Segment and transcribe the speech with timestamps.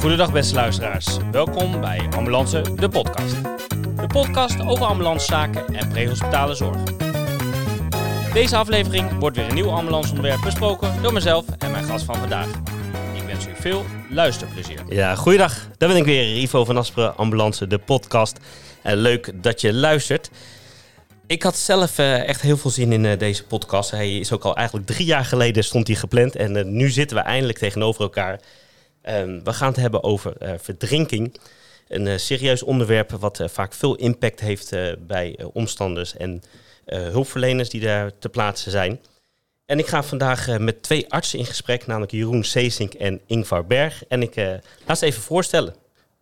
[0.00, 1.16] Goedendag beste luisteraars.
[1.30, 3.42] Welkom bij Ambulance, de podcast.
[3.96, 6.82] De podcast over ambulancezaken en prehospitale zorg.
[8.32, 12.48] Deze aflevering wordt weer een nieuw ambulanceonderwerp besproken door mezelf en mijn gast van vandaag.
[13.14, 14.80] Ik wens u veel luisterplezier.
[14.88, 15.68] Ja, goeiedag.
[15.78, 18.38] Daar ben ik weer, Ivo van Asperen, Ambulance, de podcast.
[18.82, 20.30] En leuk dat je luistert.
[21.26, 23.90] Ik had zelf eh, echt heel veel zin in eh, deze podcast.
[23.90, 26.36] Hij is ook al eigenlijk drie jaar geleden stond hij gepland.
[26.36, 28.40] En eh, nu zitten we eindelijk tegenover elkaar.
[29.02, 31.36] Ehm, we gaan het hebben over eh, verdrinking.
[31.88, 36.42] Een eh, serieus onderwerp wat eh, vaak veel impact heeft eh, bij eh, omstanders en
[36.84, 39.00] eh, hulpverleners die daar te plaatsen zijn.
[39.66, 43.66] En ik ga vandaag eh, met twee artsen in gesprek, namelijk Jeroen Seesink en Ingvar
[43.66, 44.04] Berg.
[44.08, 44.52] En ik eh,
[44.86, 45.74] laat ze even voorstellen.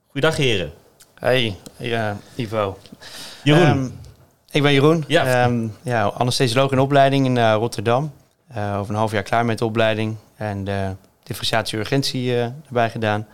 [0.07, 0.73] Goeiedag heren.
[1.19, 2.79] Hey, ja, Ivo.
[3.43, 3.67] Jeroen.
[3.67, 3.89] Ehm,
[4.51, 5.05] ik ben Jeroen.
[5.07, 5.27] Ja.
[5.27, 8.13] Ja, ja anesthesioloog in opleiding in eh, Rotterdam.
[8.49, 10.17] Eh, over een half jaar klaar met de opleiding.
[10.37, 13.27] En de differentiatie urgentie eh, erbij gedaan.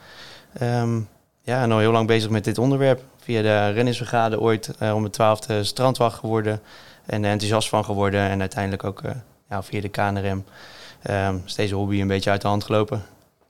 [0.59, 1.01] Ehm,
[1.43, 3.03] ja, en al heel lang bezig met dit onderwerp.
[3.19, 6.61] Via de renningsbrigade ooit om de twaalfde strandwacht geworden.
[7.07, 8.21] En enthousiast van geworden.
[8.21, 9.03] En uiteindelijk ook
[9.49, 10.45] ja, via de KNRM.
[11.03, 13.03] Ehm, is deze hobby een beetje uit de hand gelopen.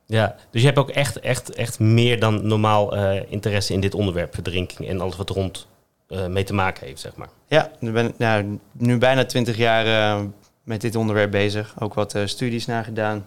[0.07, 3.93] Ja, dus je hebt ook echt, echt, echt meer dan normaal eh, interesse in dit
[3.93, 5.67] onderwerp, verdrinking en alles wat rond
[6.07, 7.29] eh, mee te maken heeft, zeg maar.
[7.47, 10.23] Ja, nu ben ik nou, nu bijna twintig jaar eh,
[10.63, 11.73] met dit onderwerp bezig.
[11.79, 13.25] Ook wat studies naar gedaan,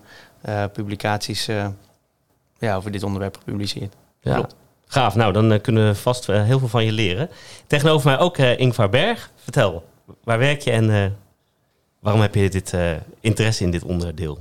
[0.72, 1.46] publicaties
[2.58, 3.94] ja, over dit onderwerp gepubliceerd.
[4.20, 4.34] Ja.
[4.34, 4.54] Klopt.
[4.86, 7.30] Gaaf, nou dan kunnen we vast heel veel van je leren.
[7.66, 9.30] Tegenover mij ook Ingvar Berg.
[9.36, 9.84] Vertel,
[10.24, 11.16] waar werk je en
[12.00, 12.76] waarom heb je dit
[13.20, 14.38] interesse in dit onderdeel?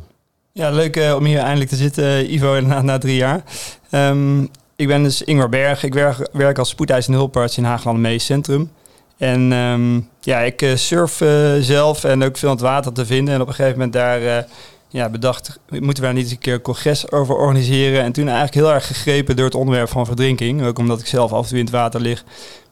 [0.57, 3.43] Ja, leuk eh, om hier eindelijk te zitten, Ivo, inderdaad, na drie jaar.
[3.89, 4.41] Ehm,
[4.75, 5.83] ik ben dus Ingvar Berg.
[5.83, 8.71] Ik werk, werk als spoedeisende hulparts in Haagland Medisch Centrum.
[9.17, 13.05] En ehm, ja, ik eh, surf eh, zelf en ook veel aan het water te
[13.05, 13.33] vinden.
[13.33, 14.43] En op een gegeven moment daar eh,
[14.87, 18.03] ja, bedacht, moeten we daar niet eens een keer een congres over organiseren?
[18.03, 20.65] En toen eigenlijk heel erg gegrepen door het onderwerp van verdrinking.
[20.65, 22.23] Ook omdat ik zelf af en toe in het water lig.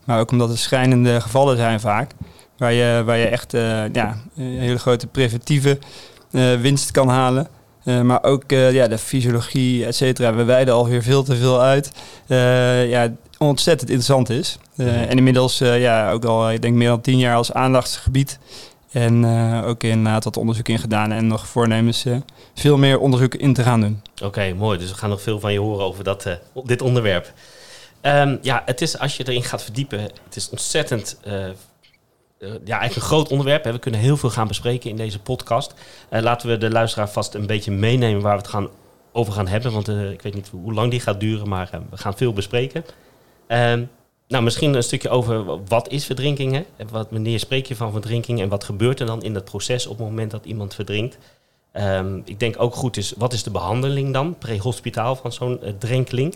[0.03, 2.11] Maar ook omdat er schrijnende gevallen zijn vaak.
[2.57, 5.79] Waar je, waar je echt eh, ja, een hele grote preventieve
[6.31, 7.47] eh, winst kan halen.
[7.85, 10.33] Eh, maar ook eh, ja, de fysiologie, et cetera.
[10.33, 11.91] We wijden alweer veel te veel uit.
[12.27, 14.57] Eh, ja, ontzettend interessant is.
[14.77, 18.39] En inmiddels ja, ook al, ik denk meer dan tien jaar als aandachtsgebied.
[18.91, 19.25] En
[19.65, 21.11] ook inderdaad wat onderzoek in gedaan.
[21.11, 22.05] En nog voornemens
[22.53, 24.01] veel meer onderzoek in te gaan doen.
[24.13, 24.77] Oké, okay, mooi.
[24.77, 26.27] Dus we gaan nog veel van je horen over dat,
[26.65, 27.33] dit onderwerp.
[28.01, 31.19] Um, ja, het is als je erin gaat verdiepen, het is ontzettend
[32.39, 33.63] ja, eigenlijk een groot onderwerp.
[33.63, 33.71] Hè.
[33.71, 35.73] We kunnen heel veel gaan bespreken in deze podcast.
[36.09, 38.69] Uh, laten we de luisteraar vast een beetje meenemen waar we het gaan,
[39.11, 39.71] over gaan hebben.
[39.71, 42.85] Want uh, ik weet niet hoe lang die gaat duren, maar we gaan veel bespreken.
[44.27, 46.53] nou, misschien een stukje over wat is verdrinking?
[46.53, 46.85] Hè?
[46.89, 49.97] Wat, wanneer spreek je van verdrinking en wat gebeurt er dan in dat proces op
[49.97, 51.17] het moment dat iemand verdrinkt?
[51.73, 56.35] Um, ik denk ook goed is, wat is de behandeling dan, pre-hospitaal van zo'n drenkeling?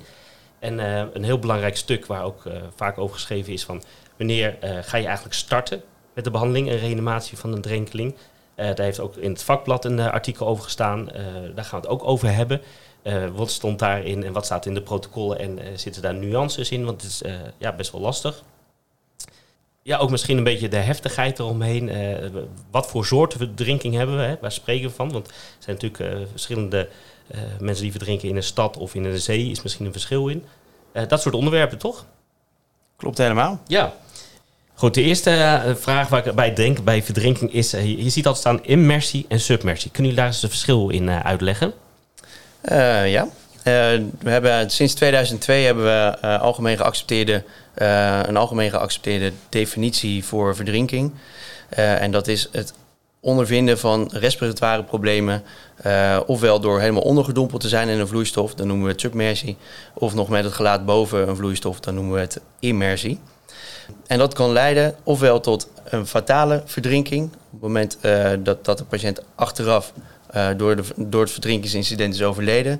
[0.60, 0.78] En
[1.16, 2.44] een heel belangrijk stuk waar ook
[2.76, 3.84] vaak over geschreven is van
[4.20, 5.82] wanneer ga je eigenlijk starten
[6.20, 8.16] met de behandeling en reanimatie van een drenkeling.
[8.16, 11.06] Uh, daar heeft ook in het vakblad een uh, artikel over gestaan.
[11.56, 12.62] Daar gaan we het ook over hebben.
[13.34, 16.86] wat stond daarin en wat staat in de protocollen en zitten daar nuances in?
[16.86, 17.22] Want het is
[17.58, 18.44] ja, best wel lastig.
[19.82, 21.92] Ja, ook misschien een beetje de heftigheid eromheen.
[22.72, 24.24] wat voor soorten verdrinking hebben we?
[24.24, 24.36] Hè?
[24.42, 25.12] Waar spreken we van?
[25.12, 26.90] Want er zijn natuurlijk verschillende
[27.60, 29.50] mensen die verdrinken in een stad of in een zee.
[29.50, 30.46] Is misschien een verschil in.
[31.08, 32.06] dat soort onderwerpen, toch?
[32.96, 33.62] Klopt helemaal.
[33.68, 33.94] Ja.
[34.80, 37.74] Goed, de eerste uh, vraag waar ik bij denk bij verdrinking is...
[37.74, 39.92] Uh, je ziet altijd staan immersie en submersie.
[39.92, 41.74] Kunnen jullie daar eens een verschil in uh, uitleggen?
[43.06, 43.28] ja.
[43.64, 47.44] we hebben, sinds 2002 hebben we algemeen geaccepteerde,
[48.24, 51.14] een algemeen geaccepteerde definitie voor verdrinking.
[51.70, 52.74] en dat is het
[53.20, 55.44] ondervinden van respiratoire problemen...
[56.26, 59.58] ofwel door helemaal ondergedompeld te zijn in een vloeistof, dan noemen we het submersie...
[59.94, 63.20] of nog met het gelaat boven een vloeistof, dan noemen we het immersie...
[64.08, 68.78] En dat kan leiden ofwel tot een fatale verdrinking, op het moment uh, dat, dat
[68.78, 69.94] de patiënt achteraf
[70.36, 72.80] uh, door, de, door het verdrinkingsincident is overleden.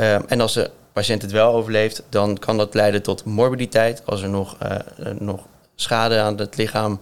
[0.00, 4.22] Uh, en als de patiënt het wel overleeft, dan kan dat leiden tot morbiditeit, als
[4.22, 4.56] er nog,
[5.18, 5.40] nog
[5.74, 7.00] schade aan het lichaam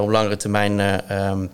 [0.00, 1.50] op langere termijn um,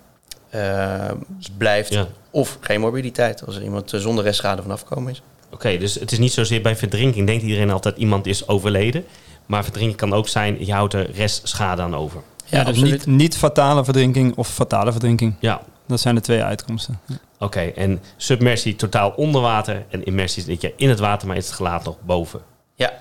[1.59, 1.93] blijft.
[1.93, 2.07] Ja.
[2.31, 5.23] Of geen morbiditeit, als er iemand zonder restschade van afkomen is.
[5.45, 9.05] Oké, okay, dus het is niet zozeer bij verdrinking, denkt iedereen altijd iemand is overleden.
[9.47, 12.21] Maar verdrinking kan ook zijn, je houdt er restschade aan over.
[12.45, 15.35] Ja, ja dus niet, niet, fatale verdrinking of fatale verdrinking.
[15.41, 15.63] Ja.
[15.87, 17.01] Dat zijn de twee uitkomsten.
[17.07, 17.15] Ja.
[17.35, 21.29] Oké, okay, en submersie totaal onder water en immersie is dat je in het water,
[21.29, 22.41] maar is het gelaat nog boven.
[22.75, 22.93] Ja.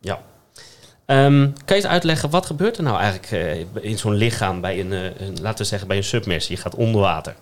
[0.00, 0.20] Ja.
[1.06, 4.80] Ehm, kan je eens uitleggen, wat gebeurt er nou eigenlijk eh, in zo'n lichaam bij
[4.80, 6.56] een, eh, een, laten we zeggen, bij een submersie?
[6.56, 7.34] Je gaat onder water.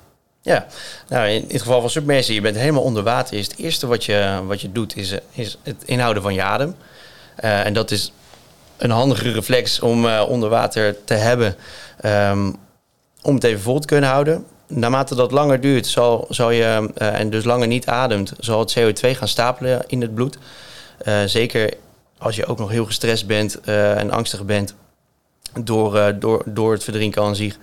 [0.42, 0.66] Ja,
[1.08, 3.38] nou in, in het geval van submersie, je bent helemaal onder water.
[3.38, 6.42] Is het eerste wat je, wat je doet, is, eh, is het inhouden van je
[6.42, 6.75] adem.
[7.37, 8.12] Eh, en dat is
[8.80, 11.54] een handige reflex om eh, onder water te hebben.
[12.00, 12.52] ehm,
[13.22, 14.44] om het even vol te kunnen houden.
[14.66, 18.78] Naarmate dat langer duurt, zal, zal je, eh, en dus langer niet ademt, zal het
[18.78, 20.38] CO2 gaan stapelen in het bloed.
[20.98, 21.74] Eh, zeker
[22.18, 24.74] als je ook nog heel gestrest bent en angstig bent
[25.60, 27.56] door, door, door het verdrinken aan zich.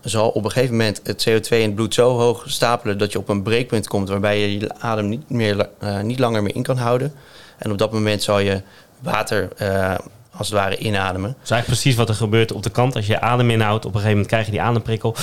[0.00, 3.18] zal op een gegeven moment het CO2 in het bloed zo hoog stapelen dat je
[3.18, 5.68] op een breekpunt komt waarbij je je adem niet, meer,
[6.02, 7.14] niet langer meer in kan houden.
[7.58, 8.62] En op dat moment zal je
[9.00, 9.94] water eh,
[10.36, 11.28] als het ware inademen.
[11.30, 12.96] Dat is eigenlijk precies wat er gebeurt op de kant.
[12.96, 15.14] Als je adem inhoudt, op een gegeven moment krijg je die ademprikkel.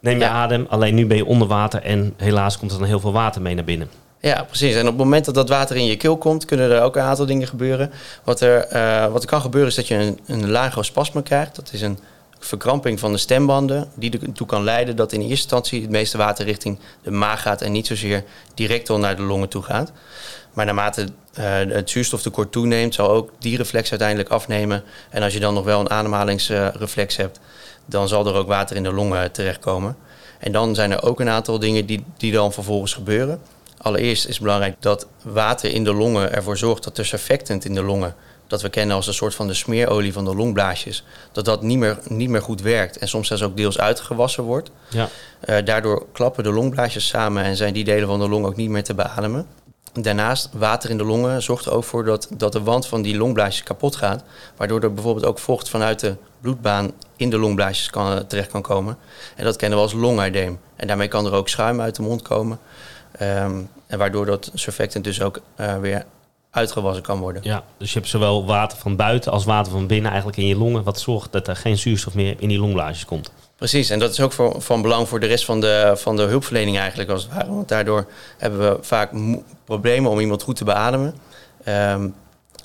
[0.00, 0.30] Neem je Ja.
[0.30, 3.42] adem, alleen nu ben je onder water en helaas komt er dan heel veel water
[3.42, 3.88] mee naar binnen.
[4.20, 4.74] Ja, precies.
[4.74, 7.02] En op het moment dat dat water in je keel komt, kunnen er ook een
[7.02, 7.90] aantal dingen gebeuren.
[8.24, 11.56] Wat er, eh, wat er kan gebeuren is dat je een, een laryngospaspme krijgt.
[11.56, 11.98] Dat is een
[12.38, 16.44] verkramping van de stembanden die ertoe kan leiden dat in eerste instantie het meeste water
[16.44, 18.24] richting de maag gaat en niet zozeer
[18.54, 19.92] direct al naar de longen toe gaat.
[20.54, 24.82] Maar naarmate eh, het zuurstoftekort toeneemt, zal ook die reflex uiteindelijk afnemen.
[25.10, 27.40] En als je dan nog wel een ademhalingsreflex hebt,
[27.86, 29.96] dan zal er ook water in de longen terechtkomen.
[30.38, 33.40] En dan zijn er ook een aantal dingen die, die dan vervolgens gebeuren.
[33.78, 37.74] Allereerst is het belangrijk dat water in de longen ervoor zorgt dat de surfactant in
[37.74, 38.14] de longen,
[38.46, 41.78] dat we kennen als een soort van de smeerolie van de longblaasjes, dat dat niet
[41.78, 44.70] meer, niet meer goed werkt en soms zelfs ook deels uitgewassen wordt.
[44.90, 45.08] Ja.
[45.40, 48.70] Eh, daardoor klappen de longblaasjes samen en zijn die delen van de long ook niet
[48.70, 49.46] meer te beademen.
[50.00, 53.16] Daarnaast, water in de longen zorgt er ook voor dat, dat de wand van die
[53.16, 54.24] longblaasjes kapot gaat.
[54.56, 58.96] Waardoor er bijvoorbeeld ook vocht vanuit de bloedbaan in de longblaasjes kan, terecht kan komen.
[59.36, 60.60] En dat kennen we als longuideem.
[60.76, 62.58] En daarmee kan er ook schuim uit de mond komen.
[63.12, 66.04] Ehm, en waardoor dat surfactant dus ook eh, weer
[66.50, 67.42] uitgewassen kan worden.
[67.44, 70.56] Ja, dus je hebt zowel water van buiten als water van binnen eigenlijk in je
[70.56, 70.82] longen.
[70.82, 73.32] Wat zorgt dat er geen zuurstof meer in die longblaasjes komt.
[73.64, 76.78] Precies, en dat is ook van belang voor de rest van de, van de hulpverlening
[76.78, 77.48] eigenlijk als het ware.
[77.48, 78.06] Want daardoor
[78.38, 79.10] hebben we vaak
[79.64, 81.14] problemen om iemand goed te beademen.
[81.64, 82.08] Ehm,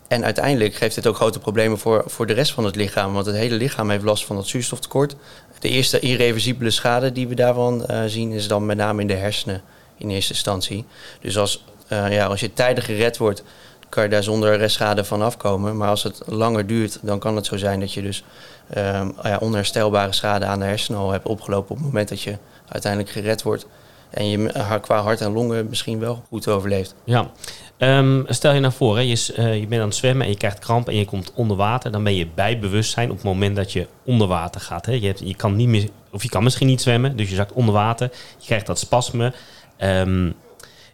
[0.07, 3.13] en uiteindelijk geeft dit ook grote problemen voor, voor de rest van het lichaam.
[3.13, 5.15] Want het hele lichaam heeft last van dat zuurstoftekort.
[5.59, 9.15] De eerste irreversibele schade die we daarvan eh, zien is dan met name in de
[9.15, 9.61] hersenen
[9.97, 10.85] in eerste instantie.
[11.21, 13.43] Dus als, eh, ja, als je tijdig gered wordt,
[13.89, 15.77] kan je daar zonder restschade van afkomen.
[15.77, 18.23] Maar als het langer duurt, dan kan het zo zijn dat je dus
[18.69, 22.37] ehm, ja, onherstelbare schade aan de hersenen al hebt opgelopen op het moment dat je
[22.67, 23.67] uiteindelijk gered wordt.
[24.09, 24.49] En je
[24.81, 26.95] qua hart en longen misschien wel goed overleeft.
[27.03, 27.31] Ja,
[27.79, 30.37] Ehm, stel je nou voor, hè, je, eh, je bent aan het zwemmen en je
[30.37, 31.91] krijgt kramp en je komt onder water.
[31.91, 34.85] Dan ben je bij bewustzijn op het moment dat je onder water gaat.
[34.85, 34.91] Hè.
[34.91, 37.51] Je, hebt, je kan niet meer, of je kan misschien niet zwemmen, dus je zakt
[37.51, 38.11] onder water.
[38.37, 39.33] Je krijgt dat spasme.
[39.77, 40.31] Ehm,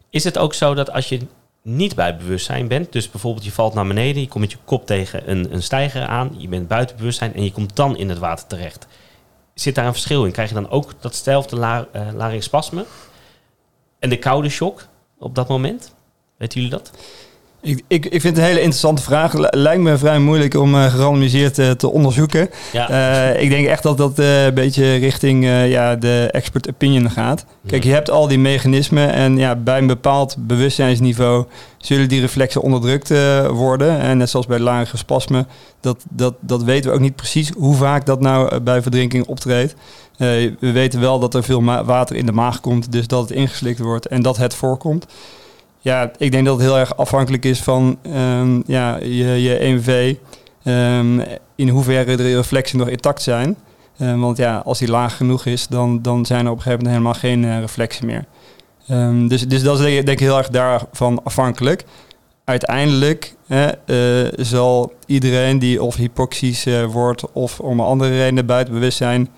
[0.10, 1.20] is het ook zo dat als je
[1.66, 4.86] niet bij bewustzijn bent, dus bijvoorbeeld je valt naar beneden, je komt met je kop
[4.86, 8.18] tegen een, een steiger aan, je bent buiten bewustzijn en je komt dan in het
[8.18, 8.88] water terecht.
[9.54, 10.32] Zit daar een verschil in?
[10.32, 12.86] Krijg je dan ook datzelfde la, larynxspasme
[14.00, 15.96] en de koude shock op dat moment?
[16.38, 16.92] Weten jullie dat?
[17.66, 19.34] Ik, ik, ik vind het een hele interessante vraag.
[19.52, 22.50] Lijkt me vrij moeilijk om eh, gerandomiseerd eh, te onderzoeken.
[22.72, 22.90] Ja.
[22.90, 27.46] Eh, ik denk echt dat dat een beetje richting ja, de expert opinion gaat.
[27.68, 31.46] Kijk, je hebt al die mechanismen en ja, bij een bepaald bewustzijnsniveau
[31.78, 33.14] zullen die reflexen onderdrukt
[33.50, 34.00] worden.
[34.00, 35.48] En net zoals bij lage spasmen,
[35.80, 39.76] dat, dat, dat weten we ook niet precies hoe vaak dat nou bij verdrinking optreedt.
[40.18, 43.80] We weten wel dat er veel water in de maag komt, dus dat het ingeslikt
[43.80, 45.06] wordt en dat het voorkomt.
[45.86, 50.16] Ja, ik denk dat het heel erg afhankelijk is van ehm, ja, je, je EMV.
[50.64, 51.20] ehm,
[51.56, 53.58] in hoeverre de reflexen nog intact zijn.
[53.98, 56.86] Ehm, want ja, als die laag genoeg is, dan, dan zijn er op een gegeven
[56.86, 58.26] moment helemaal geen eh, reflexen meer.
[59.28, 61.84] Dus, dus dat is denk ik, heel erg daarvan afhankelijk.
[62.44, 63.68] Uiteindelijk eh,
[64.36, 69.30] zal iedereen die of hypoxisch eh, wordt of om andere redenen buiten bewustzijn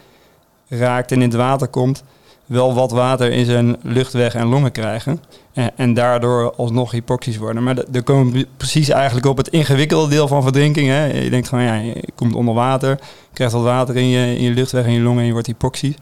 [0.68, 2.04] raakt en in het water komt,
[2.48, 5.22] wel wat water in zijn luchtweg en longen krijgen.
[5.54, 7.64] En, en daardoor alsnog hypoxisch worden.
[7.64, 10.88] Maar dan komen we precies eigenlijk op het ingewikkelde deel van verdrinking.
[10.88, 11.06] Hè.
[11.06, 13.00] Je denkt gewoon, ja, je komt onder water,
[13.34, 15.96] krijgt wat water in je, in je luchtweg en je longen en je wordt hypoxisch.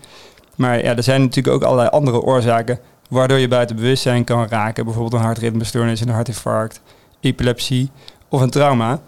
[0.55, 4.85] Maar ja, er zijn natuurlijk ook allerlei andere oorzaken waardoor je buiten bewustzijn kan raken.
[4.85, 6.81] Bijvoorbeeld een hartritmestoornis, een hartinfarct,
[7.19, 7.89] epilepsie
[8.29, 8.99] of een trauma.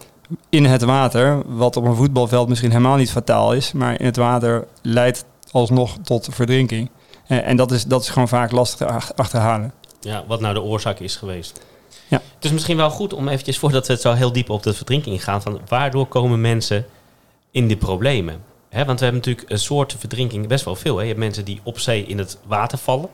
[0.49, 4.15] In het water, wat op een voetbalveld misschien helemaal niet fataal is, maar in het
[4.15, 6.89] water leidt alsnog tot verdrinking.
[7.27, 9.73] En, en dat, is, dat is gewoon vaak lastig te ach- achterhalen.
[10.01, 11.59] Ja, wat nou de oorzaak is geweest.
[12.07, 12.21] Ja.
[12.35, 14.73] Het is misschien wel goed om eventjes, voordat we het zo heel diep op de
[14.73, 16.85] verdrinking gaan, van waardoor komen mensen
[17.51, 18.43] in die problemen?
[18.69, 20.95] Hè, want we hebben natuurlijk een soort verdrinking best wel veel.
[20.95, 21.01] Hè.
[21.01, 23.09] Je hebt mensen die op zee in het water vallen.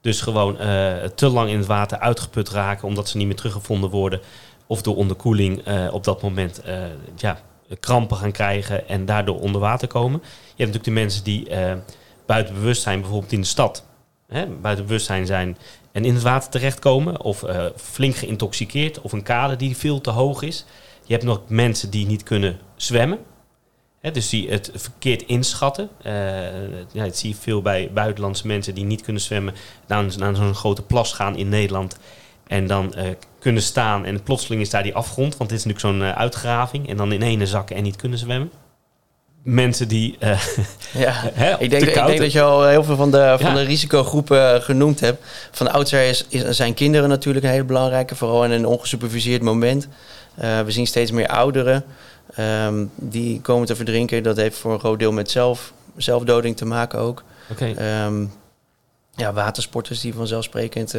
[0.00, 3.90] Dus gewoon eh, te lang in het water uitgeput raken omdat ze niet meer teruggevonden
[3.90, 4.20] worden.
[4.66, 6.78] of door onderkoeling eh, op dat moment eh,
[7.16, 7.40] ja,
[7.80, 10.20] krampen gaan krijgen en daardoor onder water komen.
[10.22, 10.28] Je
[10.64, 11.72] hebt natuurlijk de mensen die eh,
[12.30, 13.84] buiten bewustzijn, bijvoorbeeld in de stad,
[14.26, 15.58] hè, buiten bewustzijn zijn
[15.92, 20.10] en in het water terechtkomen, of eh, flink geïntoxiceerd, of een kade die veel te
[20.10, 20.64] hoog is.
[21.04, 23.18] Je hebt nog mensen die niet kunnen zwemmen.
[24.00, 25.88] Hè, dus die het verkeerd inschatten.
[26.02, 26.12] Eh,
[26.92, 29.54] ja, dat zie je veel bij buitenlandse mensen die niet kunnen zwemmen.
[29.86, 31.98] Naar, naar zo'n grote plas gaan in Nederland.
[32.46, 35.36] En dan eh, kunnen staan en plotseling is daar die afgrond.
[35.36, 36.88] Want dit is natuurlijk zo'n uitgraving.
[36.88, 38.50] En dan in ene zakken en niet kunnen zwemmen.
[39.42, 40.16] Mensen die...
[40.18, 40.40] eh,
[40.92, 41.12] Ja.
[41.34, 43.54] hè, Ik denk, ik denk dat je al heel veel van de, van Ja.
[43.54, 45.24] de risicogroepen eh, genoemd hebt.
[45.50, 49.88] Van oudsher is, is, zijn kinderen natuurlijk een hele belangrijke, vooral in een ongesuperviseerd moment.
[50.34, 51.84] Eh, we zien steeds meer ouderen
[52.34, 54.22] ehm, die komen te verdrinken.
[54.22, 57.22] Dat heeft voor een groot deel met zelf, zelfdoding te maken ook.
[57.50, 58.24] Oké, Ehm,
[59.14, 60.94] ja, watersporters die vanzelfsprekend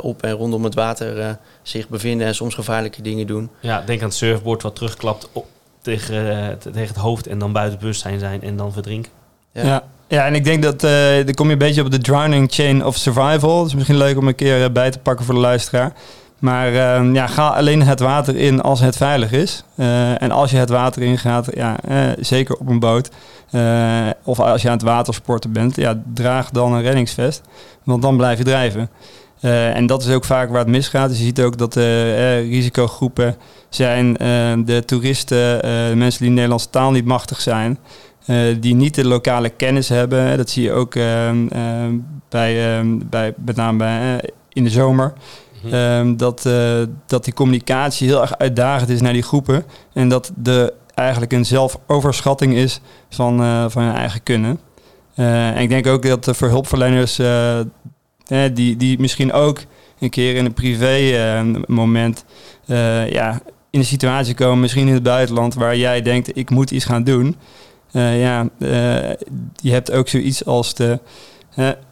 [0.00, 3.50] op en rondom het water zich bevinden en soms gevaarlijke dingen doen.
[3.60, 5.46] ja, denk aan het surfboard wat terugklapt op,
[5.86, 9.12] tegen, eh, tegen het hoofd en dan buiten bewustzijn zijn en dan verdrinken.
[9.52, 9.64] Ja.
[9.64, 9.82] Ja.
[10.08, 10.26] ja.
[10.26, 12.96] en ik denk dat eh dan kom je een beetje op de drowning chain of
[12.96, 13.58] survival.
[13.58, 15.92] Dat is misschien leuk om een keer eh, bij te pakken voor de luisteraar.
[16.38, 19.64] Maar eh, ja, ga alleen het water in als het veilig is.
[19.76, 23.10] Eh, en als je het water ingaat, ja, eh, zeker op een boot.
[23.50, 27.42] eh, of als je aan het watersporten bent, ja, draag dan een reddingsvest.
[27.84, 28.88] Want dan blijf je drijven.
[29.40, 31.08] Eh, en dat is ook vaak waar het misgaat.
[31.08, 33.36] Dus je ziet ook dat de eh, risicogroepen
[33.68, 37.78] zijn eh, de toeristen, eh, de mensen die de Nederlandse taal niet machtig zijn.
[38.26, 40.36] eh, die niet de lokale kennis hebben.
[40.36, 41.94] Dat zie je ook ehm, ehm,
[42.28, 45.12] bij, ehm, bij, met name bij, eh, in de zomer.
[45.62, 46.16] Mhm.
[46.16, 49.64] Dat, eh, dat die communicatie heel erg uitdagend is naar die groepen.
[49.92, 54.58] En dat de eigenlijk een zelfoverschatting is van, eh, van hun eigen kunnen.
[55.14, 57.20] Eh, en ik denk ook dat er voor hulpverleners
[58.26, 59.58] eh, die, die misschien ook
[59.98, 62.24] een keer in een privé eh, moment
[62.66, 63.40] eh, ja,
[63.70, 67.04] in een situatie komen, misschien in het buitenland, waar jij denkt ik moet iets gaan
[67.04, 67.36] doen.
[67.92, 68.48] Eh, ja,
[69.54, 70.98] je hebt ook zoiets als de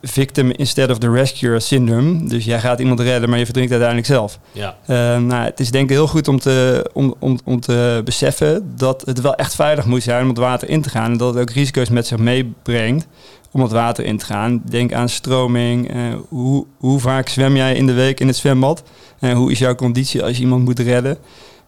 [0.03, 2.29] victim instead of the rescuer syndrome.
[2.29, 4.39] Dus jij gaat iemand redden, maar je verdrinkt uiteindelijk zelf.
[4.53, 4.77] Ja,
[5.19, 9.03] nou, het is denk ik heel goed om te, om, om, om te beseffen dat
[9.05, 11.11] het wel echt veilig moet zijn om het water in te gaan.
[11.11, 13.07] En dat het ook risico's met zich meebrengt
[13.55, 14.63] om het water in te gaan.
[14.65, 15.91] Denk aan stroming.
[15.91, 15.97] eh,
[16.29, 18.83] hoe, hoe vaak zwem jij in de week in het zwembad?
[19.19, 21.19] En hoe is jouw conditie als je iemand moet redden?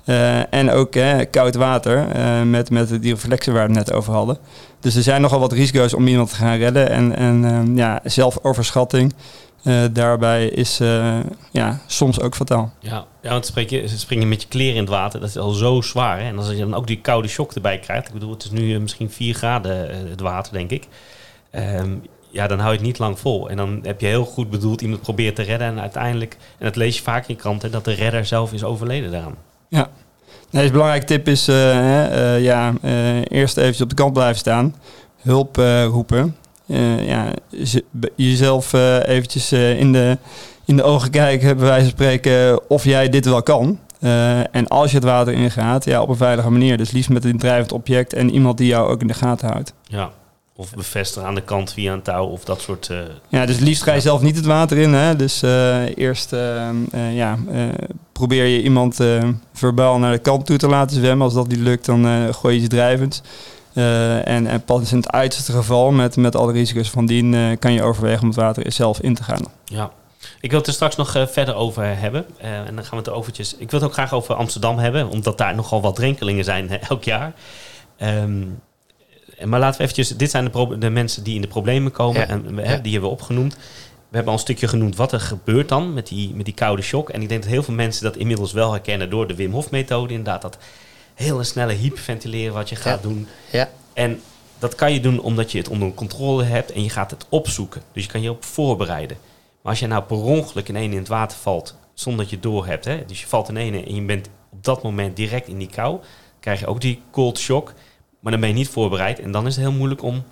[0.05, 3.97] Eh, en ook eh, koud water eh, met, met die reflexen waar we het net
[3.97, 4.38] over hadden.
[4.81, 6.90] Dus er zijn nogal wat risico's om iemand te gaan redden.
[6.90, 9.14] En, en eh, ja, zelfoverschatting
[9.62, 11.19] eh, daarbij is eh,
[11.50, 12.73] ja, soms ook fataal.
[12.81, 13.05] ja.
[13.23, 15.81] ja want spreek je, springen met je kleren in het water, dat is al zo
[15.81, 16.19] zwaar.
[16.19, 18.75] En als je dan ook die koude shock erbij krijgt, ik bedoel, het is nu
[18.75, 20.87] eh, misschien 4 graden eh, het water, denk ik.
[21.56, 21.90] Ehm,
[22.30, 23.50] ja, dan hou je het niet lang vol.
[23.50, 25.68] En dan heb je heel goed bedoeld iemand probeert te redden.
[25.68, 29.10] En uiteindelijk, en dat lees je vaak in kranten, dat de redder zelf is overleden
[29.10, 29.34] daaraan.
[29.68, 29.88] Ja.
[30.50, 34.36] Nee, een belangrijke tip is eh, eh, ja, eh, eerst even op de kant blijven
[34.36, 34.75] staan.
[35.22, 35.56] Hulp
[35.90, 36.36] roepen.
[37.06, 37.30] Ja,
[38.16, 38.72] jezelf
[39.02, 40.18] eventjes in, de,
[40.64, 43.78] in de ogen kijken, bij wijze van spreken, of jij dit wel kan.
[44.50, 46.76] En als je het water ingaat, ja, op een veilige manier.
[46.76, 49.72] Dus liefst met een drijvend object en iemand die jou ook in de gaten houdt.
[49.82, 50.10] Ja.
[50.58, 52.90] Of bevestigen aan de kant via een touw of dat soort...
[52.90, 52.98] eh,
[53.28, 54.92] Ja, dus liefst ga je zelf niet het water in.
[54.92, 55.16] Hè?
[55.16, 56.68] Dus eh, eerst eh,
[57.12, 57.38] ja,
[58.12, 59.00] probeer je iemand
[59.52, 61.25] verbaal naar de kant toe te laten zwemmen.
[61.25, 63.22] Als dat niet lukt, dan gooi je ze drijvend.
[63.75, 67.82] En, en pas in het uiterste geval, met, met alle risico's van dien, kan je
[67.82, 69.42] overwegen om het water zelf in te gaan.
[69.64, 69.90] Ja.
[70.40, 72.26] Ik wil het er straks nog verder over hebben.
[72.38, 73.56] En dan gaan we het overtjes.
[73.56, 77.04] Ik wil het ook graag over Amsterdam hebben, omdat daar nogal wat drenkelingen zijn elk
[77.04, 77.32] jaar.
[77.96, 78.42] Ehm,
[79.45, 80.16] maar laten we eventjes.
[80.16, 82.21] Dit zijn de, de mensen die in de problemen komen.
[82.21, 82.26] Ja.
[82.28, 82.69] En we, Ja.
[82.69, 83.55] hè, die hebben we opgenoemd.
[84.09, 86.83] We hebben al een stukje genoemd wat er gebeurt dan met die, met die koude
[86.83, 87.09] shock.
[87.11, 89.71] En ik denk dat heel veel mensen dat inmiddels wel herkennen door de Wim Hof
[89.71, 90.14] methode.
[90.14, 90.59] Inderdaad, dat
[91.14, 93.09] hele snelle hyperventileren wat je gaat Ja.
[93.09, 93.26] doen.
[93.52, 94.21] Ja, En
[94.59, 97.83] dat kan je doen omdat je het onder controle hebt en je gaat het opzoeken.
[97.93, 99.16] Dus je kan je op voorbereiden.
[99.62, 102.35] Maar als je nou per ongeluk in één in het water valt, zonder dat je
[102.37, 105.16] het door hebt, hè, dus je valt in één en je bent op dat moment
[105.16, 105.99] direct in die kou,
[106.40, 107.73] krijg je ook die cold shock.
[108.26, 110.25] Maar dan ben je niet voorbereid en dan is het heel moeilijk om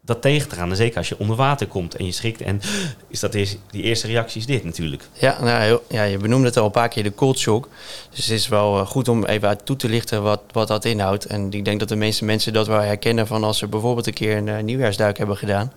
[0.00, 0.70] dat tegen te gaan.
[0.70, 2.60] En zeker als je onder water komt en je schrikt en
[3.08, 5.08] is dat eerst, die eerste reactie is dit natuurlijk.
[5.12, 7.68] Ja, nou, ja, je benoemde het al een paar keer, de cold shock.
[8.10, 10.84] Dus het is wel eh, goed om even uit toe te lichten wat, wat dat
[10.84, 11.24] inhoudt.
[11.24, 14.12] En ik denk dat de meeste mensen dat wel herkennen van als ze bijvoorbeeld een
[14.12, 15.72] keer een eh, nieuwjaarsduik hebben gedaan.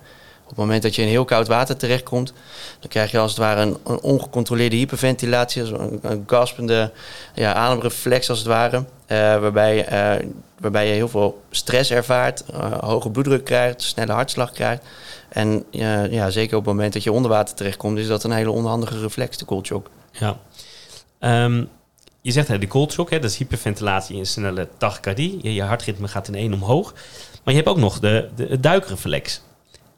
[0.46, 2.34] Op het moment dat je in heel koud water terechtkomt,
[2.80, 6.92] dan krijg je als het ware een, ongecontroleerde hyperventilatie, een, een gaspende
[7.34, 8.84] ja, ademreflex als het ware.
[9.06, 10.28] eh, waarbij, eh,
[10.60, 14.84] waarbij je heel veel stress ervaart, eh, hoge bloeddruk krijgt, snelle hartslag krijgt.
[15.30, 15.64] En
[16.10, 19.00] ja, zeker op het moment dat je onder water terechtkomt, is dat een hele onhandige
[19.00, 19.90] reflex, de cold shock.
[20.12, 20.38] Ja.
[21.20, 21.64] Ehm,
[22.22, 25.54] je zegt hè, de cold shock, hè, dat is hyperventilatie en snelle tachycardie.
[25.54, 26.94] Je, hartritme gaat in één omhoog.
[27.44, 29.42] Maar je hebt ook nog de, de, het duikreflex.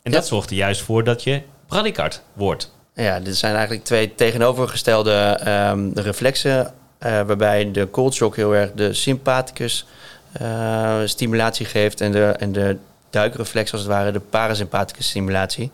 [0.08, 0.20] En Ja.
[0.20, 2.74] dat zorgt er juist voor dat je bradykard wordt.
[2.94, 5.12] Ja, dit zijn eigenlijk twee tegenovergestelde
[5.44, 6.74] ehm, reflexen.
[6.98, 9.86] eh, waarbij de cold shock heel erg de sympathicus
[10.32, 12.02] eh, stimulatie geeft.
[12.02, 12.78] En de, en de
[13.10, 15.72] duikreflex als het ware de parasympathicus stimulatie.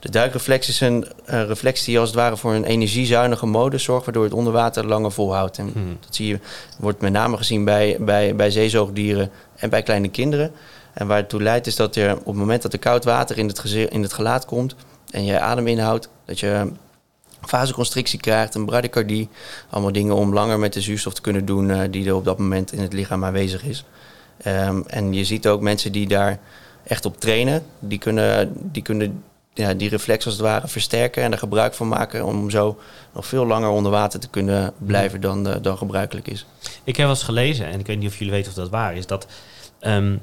[0.00, 4.04] De duikreflex is een reflex die als het ware voor een energiezuinige mode zorgt.
[4.04, 5.58] Waardoor het onder water langer volhoudt.
[5.58, 5.96] En Hmm.
[6.00, 6.38] dat zie je,
[6.78, 10.52] wordt met name gezien bij, bij, bij zeezoogdieren en bij kleine kinderen.
[10.96, 13.38] En waar het toe leidt is dat je op het moment dat er koud water
[13.38, 14.74] in het, in het gelaat komt
[15.10, 16.72] en je adem inhoudt, dat je
[17.40, 19.28] vasoconstrictie krijgt, een bradycardie.
[19.70, 22.38] Allemaal dingen om langer met de zuurstof te kunnen doen eh, die er op dat
[22.38, 23.84] moment in het lichaam aanwezig is.
[24.42, 26.38] Ehm, en je ziet ook mensen die daar
[26.84, 29.22] echt op trainen, die kunnen die, kunnen,
[29.54, 32.78] ja, die reflex als het ware versterken en er gebruik van maken om zo
[33.14, 36.46] nog veel langer onder water te kunnen blijven dan, eh, dan gebruikelijk is.
[36.84, 38.96] Ik heb wel eens gelezen, en ik weet niet of jullie weten of dat waar
[38.96, 39.26] is, dat,
[39.78, 40.16] ehm,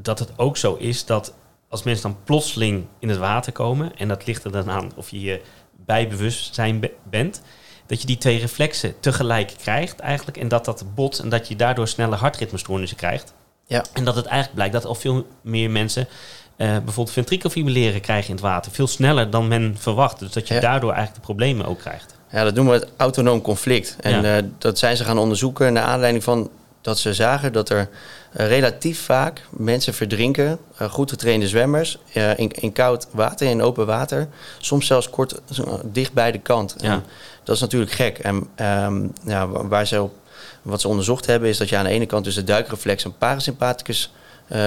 [0.00, 1.34] dat het ook zo is dat
[1.68, 5.10] als mensen dan plotseling in het water komen, en dat ligt er dan aan of
[5.10, 5.40] je je
[5.86, 7.42] bij bewustzijn be- bent,
[7.86, 11.56] dat je die twee reflexen tegelijk krijgt eigenlijk, en dat dat bot en dat je
[11.56, 13.34] daardoor snelle hartritmestoornissen krijgt.
[13.66, 13.84] Ja.
[13.92, 16.08] En dat het eigenlijk blijkt dat al veel meer mensen
[16.56, 20.18] eh, bijvoorbeeld ventrikelfibrilleren krijgen in het water, veel sneller dan men verwacht.
[20.18, 20.60] Dus dat je Ja.
[20.60, 22.14] daardoor eigenlijk de problemen ook krijgt.
[22.30, 23.96] Ja, dat noemen we het autonoom conflict.
[24.00, 24.36] En Ja.
[24.36, 26.50] eh, dat zijn ze gaan onderzoeken naar aanleiding van
[26.80, 27.88] dat ze zagen dat er
[28.32, 33.62] eh, relatief vaak mensen verdrinken, eh, goed getrainde zwemmers, eh, in, in koud water, in
[33.62, 35.40] open water, soms zelfs kort
[35.84, 36.74] dicht bij de kant.
[36.78, 36.92] Ja.
[36.92, 37.04] En
[37.44, 38.18] dat is natuurlijk gek.
[38.18, 40.14] En ehm, ja, wa- waar ze op,
[40.62, 43.16] wat ze onderzocht hebben, is dat je aan de ene kant dus de duikreflex een
[43.18, 44.12] parasympathicus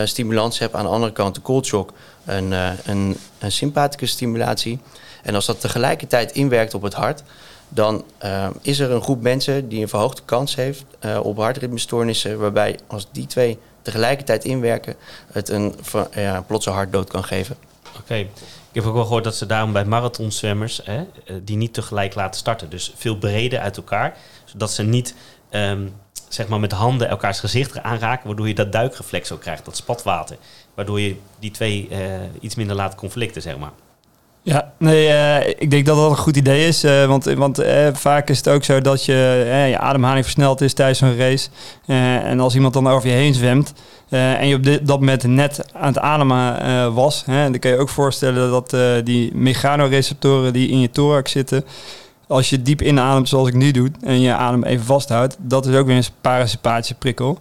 [0.05, 1.93] stimulans hebt, aan de andere kant de cold shock
[2.25, 2.51] een,
[2.85, 4.79] een, een sympathicus stimulatie.
[5.23, 7.23] En als dat tegelijkertijd inwerkt op het hart,
[7.73, 12.39] dan eh, is er een groep mensen die een verhoogde kans heeft eh, op hartritmestoornissen,
[12.39, 14.95] waarbij als die twee tegelijkertijd inwerken,
[15.31, 15.75] het een
[16.15, 17.55] ja, plotse hartdood kan geven.
[17.99, 18.15] Oké.
[18.15, 22.15] Ik heb ook wel gehoord dat ze daarom bij marathonzwemmers hè, eh, die niet tegelijk
[22.15, 22.69] laten starten.
[22.69, 24.17] Dus veel breder uit elkaar.
[24.45, 25.15] Zodat ze niet
[25.49, 25.87] ehm,
[26.27, 28.27] zeg maar met de handen elkaars gezicht aanraken.
[28.27, 30.37] Waardoor je dat duikreflex ook krijgt, dat spatwater.
[30.73, 31.89] Waardoor je die twee
[32.39, 33.71] iets minder laat conflicten, zeg maar.
[34.45, 36.83] Ja, nee, eh, ik denk dat dat een goed idee is.
[36.83, 39.13] eh, want want eh, vaak is het ook zo dat je,
[39.69, 41.49] je ademhaling versneld is tijdens een race.
[41.85, 43.73] En als iemand dan over je heen zwemt
[44.09, 47.89] en je op dit, dat moment net aan het ademen was, dan kan je ook
[47.89, 48.75] voorstellen dat
[49.05, 51.65] die mechanoreceptoren die in je thorax zitten,
[52.27, 55.75] als je diep inademt zoals ik nu doe en je adem even vasthoudt, dat is
[55.75, 57.39] ook weer een parasympathische prikkel.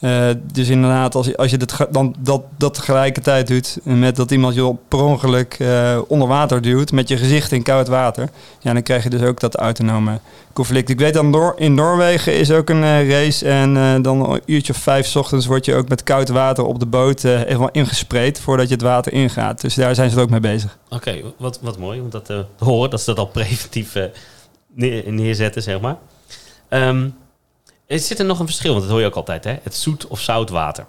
[0.00, 4.30] Eh, dus inderdaad, als je, als je dat, dan, dat, dat tegelijkertijd doet met dat
[4.30, 8.72] iemand je per ongeluk eh, onder water duwt met je gezicht in koud water, ja,
[8.72, 10.20] dan krijg je dus ook dat autonome
[10.52, 10.88] conflict.
[10.88, 14.72] Ik weet dan Noor- in Noorwegen is ook een eh, race en dan een uurtje
[14.72, 18.40] of vijf 's ochtends word je ook met koud water op de boot helemaal ingespreid
[18.40, 19.60] voordat je het water ingaat.
[19.60, 20.78] Dus daar zijn ze ook mee bezig.
[20.88, 22.90] Oké, wat, wat mooi om dat te horen.
[22.90, 23.96] Dat ze dat al preventief
[24.74, 25.96] neer- neerzetten, zeg maar.
[26.68, 27.08] Ehm,
[27.90, 29.56] er zit er nog een verschil, want dat hoor je ook altijd, hè?
[29.62, 30.86] Het zoet of zout water.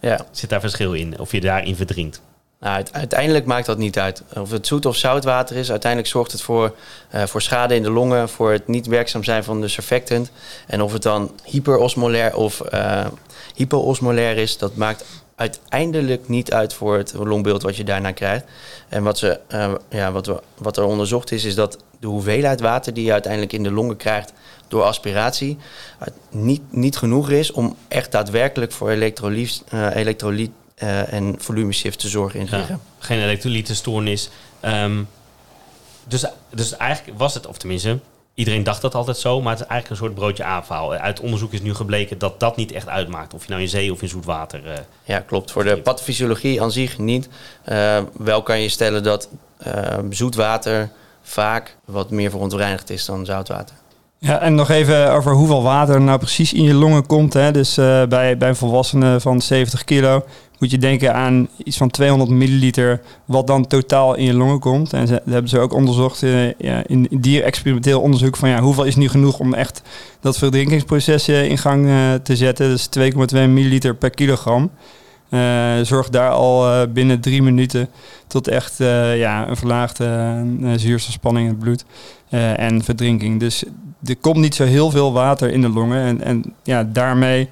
[0.00, 0.26] Ja.
[0.30, 1.18] Zit daar verschil in?
[1.18, 2.20] Of je daarin verdrinkt?
[2.60, 4.22] Nou, uite- uiteindelijk maakt dat niet uit.
[4.34, 6.74] Of het zoet of zout water is, uiteindelijk zorgt het voor,
[7.10, 10.30] eh, voor schade in de longen, voor het niet werkzaam zijn van de surfactant.
[10.66, 13.06] En of het dan hyperosmolair of eh
[13.54, 15.04] hypoosmolair is, dat maakt
[15.36, 18.44] uiteindelijk niet uit voor het longbeeld wat je daarna krijgt.
[18.88, 22.60] En wat, ze, eh, ja, wat, we, wat er onderzocht is, is dat de hoeveelheid
[22.60, 24.32] water die je uiteindelijk in de longen krijgt
[24.68, 25.58] door aspiratie
[26.30, 32.08] niet, niet genoeg is om echt daadwerkelijk voor elektrolyt, eh, elektrolyt eh, en volumeshift te
[32.08, 34.28] zorgen in het Ja, geen elektrolytenstoornis.
[34.60, 35.02] Ehm,
[36.08, 37.98] dus, dus eigenlijk was het, of tenminste,
[38.34, 40.92] iedereen dacht dat altijd zo, maar het is eigenlijk een soort broodje aanval.
[40.94, 43.34] Uit onderzoek is nu gebleken dat dat niet echt uitmaakt.
[43.34, 44.66] Of je nou in zee of in zoet water.
[44.70, 45.50] eh, Ja, klopt.
[45.50, 47.28] Voor de pathofysiologie aan zich niet.
[48.12, 50.90] Wel kan je stellen dat eh, zoet water
[51.22, 53.76] vaak wat meer verontreinigd is dan zoutwater.
[54.18, 57.32] Ja, en nog even over hoeveel water er nou precies in je longen komt.
[57.32, 57.52] Hè.
[57.52, 60.24] Dus eh, bij, bij een volwassene van 70 kilo
[60.58, 64.92] moet je denken aan iets van 200 milliliter, wat dan totaal in je longen komt.
[64.92, 68.96] En dat hebben ze ook onderzocht eh, ja, in, dier-experimenteel onderzoek van ja, hoeveel is
[68.96, 69.82] nu genoeg om echt
[70.20, 71.88] dat verdrinkingsproces eh, in gang
[72.22, 72.68] te zetten.
[72.68, 74.70] Dus 2,2 milliliter per kilogram.
[75.28, 77.88] Eh zorgt daar al binnen drie minuten
[78.26, 78.76] tot echt
[79.14, 80.44] ja, een verlaagde
[80.76, 81.84] zuurstofspanning in het bloed
[82.56, 83.40] en verdrinking.
[83.40, 83.64] Dus
[84.08, 86.02] er komt niet zo heel veel water in de longen.
[86.04, 87.48] En, en ja, daarmee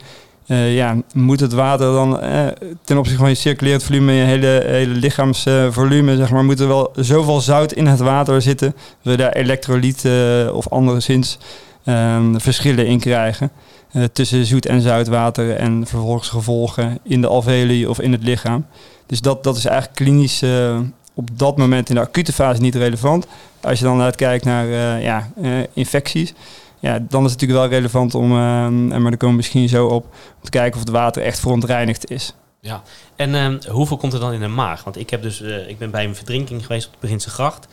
[0.46, 2.46] eh, ja, moet het water dan eh,
[2.84, 6.92] ten opzichte van je circulerend volume, je hele, hele lichaamsvolume, zeg maar, moet er wel
[6.96, 8.74] zoveel zout in het water zitten.
[9.02, 11.38] We daar elektrolyten of anderszins
[11.84, 13.50] ehm, verschillen in krijgen.
[13.92, 18.66] eh, tussen zoet en zoutwater en vervolgens gevolgen in de alveoli of in het lichaam.
[19.06, 20.78] Dus dat, dat is eigenlijk klinisch eh,
[21.14, 23.26] op dat moment in de acute fase niet relevant.
[23.64, 26.34] Als je dan uitkijkt naar eh, ja, eh, infecties,
[26.80, 29.68] ja, dan is het natuurlijk wel relevant om, eh, en maar daar komen we misschien
[29.68, 32.34] zo op, om te kijken of het water echt verontreinigd is.
[32.60, 32.82] Ja,
[33.16, 34.84] en ehm, hoeveel komt er dan in de maag?
[34.84, 37.68] Want ik, heb dus, eh, ik ben bij een verdrinking geweest op de Prinsen Gracht.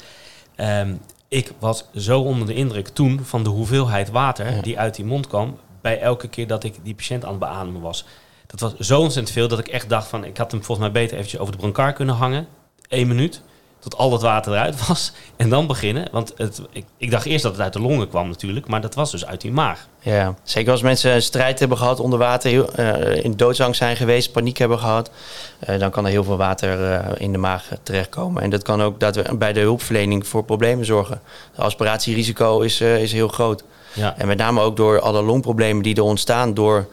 [0.56, 0.94] Ehm,
[1.28, 4.62] ik was zo onder de indruk toen van de hoeveelheid water Ja.
[4.62, 5.58] die uit die mond kwam...
[5.82, 8.06] bij elke keer dat ik die patiënt aan het beademen was.
[8.48, 10.26] Dat was zo ontzettend veel dat ik echt dacht van...
[10.26, 12.48] ik had hem volgens mij beter eventjes over de brancard kunnen hangen.
[12.88, 13.42] Eén minuut,
[13.82, 15.12] tot al dat water eruit was.
[15.36, 16.08] En dan beginnen.
[16.12, 18.68] Want het, ik, ik dacht eerst dat het uit de longen kwam natuurlijk...
[18.68, 19.88] maar dat was dus uit die maag.
[20.00, 23.96] Ja, zeker als mensen een strijd hebben gehad onder water, heel, eh, in doodsangst zijn
[23.96, 25.12] geweest, paniek hebben gehad,
[25.60, 28.42] eh, dan kan er heel veel water eh, in de maag terechtkomen.
[28.42, 31.22] En dat kan ook daadwer- bij de hulpverlening voor problemen zorgen.
[31.52, 33.64] Het aspiratierisico is, is heel groot.
[33.94, 36.88] Ja, En met name ook door alle longproblemen die er ontstaan door,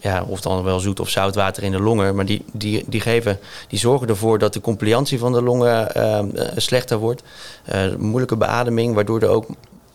[0.00, 3.00] ja, of dan wel zoet of zout water in de longen, maar die, die, die,
[3.00, 6.24] geven, die zorgen ervoor dat de compliantie van de longen eh, eh,
[6.56, 7.22] slechter wordt.
[7.64, 9.46] Eh, moeilijke beademing, waardoor er ook,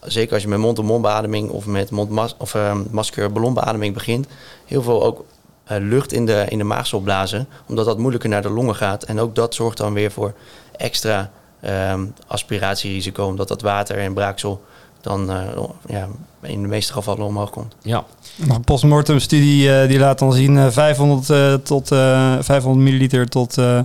[0.02, 4.28] zeker als je met mond-to-mond beademing of met mondmas of uh, masker ballonbeademing begint,
[4.66, 5.26] heel veel ook
[5.66, 8.76] eh, lucht in de, in de maag zal blazen, omdat dat moeilijker naar de longen
[8.76, 9.04] gaat.
[9.04, 10.34] En ook dat zorgt dan weer voor
[10.78, 14.64] extra ehm, aspiratierisico, omdat dat water en braaksel
[15.06, 16.08] dan eh, ja,
[16.42, 17.76] in de meeste gevallen omhoog komt.
[17.82, 18.04] ja.
[18.36, 22.84] Nog een postmortem studie eh, die laat dan zien eh, 500, eh, tot, eh 500
[22.86, 23.80] milliliter tot eh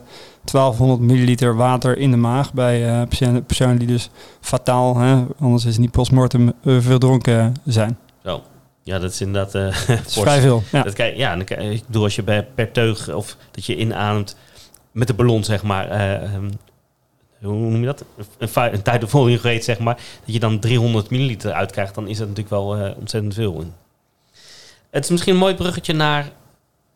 [0.44, 5.64] 1200 milliliter water in de maag bij eh patiënten, personen die dus fataal, hè, anders
[5.64, 7.98] is het niet postmortem, eh, verdronken zijn.
[8.24, 8.42] Zo.
[8.82, 9.54] Ja, dat is inderdaad...
[9.54, 10.62] eh, Dat is vrij veel.
[10.72, 10.82] Ja.
[10.82, 13.76] Dat kijk, ja, dan kijk- ik bedoel, als je bij, per teug of dat je
[13.76, 14.36] inademt
[14.92, 15.88] met de ballon, zeg maar.
[17.42, 18.04] Hoe noem je dat?
[18.38, 19.94] Een, tijd volume rate, zeg maar.
[19.94, 23.64] Dat je dan 300 milliliter uitkrijgt, dan is dat natuurlijk wel eh, ontzettend veel.
[24.90, 26.30] Het is misschien een mooi bruggetje naar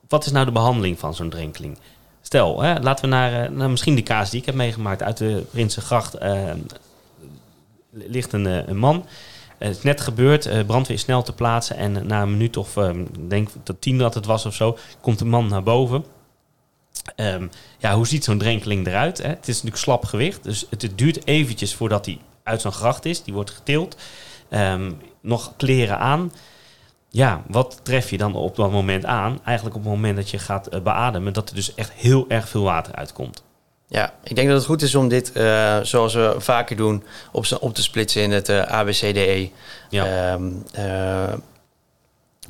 [0.09, 1.79] wat is nou de behandeling van zo'n drenkeling?
[2.23, 5.17] Stel, hè, laten we naar, eh, naar misschien de kaas die ik heb meegemaakt uit
[5.17, 6.15] de Prinsengracht.
[6.15, 6.51] eh,
[7.91, 9.07] ligt een, een man.
[9.59, 11.77] Het is net gebeurd, brandweer is snel te plaatsen.
[11.77, 15.19] En na een minuut of ik denk tot tien dat het was of zo, komt
[15.19, 16.05] de man naar boven.
[17.17, 17.47] Ehm,
[17.79, 19.19] ja, hoe ziet zo'n drenkeling eruit?
[19.19, 19.29] Hè?
[19.29, 23.23] Het is natuurlijk slap gewicht, dus het duurt eventjes voordat hij uit zo'n gracht is.
[23.23, 23.97] Die wordt getild.
[24.49, 26.33] Ehm, nog kleren aan.
[27.09, 29.41] Ja, wat tref je dan op dat moment aan?
[29.45, 32.49] Eigenlijk op het moment dat je gaat eh, beademen, dat er dus echt heel erg
[32.49, 33.43] veel water uitkomt.
[33.89, 37.45] Ja, ik denk dat het goed is om dit, eh, zoals we vaker doen, op,
[37.61, 39.51] op te splitsen in het eh, ABCDE
[39.91, 40.37] Ja.
[40.73, 41.33] eh,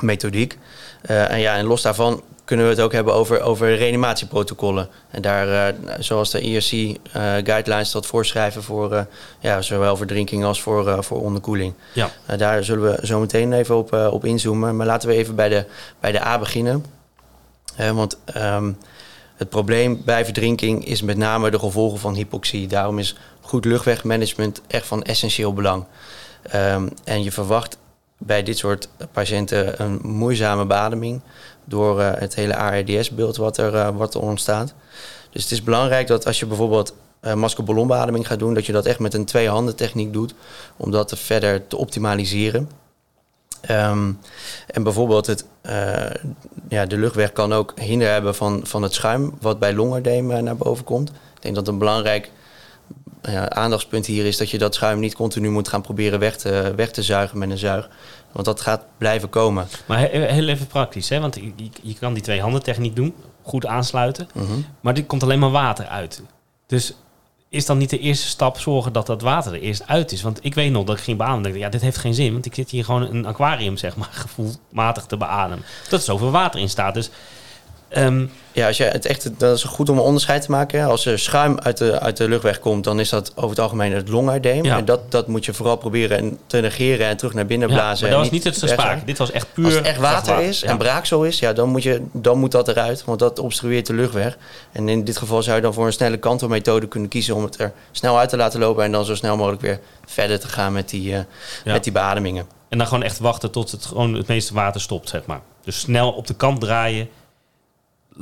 [0.01, 0.59] methodiek.
[1.03, 4.89] Eh, en ja, en los daarvan kunnen we het ook hebben over, over reanimatieprotocollen.
[5.11, 9.07] En daar, eh, zoals de IRC eh, guidelines dat voorschrijven voor
[9.41, 11.75] ja, zowel verdrinking als voor, voor onderkoeling.
[11.93, 12.11] Ja.
[12.37, 14.77] Daar zullen we zo meteen even op, op inzoomen.
[14.77, 15.65] Maar laten we even bij de,
[16.01, 16.85] bij de A beginnen.
[17.77, 18.73] Want ehm,
[19.37, 22.67] het probleem bij verdrinking is met name de gevolgen van hypoxie.
[22.67, 25.85] Daarom is goed luchtwegmanagement echt van essentieel belang.
[26.43, 27.79] Ehm, en je verwacht
[28.19, 31.21] bij dit soort patiënten een moeizame beademing
[31.65, 33.75] door eh, het hele ARDS-beeld wat, er,
[34.15, 34.75] er ontstaat.
[35.31, 37.33] Dus het is belangrijk dat als je bijvoorbeeld uh,
[38.27, 40.35] gaat doen, dat je dat echt met een twee-handen techniek doet,
[40.77, 42.71] om dat te verder te optimaliseren.
[43.61, 44.13] Ehm,
[44.67, 45.45] en bijvoorbeeld het,
[46.69, 50.43] ja, de luchtweg kan ook hinder hebben van, van het schuim wat bij longedeem eh,
[50.43, 51.09] naar boven komt.
[51.09, 52.31] Ik denk dat een belangrijk
[53.33, 56.73] ja, aandachtspunt hier is dat je dat schuim niet continu moet gaan proberen weg te,
[56.77, 57.89] weg te zuigen met een zuig.
[58.33, 59.67] Want dat gaat blijven komen.
[59.87, 61.21] Maar he- heel even praktisch, hè?
[61.21, 61.39] want
[61.83, 64.53] je, kan die twee handen techniek doen, goed aansluiten, Mhm.
[64.81, 66.23] maar er komt alleen maar water uit.
[66.67, 66.95] Dus
[67.49, 70.23] is dan niet de eerste stap zorgen dat dat water er eerst uit is?
[70.23, 71.43] Want ik weet nog dat ik ging beademen.
[71.43, 73.97] dacht ik, ja, dit heeft geen zin, want ik zit hier gewoon een aquarium, zeg
[73.97, 75.65] maar, gevoelmatig te beademen.
[75.89, 76.95] Dat er zoveel water in staat.
[76.95, 77.11] Dus
[77.95, 80.81] ehm, Ja, als je het echt, dat is goed om een onderscheid te maken.
[80.81, 80.87] hè.
[80.87, 83.93] Als er schuim uit de, uit de luchtweg komt, dan is dat over het algemeen
[83.93, 84.65] het longuideem.
[84.65, 84.77] Ja.
[84.77, 88.03] En dat, dat moet je vooral proberen te negeren en terug naar binnen ja, blazen.
[88.03, 89.05] maar dat was niet het sprake.
[89.05, 90.69] Dit was echt puur Als het echt water is Ja.
[90.69, 93.05] en braaksel is, ja, dan, moet je, dan moet dat eruit.
[93.05, 94.37] Want dat obstrueert de luchtweg.
[94.73, 97.61] En in dit geval zou je dan voor een snelle kantelmethode kunnen kiezen om het
[97.61, 98.85] er snel uit te laten lopen.
[98.85, 101.21] En dan zo snel mogelijk weer verder te gaan met die, eh,
[101.65, 102.47] met die beademingen.
[102.69, 105.41] En dan gewoon echt wachten tot het gewoon het meeste water stopt, zeg maar.
[105.65, 107.09] Dus snel op de kant draaien,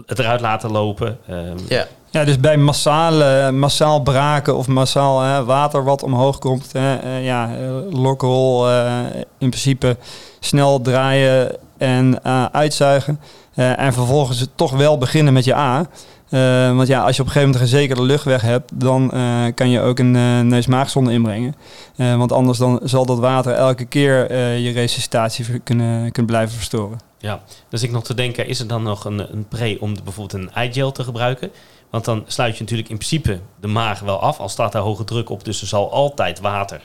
[0.06, 1.18] het eruit laten lopen.
[1.28, 6.72] ehm, Ja, Ja, dus bij massale, massaal braken of massaal hè, water wat omhoog komt,
[6.72, 8.98] hè, eh, ja, eh, lokrol, eh,
[9.38, 9.96] in principe
[10.40, 13.20] snel draaien en eh, uitzuigen.
[13.54, 15.86] Eh, en vervolgens het toch wel beginnen met je A.
[16.28, 19.20] Eh, want ja, als je op een gegeven moment een gezekerde luchtweg hebt, dan eh,
[19.54, 21.54] kan je ook een uh, neus-maagzonde inbrengen.
[21.96, 26.54] Eh, want anders dan zal dat water elke keer eh, je resuscitatie kunnen, kunnen blijven
[26.56, 26.98] verstoren.
[27.22, 30.02] Ja, dus ik nog te denken, is er dan nog een, een pre om de-
[30.02, 31.50] bijvoorbeeld een eye-gel te gebruiken?
[31.90, 35.04] Want dan sluit je natuurlijk in principe de maag wel af, al staat daar hoge
[35.04, 35.44] druk op.
[35.44, 36.80] Dus er zal altijd water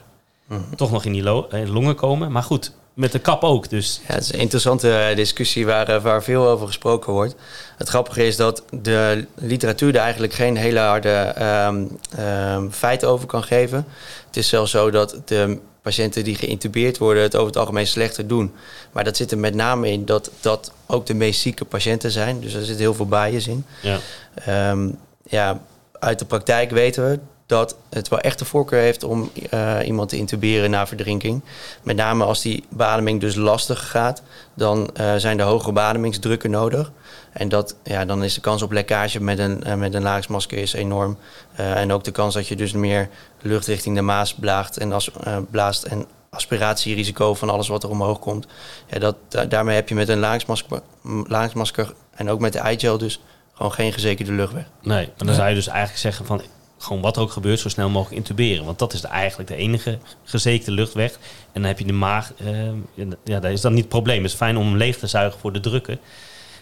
[0.48, 0.76] Mhm.
[0.76, 2.32] toch nog in die lo- eh, longen komen.
[2.32, 3.70] Maar goed, met de kap ook.
[3.70, 7.36] Dus Ja, het is een interessante eh, discussie waar, eh, waar veel over gesproken wordt.
[7.78, 11.86] Het grappige is dat de literatuur er eigenlijk geen hele harde ehm,
[12.18, 13.86] ehm, feiten over kan geven.
[14.28, 18.28] Het is zelfs zo dat de patiënten die geïntubeerd worden het over het algemeen slechter
[18.28, 18.54] doen.
[18.92, 22.40] Maar dat zit er met name in dat dat ook de meest zieke patiënten zijn.
[22.40, 23.66] Dus er zit heel veel bias in.
[23.82, 24.00] ja,
[24.34, 24.90] Ehm,
[25.24, 25.62] ja,
[26.00, 30.10] uit de praktijk weten we dat het wel echt de voorkeur heeft om eh, iemand
[30.10, 31.42] te intuberen na verdrinking.
[31.84, 34.22] Met name als die beademing dus lastig gaat,
[34.54, 36.92] dan eh, zijn er hoge beademingsdrukken nodig.
[37.32, 40.58] En dat, ja, dan is de kans op lekkage met een, eh, met een laagsmasker
[40.58, 41.18] is enorm.
[41.56, 43.10] Eh, en ook de kans dat je dus meer
[43.42, 47.90] lucht richting de maas blaast en, as, eh, blaast en aspiratierisico van alles wat er
[47.90, 48.48] omhoog komt.
[48.90, 50.82] Ja, dat, da- daarmee heb je met een laagsmasker,
[51.28, 53.20] laagsmasker en ook met de eye-gel dus
[53.54, 54.66] gewoon geen gezekerde luchtweg.
[54.82, 55.06] nee.
[55.18, 56.42] Maar dan zou je dus eigenlijk zeggen van,
[56.78, 58.66] gewoon wat er ook gebeurt, zo snel mogelijk intuberen.
[58.66, 61.12] Want dat is de- eigenlijk de enige gezekerde luchtweg.
[61.12, 64.22] En dan heb je de maag, eh, ja, dat is dan niet het probleem.
[64.24, 66.00] Het is fijn om hem leeg te zuigen voor de drukken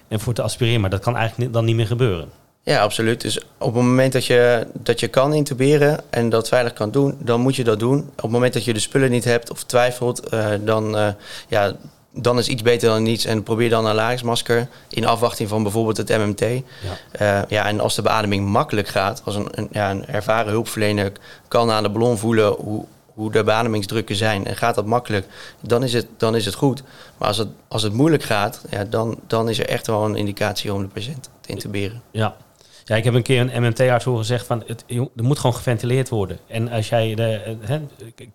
[0.07, 0.81] en voor te aspireren.
[0.81, 2.29] Maar dat kan eigenlijk dan niet meer gebeuren.
[2.65, 3.21] Ja, absoluut.
[3.21, 7.17] Dus op het moment dat je, dat je kan intuberen en dat veilig kan doen,
[7.19, 7.99] dan moet je dat doen.
[7.99, 11.07] Op het moment dat je de spullen niet hebt of twijfelt, eh, dan, eh,
[11.47, 11.75] ja,
[12.11, 13.25] dan is iets beter dan niets.
[13.25, 16.39] En probeer dan een laagsmasker in afwachting van bijvoorbeeld het MMT.
[16.39, 16.63] Ja.
[17.11, 21.11] Eh, ja, en als de beademing makkelijk gaat, als een, een, ja, een ervaren hulpverlener
[21.47, 25.27] kan aan de ballon voelen hoe, hoe de beademingsdrukken zijn en gaat dat makkelijk,
[25.61, 26.83] dan is het, dan is het goed.
[27.17, 30.15] Maar als het, als het moeilijk gaat, ja, dan, dan is er echt wel een
[30.15, 32.01] indicatie om de patiënt te intuberen.
[32.11, 32.35] Ja.
[32.87, 34.83] Ja, ik heb een keer een MMT-arts horen zeggen van het,
[35.15, 36.39] er moet gewoon geventileerd worden.
[36.47, 37.75] En als jij de, eh,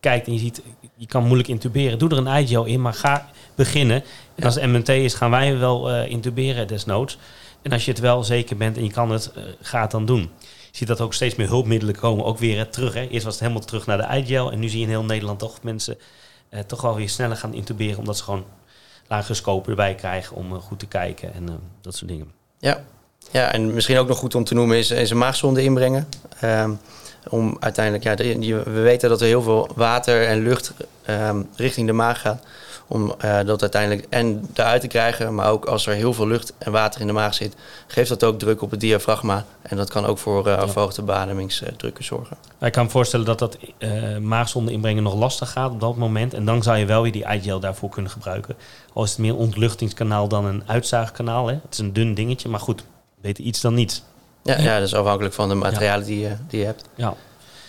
[0.01, 0.63] kijkt en je ziet,
[0.97, 4.03] je kan moeilijk intuberen, doe er een eye-gel in, maar ga beginnen.
[4.35, 7.19] En als het MMT is, gaan wij wel eh, intuberen desnoods.
[7.63, 10.07] En als je het wel zeker bent en je kan het, eh, ga het dan
[10.07, 10.31] doen.
[10.71, 12.95] Ziet dat ook steeds meer hulpmiddelen komen, ook weer terug.
[12.95, 13.01] Hè.
[13.09, 15.39] Eerst was het helemaal terug naar de eye-gel en nu zie je in heel Nederland
[15.39, 15.99] toch mensen
[16.49, 18.45] eh, toch wel weer sneller gaan intuberen, omdat ze gewoon
[19.09, 22.33] lagere scope erbij krijgen om eh, goed te kijken en eh, dat soort dingen.
[22.59, 22.85] Ja.
[23.31, 26.09] ja, en misschien ook nog goed om te noemen is, een maagzonde inbrengen.
[26.41, 26.73] Ehm,
[27.29, 28.15] om uiteindelijk, ja,
[28.65, 30.73] we weten dat er heel veel water en lucht
[31.05, 32.43] ehm, richting de maag gaat.
[32.93, 36.53] Om eh, dat uiteindelijk en eruit te krijgen, maar ook als er heel veel lucht
[36.59, 37.55] en water in de maag zit,
[37.87, 39.45] geeft dat ook druk op het diafragma.
[39.63, 42.37] En dat kan ook voor eh verhoogde beademingsdrukken zorgen.
[42.61, 46.35] Ik kan me voorstellen dat dat eh maagzonde inbrengen nog lastig gaat op dat moment.
[46.35, 48.57] En dan zou je wel weer die eye-gel daarvoor kunnen gebruiken.
[48.93, 51.47] Al is het meer een ontluchtingskanaal dan een uitzaagkanaal.
[51.47, 51.55] Hè.
[51.55, 52.85] Het is een dun dingetje, maar goed,
[53.21, 54.03] beter iets dan niets.
[54.43, 56.85] Ja, ja, dat is afhankelijk van de materialen die, je, die je hebt.
[56.95, 57.15] Ja,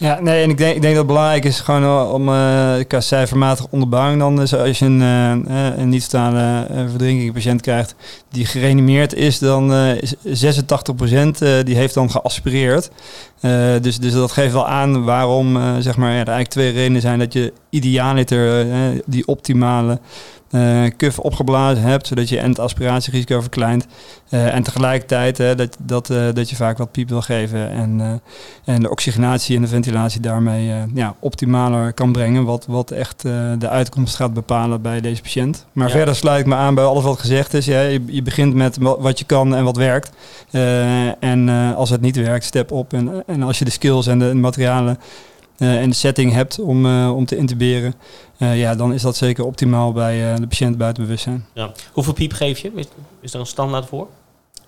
[0.02, 3.00] Ja, nee, en ik denk, ik denk dat het belangrijk is gewoon eh, om uh,
[3.00, 4.36] cijfermatig onderbouwing dan.
[4.36, 7.96] Dus als je een, uh, een niet-totale uh, verdrinking patiënt krijgt
[8.30, 12.92] die gereanimeerd is, dan is 86% uh, die heeft dan geaspireerd.
[13.82, 17.20] Dus, dus dat geeft wel aan waarom zeg maar, ja, er eigenlijk twee redenen zijn
[17.20, 18.66] dat je idealiter
[19.06, 20.00] die optimale
[20.52, 23.88] uh, opgeblazen hebt, zodat je en het aspiratierisico verkleint.
[24.30, 28.22] Uh, en tegelijkertijd dat, dat, uh, dat je vaak wat piep wil geven en,
[28.66, 32.44] en de oxygenatie en de ventilatie daarmee ja, optimaler kan brengen.
[32.44, 33.22] Wat, wat echt
[33.58, 35.66] de uitkomst gaat bepalen bij deze patiënt.
[35.72, 35.94] Maar ja.
[35.94, 37.66] verder sluit ik me aan bij alles wat gezegd is.
[37.66, 40.12] Ja, je, je begint met wat je kan en wat werkt.
[41.20, 42.94] En als het niet werkt, step op.
[42.94, 45.00] En, en als je de skills en de materialen
[45.58, 47.94] en de setting hebt om, om te intuberen,
[48.42, 51.46] uh, ja, dan is dat zeker optimaal bij uh, de patiënt buiten bewustzijn.
[51.54, 51.72] Ja.
[51.92, 52.72] Hoeveel piep geef je?
[52.76, 52.86] Is,
[53.22, 54.08] is er een standaard voor?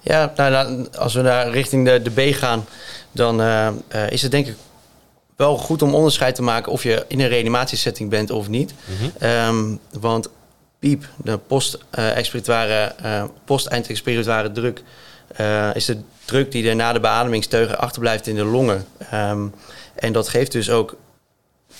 [0.01, 2.65] Ja, nou, als we naar richting de, de B gaan,
[3.11, 3.69] dan uh,
[4.09, 4.55] is het denk ik
[5.35, 8.73] wel goed om onderscheid te maken of je in een reanimatiesetting bent of niet.
[8.85, 9.29] Mm -hmm.
[9.29, 10.29] um, want
[10.79, 14.83] piep, de post-expirituare, uh, post-eindexpirituare druk,
[15.39, 18.85] uh, is de druk die er na de beademingsteugen achterblijft in de longen.
[19.13, 19.53] Um,
[19.95, 20.95] en dat geeft dus ook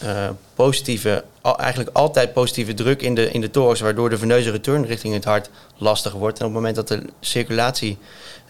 [0.03, 4.51] uh, positieve, al, eigenlijk altijd positieve druk in de, in de thorax, waardoor de veneuze
[4.51, 6.39] return richting het hart lastig wordt.
[6.39, 7.97] En op het moment dat de circulatie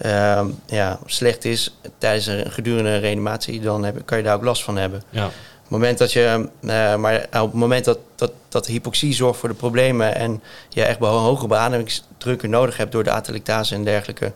[0.06, 4.64] uh, ja, slecht is tijdens een gedurende reanimatie, dan heb, kan je daar ook last
[4.64, 5.04] van hebben.
[5.10, 5.26] Ja.
[5.26, 9.40] Op het moment dat je, uh, maar op het moment dat, dat, dat hypoxie zorgt
[9.40, 14.32] voor de problemen en je echt hoge beademingsdrukken nodig hebt door de atelectase en dergelijke,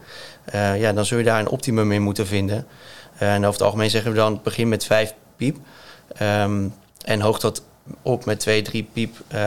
[0.53, 2.67] uh, ja, dan zul je daar een optimum in moeten vinden.
[3.17, 5.57] En over het algemeen zeggen we dan begin met 5 piep.
[6.21, 7.61] Um, en hoog dat
[8.02, 9.39] op met 2, 3 piep, uh,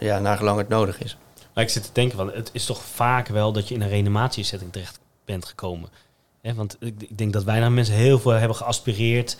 [0.00, 1.16] ja, nagelang het nodig is.
[1.54, 3.88] Maar ik zit te denken, van, het is toch vaak wel dat je in een
[3.88, 5.88] reanimatiesetting terecht bent gekomen.
[6.54, 9.36] Want ik, ik denk dat weinig mensen heel veel hebben geaspireerd.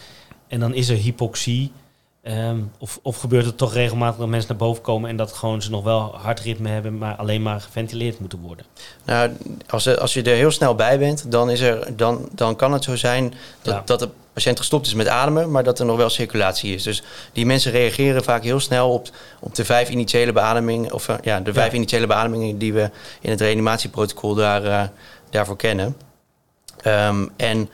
[0.49, 1.73] En dan is er hypoxie.
[2.23, 5.63] Ehm, of, of gebeurt het toch regelmatig dat mensen naar boven komen en dat gewoon
[5.63, 8.65] ze nog wel hartritme hebben, maar alleen maar geventileerd moeten worden?
[9.05, 9.33] Nou,
[9.67, 12.85] als, als je er heel snel bij bent, dan, is er, dan, dan kan het
[12.85, 13.83] zo zijn dat, Ja.
[13.85, 16.83] dat de patiënt gestopt is met ademen, maar dat er nog wel circulatie is.
[16.83, 19.09] Dus die mensen reageren vaak heel snel op,
[19.41, 21.77] op de vijf initiële beademingen, of eh, ja, de vijf Ja.
[21.77, 24.83] initiële beademingen die we in het reanimatieprotocol daar, eh,
[25.31, 25.97] daarvoor kennen.
[26.83, 27.69] Ehm, en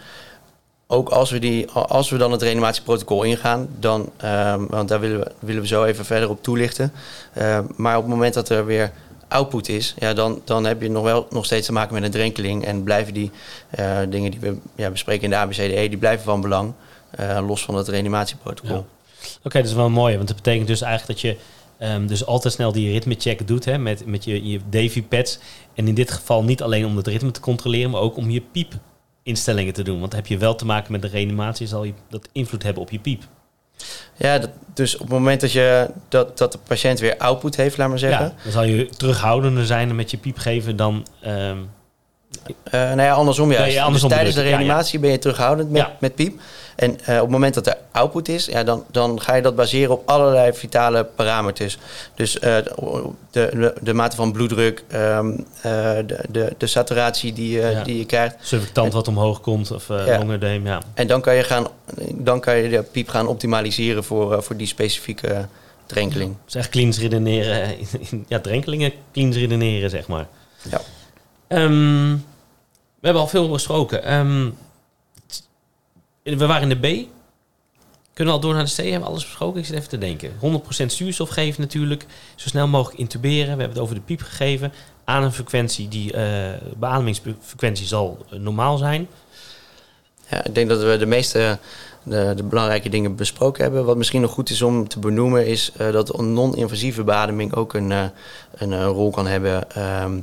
[0.87, 5.19] ook als we, die, als we dan het reanimatieprotocol ingaan, dan, ehm, want daar willen
[5.21, 6.93] we, willen we zo even verder op toelichten.
[7.33, 8.93] Ehm, maar op het moment dat er weer
[9.33, 12.11] output is, ja, dan, dan heb je nog wel nog steeds te maken met een
[12.11, 12.65] drenkeling.
[12.65, 13.31] En blijven die
[13.71, 16.73] eh, dingen die we ja, bespreken in de ABCDE, die blijven van belang.
[17.11, 18.87] eh, los van het reanimatieprotocol.
[19.43, 21.39] Oké, dat is wel mooi, want dat betekent dus eigenlijk dat je
[21.79, 25.39] ehm, dus altijd snel die ritmecheck doet hè, met, met je, je Davy-pads.
[25.75, 28.43] En in dit geval niet alleen om het ritme te controleren, maar ook om je
[28.53, 30.01] piepinstellingen te doen.
[30.01, 32.91] Want heb je wel te maken met de reanimatie, zal je dat invloed hebben op
[32.91, 33.23] je piep.
[34.17, 34.41] Ja,
[34.75, 37.99] dus op het moment dat, je, dat, dat de patiënt weer output heeft, laat maar
[37.99, 38.25] zeggen.
[38.25, 41.07] Ja, dan zal je terughoudender zijn met je piep geven dan...
[41.21, 41.57] ehm,
[42.65, 43.67] Eh, nou ja, andersom juist.
[43.67, 44.43] Nee, andersom dus tijdens de.
[44.43, 46.41] Ja, reanimatie ben je terughoudend met, met piep.
[46.75, 49.57] En eh, op het moment dat er output is, ja, dan, dan ga je dat
[49.57, 51.79] baseren op allerlei vitale parameters.
[52.15, 52.57] Dus eh,
[53.31, 55.31] de, de, de mate van bloeddruk, ehm,
[55.63, 55.73] eh,
[56.07, 58.37] de, de, de saturatie die, die je krijgt.
[58.41, 60.07] surfactant wat omhoog komt of eh
[60.65, 60.81] Ja.
[60.95, 61.67] En dan kan je, gaan,
[62.15, 65.47] dan kan je de piep gaan optimaliseren voor, voor die specifieke
[65.87, 66.37] drenkeling.
[66.45, 67.77] Dus echt cleans redeneren.
[68.29, 70.27] ja, drenkelingen cleans redeneren, zeg maar.
[70.71, 70.81] Ja.
[71.53, 72.17] Ehm,
[73.01, 74.05] we hebben al veel besproken.
[74.05, 74.51] Ehm,
[76.23, 77.09] we waren in de B.
[78.13, 78.77] Kunnen we al door naar de C?
[78.77, 79.61] Hebben we alles besproken?
[79.61, 80.33] Ik zit even te denken.
[80.39, 82.07] 100% zuurstof geven natuurlijk.
[82.35, 83.43] Zo snel mogelijk intuberen.
[83.43, 84.73] We hebben het over de piep gegeven.
[85.05, 86.13] Aan een frequentie die...
[86.13, 89.09] eh beademingsfrequentie zal eh, normaal zijn.
[90.31, 91.59] Ja, ik denk dat we de meeste
[92.03, 93.85] de, de belangrijke dingen besproken hebben.
[93.85, 97.91] Wat misschien nog goed is om te benoemen, is eh, dat non-invasieve beademing ook een,
[98.55, 99.71] een, rol kan hebben.
[99.71, 100.21] ehm,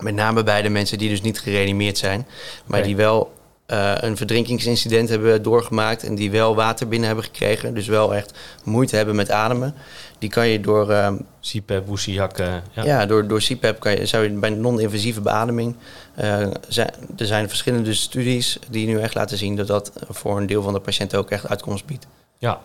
[0.00, 2.26] met name bij de mensen die dus niet gereanimeerd zijn,
[2.66, 3.32] maar die wel
[3.66, 7.74] eh, een verdrinkingsincident hebben doorgemaakt en die wel water binnen hebben gekregen.
[7.74, 9.74] Dus wel echt moeite hebben met ademen.
[10.18, 12.38] Die kan je door ehm, CPAP, woesiehak.
[12.38, 12.84] eh, ja.
[12.84, 13.06] ja.
[13.06, 15.76] door, door CPAP kan je, zou je bij non-invasieve beademing.
[16.14, 20.46] eh, zijn, er zijn verschillende studies die nu echt laten zien dat dat voor een
[20.46, 22.06] deel van de patiënten ook echt uitkomst biedt.
[22.38, 22.60] ja.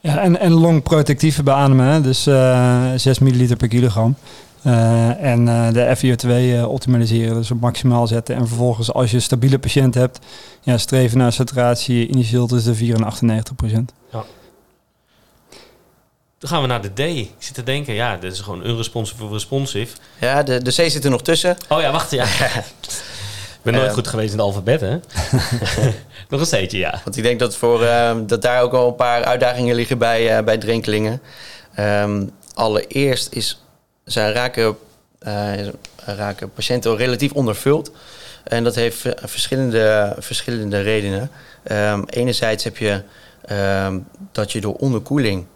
[0.00, 2.00] Ja, en, en longprotectieve beademen, hè?
[2.00, 4.16] dus eh 6 milliliter per kilogram.
[4.62, 8.34] Eh, en eh, de FiO2 eh, optimaliseren, dus op maximaal zetten.
[8.34, 10.18] En vervolgens, als je een stabiele patiënt hebt,
[10.60, 13.92] ja, streven naar saturatie initieel tussen de 4 en 98 procent.
[16.42, 16.98] Dan gaan we naar de D.
[16.98, 19.96] Ik zit te denken, ja, dit is gewoon unresponsive of responsive.
[20.20, 21.56] Ja, de, de C zit er nog tussen.
[21.68, 22.24] Oh ja, wacht, ja.
[23.62, 24.90] Ik ben nooit goed geweest in het alfabet, hè?
[26.28, 27.00] Nog een steentje, ja.
[27.04, 30.36] Want ik denk dat, voor, eh, dat daar ook al een paar uitdagingen liggen bij,
[30.36, 31.22] eh, bij drenkelingen.
[31.74, 33.61] Ehm, allereerst is,
[34.04, 34.76] zijn raken,
[35.18, 37.92] eh, raken patiënten relatief ondervuld.
[38.44, 41.30] En dat heeft verschillende, verschillende redenen.
[41.62, 43.02] Ehm, enerzijds heb je
[43.42, 43.98] ehm,
[44.32, 45.46] dat je door onderkoeling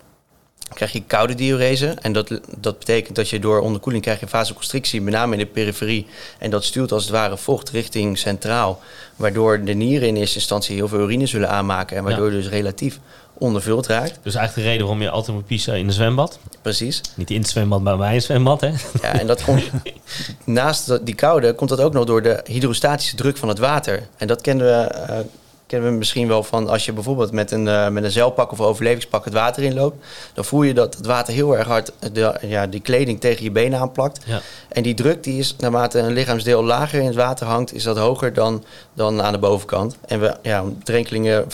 [0.74, 1.96] krijg je koude diurese.
[2.00, 5.46] En dat, dat betekent dat je door onderkoeling krijg je vasoconstrictie, met name in de
[5.46, 6.06] periferie.
[6.38, 8.80] En dat stuurt als het ware vocht richting centraal.
[9.16, 11.96] Waardoor de nieren in eerste instantie heel veel urine zullen aanmaken.
[11.96, 12.98] En waardoor je dus relatief
[13.38, 14.18] ondervuld raakt.
[14.22, 16.38] Dus eigenlijk de reden waarom je altijd moet pissen in een zwembad.
[16.62, 17.00] Precies.
[17.14, 18.72] Niet in het zwembad, maar bij een zwembad, hè?
[19.02, 19.64] Ja, en dat komt
[20.44, 24.08] naast die koude komt dat ook nog door de hydrostatische druk van het water.
[24.16, 25.18] En dat kennen we, eh,
[25.66, 28.60] kennen we misschien wel van als je bijvoorbeeld met een, eh, met een zeilpak of
[28.60, 30.04] overlevingspak het water inloopt.
[30.34, 33.50] Dan voel je dat het water heel erg hard de, ja, die kleding tegen je
[33.50, 34.20] benen aanplakt.
[34.26, 34.40] Ja.
[34.68, 37.96] En die druk die is naarmate een lichaamsdeel lager in het water hangt, is dat
[37.96, 39.96] hoger dan, dan aan de bovenkant.
[40.06, 41.46] En we, ja, drenkelingen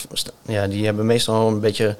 [0.42, 1.96] ja, die hebben meestal een beetje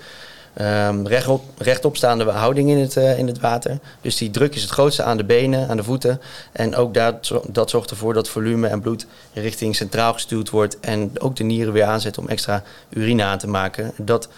[0.55, 3.79] ehm, rechtop, rechtopstaande houding in het, eh, in het water.
[4.01, 6.21] Dus die druk is het grootste aan de benen, aan de voeten.
[6.53, 10.81] En ook dat, dat zorgt ervoor dat volume en bloed richting centraal gestuurd wordt.
[10.81, 13.92] En ook de nieren weer aanzet om extra urine aan te maken.
[13.96, 14.29] Dat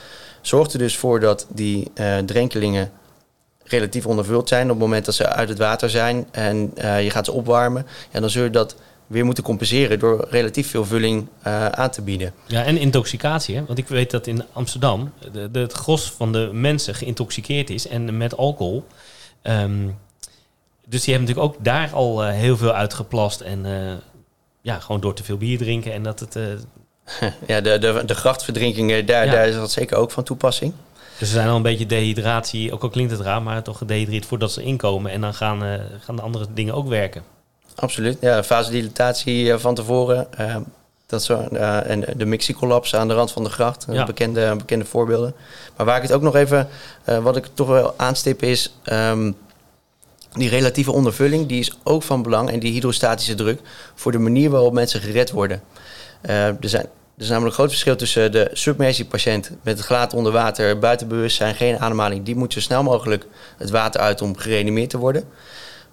[0.41, 2.91] zorgt er dus voor dat die eh, drenkelingen
[3.65, 7.11] relatief ondervuld zijn op het moment dat ze uit het water zijn en eh, je
[7.11, 7.87] gaat ze opwarmen.
[8.11, 8.77] Ja, dan zul je dat
[9.07, 12.33] weer moeten compenseren door relatief veel vulling eh, aan te bieden.
[12.47, 13.65] Ja, en intoxicatie, hè?
[13.65, 17.87] Want ik weet dat in Amsterdam de, de, het gros van de mensen geïntoxiceerd is
[17.89, 18.87] en met alcohol.
[19.43, 19.89] Ehm,
[20.87, 23.41] dus die hebben natuurlijk ook daar al eh, heel veel uitgeplast.
[23.41, 23.93] En eh,
[24.61, 26.37] ja, gewoon door te veel bier drinken en dat het...
[27.47, 29.33] Ja, de, de, de grachtverdrinkingen, daar, Ja.
[29.33, 30.73] daar is dat zeker ook van toepassing.
[31.19, 34.27] dus ze zijn al een beetje dehydratie, ook al klinkt het raar, maar toch gedehydreerd
[34.27, 35.11] voordat ze inkomen.
[35.13, 37.23] En dan gaan, gaan de andere dingen ook werken.
[37.75, 38.17] Absoluut.
[38.21, 40.27] Ja, vasodilatatie eh, van tevoren.
[40.37, 40.57] eh,
[41.07, 43.87] Dat zo, eh, en de mixiecollaps aan de rand van de gracht.
[43.91, 44.05] Ja.
[44.05, 45.35] Bekende, bekende voorbeelden.
[45.77, 46.69] Maar waar ik het ook nog even...
[47.23, 48.75] wat ik toch wel aanstip is...
[48.83, 49.33] ehm,
[50.33, 52.51] die relatieve ondervulling die is ook van belang.
[52.51, 53.61] En die hydrostatische druk
[53.95, 55.63] voor de manier waarop mensen gered worden.
[56.21, 60.33] Er, zijn, er is namelijk een groot verschil tussen de submersiepatiënt met het gelaat onder
[60.33, 62.25] water, buiten bewustzijn, geen ademhaling.
[62.25, 63.27] Die moet zo snel mogelijk
[63.59, 65.25] het water uit om gereanimeerd te worden.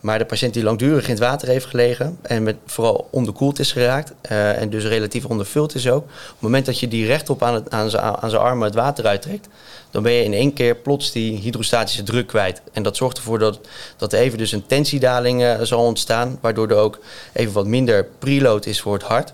[0.02, 3.72] Maar de patiënt die langdurig in het water heeft gelegen en met vooral onderkoeld is
[3.72, 6.04] geraakt eh, en dus relatief ondervuld is ook.
[6.04, 9.06] Op het moment dat je die rechtop aan, aan, zijn, aan zijn armen het water
[9.06, 9.48] uittrekt,
[9.92, 12.62] dan ben je in één keer plots die hydrostatische druk kwijt.
[12.74, 13.60] En dat zorgt ervoor dat,
[13.98, 17.00] dat even dus een tensiedaling eh, zal ontstaan, waardoor er ook
[17.34, 19.34] even wat minder preload is voor het hart.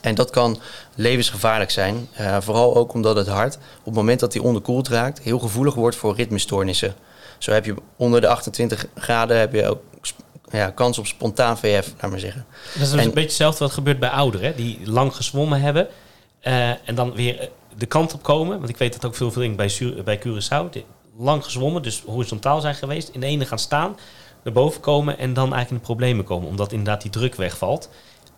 [0.00, 0.58] En dat kan
[0.94, 2.08] levensgevaarlijk zijn.
[2.12, 5.20] eh, vooral ook omdat het hart op het moment dat hij onderkoeld raakt...
[5.20, 6.94] heel gevoelig wordt voor ritmestoornissen.
[7.40, 9.82] Zo heb je onder de 28 graden heb je ook
[10.50, 12.46] ja, kans op spontaan VF, laat maar zeggen.
[12.74, 15.60] Dat is dus En- een beetje hetzelfde wat gebeurt bij ouderen, hè, die lang gezwommen
[15.60, 15.88] hebben.
[16.40, 18.56] eh, en dan weer eh, de kant op komen.
[18.58, 20.70] Want ik weet dat ook veel vrienden bij, Sur- bij Curaçao.
[20.70, 20.84] die
[21.18, 23.08] lang gezwommen, dus horizontaal zijn geweest.
[23.08, 23.96] In de ene gaan staan,
[24.44, 26.48] naar boven komen en dan eigenlijk in de problemen komen.
[26.48, 27.90] Omdat inderdaad die druk wegvalt.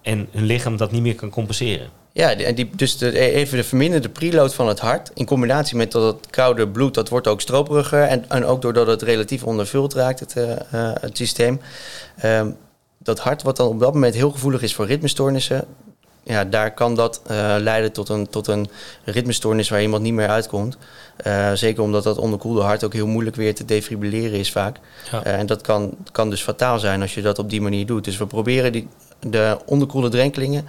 [0.02, 1.88] En hun lichaam dat niet meer kan compenseren.
[2.12, 5.10] Ja, die- dus de, even de verminderde preload van het hart...
[5.14, 8.02] in combinatie met dat het koude bloed, dat wordt ook stroperiger...
[8.02, 11.60] en, en ook doordat het relatief ondervuld raakt, het, eh, eh, het systeem...
[12.16, 12.50] ehm,
[12.98, 15.64] dat hart wat dan op dat moment heel gevoelig is voor ritmestoornissen...
[16.24, 18.68] ja, daar kan dat eh, leiden tot een, tot een
[19.04, 20.76] ritmestoornis waar iemand niet meer uitkomt.
[21.16, 24.78] Eh, zeker omdat dat onderkoelde hart ook heel moeilijk weer te defibrilleren is vaak.
[25.10, 25.24] Ja.
[25.24, 28.04] Eh, en dat kan, kan dus fataal zijn als je dat op die manier doet.
[28.04, 28.88] Dus we proberen die,
[29.20, 30.66] de onderkoelde drenkelingen...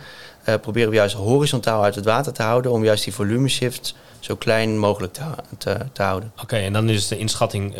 [0.61, 2.71] proberen we juist horizontaal uit het water te houden...
[2.71, 5.23] om juist die volumeshifts zo klein mogelijk te,
[5.57, 6.31] te, te houden.
[6.41, 7.75] Oké, en dan is de inschatting,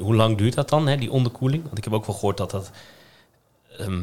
[0.00, 1.62] hoe lang duurt dat dan, hè, die onderkoeling?
[1.62, 2.70] Want ik heb ook wel gehoord dat dat...
[3.78, 4.02] ehm,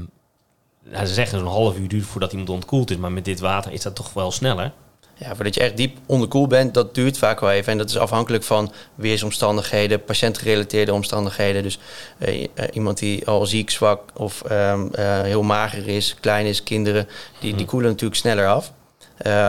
[0.94, 2.98] ze zeggen zo'n half uur duurt voordat iemand ontkoeld is.
[2.98, 4.72] Maar met dit water is dat toch wel sneller.
[5.18, 7.72] Ja, voordat je echt diep onderkoeld bent, dat duurt vaak wel even.
[7.72, 11.64] En dat is afhankelijk van weersomstandigheden, patiëntgerelateerde omstandigheden.
[11.64, 11.80] Dus
[12.18, 16.64] eh, eh, iemand die al ziek, zwak of ehm, eh, heel mager is, klein is,
[16.64, 17.08] kinderen,
[17.40, 18.72] die, die koelen natuurlijk sneller af.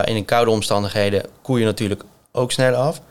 [0.05, 3.01] In koude omstandigheden koel je natuurlijk ook sneller af.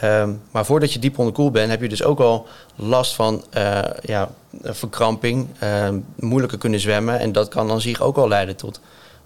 [0.00, 3.78] Ehm, maar voordat je diep onderkoeld bent, heb je dus ook al last van eh,
[4.02, 4.28] ja,
[4.62, 7.18] verkramping, ehm, moeilijker kunnen zwemmen.
[7.18, 8.80] En dat kan dan zich ook al leiden tot,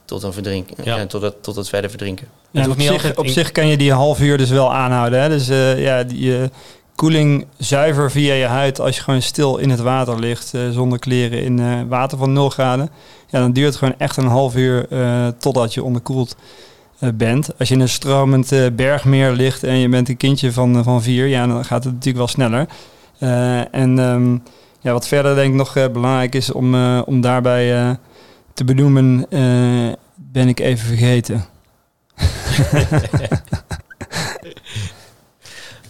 [0.05, 0.97] tot een verdrinking, Ja.
[0.97, 1.07] ja.
[1.07, 2.27] tot, het, tot het verder verdrinken.
[2.51, 4.51] Ja, en hoeft op, niet zich, altijd op zich kan je die half uur dus
[4.51, 5.21] wel aanhouden.
[5.21, 5.29] Hè?
[5.29, 6.49] Dus eh, ja, die eh,
[6.95, 10.99] koeling zuiver via je huid als je gewoon stil in het water ligt eh, zonder
[10.99, 12.91] kleren in eh, water van 0 graden.
[13.29, 16.45] Ja, dan duurt het gewoon echt een half uur eh, totdat je onderkoeld eh,
[16.99, 17.59] bent.
[17.59, 20.85] Als je in een stromend eh, bergmeer ligt en je bent een kindje van, eh,
[20.85, 22.67] van vier, ja, dan gaat het natuurlijk wel sneller.
[23.19, 24.33] Eh, en ehm,
[24.81, 27.91] ja, wat verder denk ik nog eh, belangrijk is om, eh, om daarbij eh,
[28.55, 31.45] te benoemen, eh, ben ik even vergeten.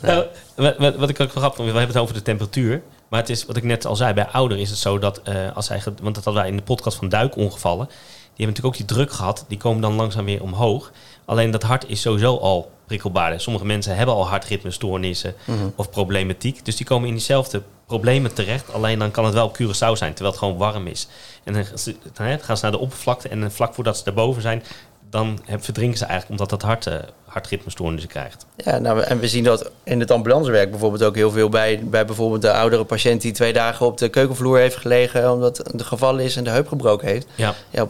[0.03, 2.83] Nou, wat, wat, ik ook wel grappig vond, we hebben het over de temperatuur.
[3.09, 5.35] Maar het is, wat ik net al zei, bij ouder is het zo dat eh,
[5.55, 7.89] als zij, want dat hadden wij in de podcast van duikongevallen.
[8.37, 9.45] Die hebben natuurlijk ook die druk gehad.
[9.49, 10.91] Die komen dan langzaam weer omhoog.
[11.25, 13.41] Alleen dat hart is sowieso al prikkelbaarder.
[13.41, 15.35] Sommige mensen hebben al hartritmestoornissen
[15.77, 16.65] of problematiek.
[16.65, 18.73] Dus die komen in diezelfde problemen terecht.
[18.73, 21.09] Alleen dan kan het wel op Curaçao zijn, terwijl het gewoon warm is.
[21.45, 24.63] En dan gaan ze- naar de oppervlakte en vlak voordat ze daarboven zijn...
[25.11, 28.47] dan verdrinken ze eigenlijk omdat dat hart, eh, hartritmestoornissen krijgt.
[28.57, 32.05] Ja, nou, en we zien dat in het ambulancewerk bijvoorbeeld ook heel veel bij, bij
[32.05, 36.25] bijvoorbeeld de oudere patiënt die twee dagen op de keukenvloer heeft gelegen omdat het gevallen
[36.25, 37.27] is en de heup gebroken heeft.
[37.35, 37.55] Ja.
[37.71, 37.87] Ja,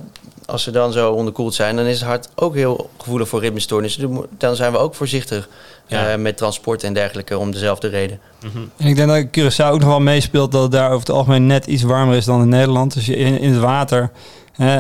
[0.47, 4.03] als ze dan zo onderkoeld zijn, dan is het hart ook heel gevoelig voor ritmestoornissen.
[4.03, 5.49] Dan moet- Dan zijn we ook voorzichtig
[5.87, 6.09] Ja.
[6.13, 8.21] eh, met transport en dergelijke om dezelfde reden.
[8.77, 11.47] En ik denk dat Curaçao ook nog wel meespeelt dat het daar over het algemeen
[11.47, 12.95] net iets warmer is dan in Nederland.
[12.95, 14.11] Dus je- in, in het water
[14.53, 14.77] hè,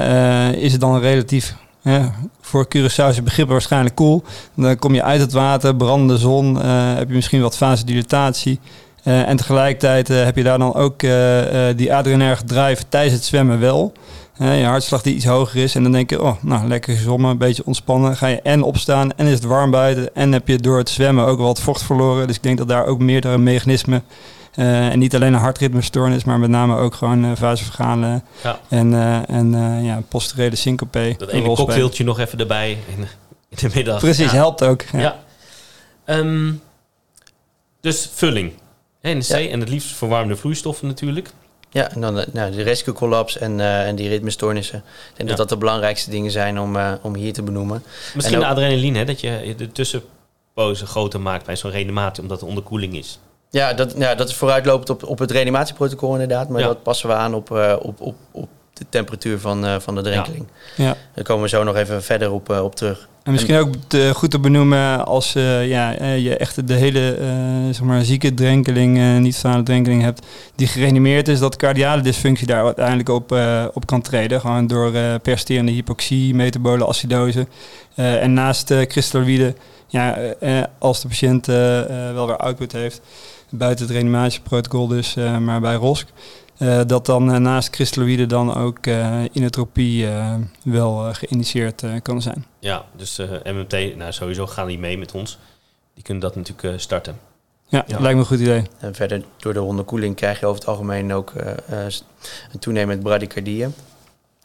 [0.52, 2.00] eh, is het dan relatief hè,
[2.40, 4.22] voor Curaçaose begrippen waarschijnlijk koel.
[4.54, 8.60] Dan kom je uit het water, brandende zon, eh, heb je misschien wat vasodilatatie.
[9.02, 13.14] Eh, en tegelijkertijd eh, heb je daar dan ook eh, eh, die adrenerge drive tijdens
[13.14, 13.92] het zwemmen wel.
[14.38, 15.74] Je hartslag die iets hoger is.
[15.74, 18.16] En dan denk je, oh, nou, lekker gezwommen, een beetje ontspannen.
[18.16, 20.14] Ga je en opstaan en is het warm buiten.
[20.14, 22.26] En heb je door het zwemmen ook wel wat vocht verloren.
[22.26, 24.04] Dus ik denk dat daar ook meerdere mechanismen...
[24.54, 27.32] eh, en niet alleen een hartritmestoornis, maar met name ook gewoon uh,
[28.42, 28.60] Ja.
[28.68, 31.14] en, eh, en ja, posturele syncope.
[31.18, 33.06] Dat ene cocktailtje nog even erbij in,
[33.48, 34.00] de middag.
[34.00, 34.36] Precies, Ja.
[34.36, 34.82] helpt ook.
[34.92, 34.98] Ja.
[35.00, 35.24] Ja.
[36.04, 36.52] Ehm,
[37.80, 38.52] dus vulling.
[39.00, 41.30] En het liefst verwarmde vloeistoffen natuurlijk.
[41.76, 44.78] Ja, en dan eh, nou, de rescue collapse en, eh, en die ritmestoornissen.
[44.78, 45.24] Ik denk Ja.
[45.26, 47.82] dat dat de belangrijkste dingen zijn om, eh, om hier te benoemen.
[48.14, 52.40] Misschien En de adrenaline, hè, dat je de tussenpozen groter maakt bij zo'n reanimatie, omdat
[52.40, 53.18] er onderkoeling is.
[53.50, 56.48] Ja, dat, ja, dat is vooruitlopend op, op het reanimatieprotocol inderdaad.
[56.48, 56.66] Maar Ja.
[56.66, 57.50] dat passen we aan op,
[57.80, 58.48] op, op, op
[58.78, 60.46] de temperatuur van, eh, van de drenkeling.
[60.76, 60.96] Ja.
[61.14, 63.08] Daar komen we zo nog even verder op, eh, op terug.
[63.22, 67.26] En misschien ook te- goed te benoemen als eh, ja, je echt de hele eh,
[67.66, 72.46] zeg maar zieke drenkeling, eh, niet staande drenkeling hebt, die gereanimeerd is, dat cardiale dysfunctie
[72.46, 73.36] daar uiteindelijk op,
[73.74, 74.40] op kan treden.
[74.40, 77.46] Gewoon door eh persisterende hypoxie, metabole acidose.
[77.94, 79.54] Eh, en naast uh, crystalloïde,
[79.86, 80.18] ja,
[80.78, 83.00] als de patiënt wel weer output heeft,
[83.50, 86.06] buiten het reanimatieprotocol dus, eh, maar bij ROSC,
[86.86, 90.34] dat dan eh, naast crystalloïde dan ook eh, inotropie eh,
[90.64, 92.46] wel eh, geïnitieerd eh, kan zijn.
[92.58, 95.38] Ja, dus eh, MMT, nou sowieso gaan die mee met ons.
[95.94, 97.18] Die kunnen dat natuurlijk eh, starten.
[97.68, 97.98] Ja, Ja.
[98.00, 98.62] lijkt me een goed idee.
[98.78, 101.92] En verder door de onderkoeling krijg je over het algemeen ook eh, eh,
[102.52, 103.74] een toenemend bradykardieën.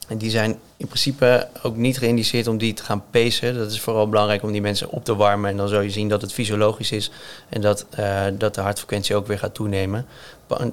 [0.08, 3.56] En die zijn in principe ook niet geïndiceerd om die te gaan pacen.
[3.58, 5.50] Dat is vooral belangrijk om die mensen op te warmen.
[5.52, 7.12] En dan zul je zien dat het fysiologisch is
[7.50, 10.06] en dat, eh, dat de hartfrequentie ook weer gaat toenemen.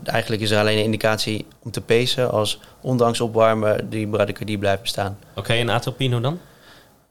[0.05, 4.83] Eigenlijk is er alleen een indicatie om te pacen als ondanks opwarmen die bradykardie blijft
[4.83, 5.18] bestaan.
[5.35, 6.39] Oké, en atropino dan?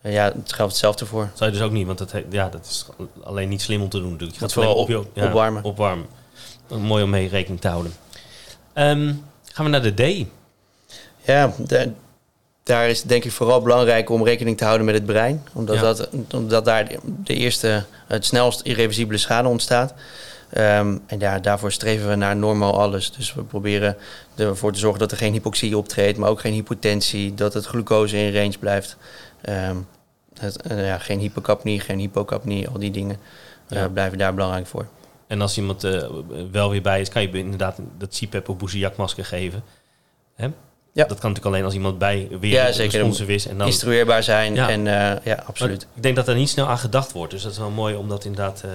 [0.01, 1.29] Ja, het geldt hetzelfde voor.
[1.33, 2.85] Zou je dus ook niet, want dat, ja, dat is
[3.23, 4.15] alleen niet slim om te doen.
[4.19, 4.87] Je gaat vooral op,
[5.23, 5.61] opwarmen.
[6.79, 7.93] Mooi om mee rekening te houden.
[8.73, 9.13] Ehm,
[9.53, 10.25] gaan we naar de D.
[11.25, 11.85] Ja, da-
[12.63, 15.43] daar is denk ik vooral belangrijk om rekening te houden met het brein.
[15.53, 16.87] Omdat, dat, omdat daar
[17.23, 19.93] de eerste, het snelst irreversibele schade ontstaat.
[20.49, 23.11] Ehm, en daarvoor streven we naar normaal alles.
[23.11, 23.97] Dus we proberen
[24.35, 27.33] ervoor te zorgen dat er geen hypoxie optreedt, maar ook geen hypotensie.
[27.33, 28.97] Dat het glucose in range blijft.
[29.41, 29.75] Ehm,
[30.39, 33.17] het, eh, ja, geen hypocapnie, geen hypocapnie, al die dingen
[33.69, 33.89] eh, Ja.
[33.89, 34.85] blijven daar belangrijk voor.
[35.27, 36.03] En als iemand eh,
[36.51, 39.63] wel weer bij is, kan je inderdaad dat CPAP of boeziakmasker geven.
[40.35, 40.45] Hè?
[40.91, 41.05] Ja.
[41.05, 43.29] Dat kan natuurlijk alleen als iemand bij weer Ja, ja, zeker.
[43.29, 43.47] is.
[43.47, 44.69] En dan, Instrueerbaar zijn Ja.
[44.69, 44.83] en
[45.23, 45.85] ja, absoluut.
[45.85, 47.31] Maar ik denk dat er niet snel aan gedacht wordt.
[47.31, 48.71] Dus dat is wel mooi om dat inderdaad dat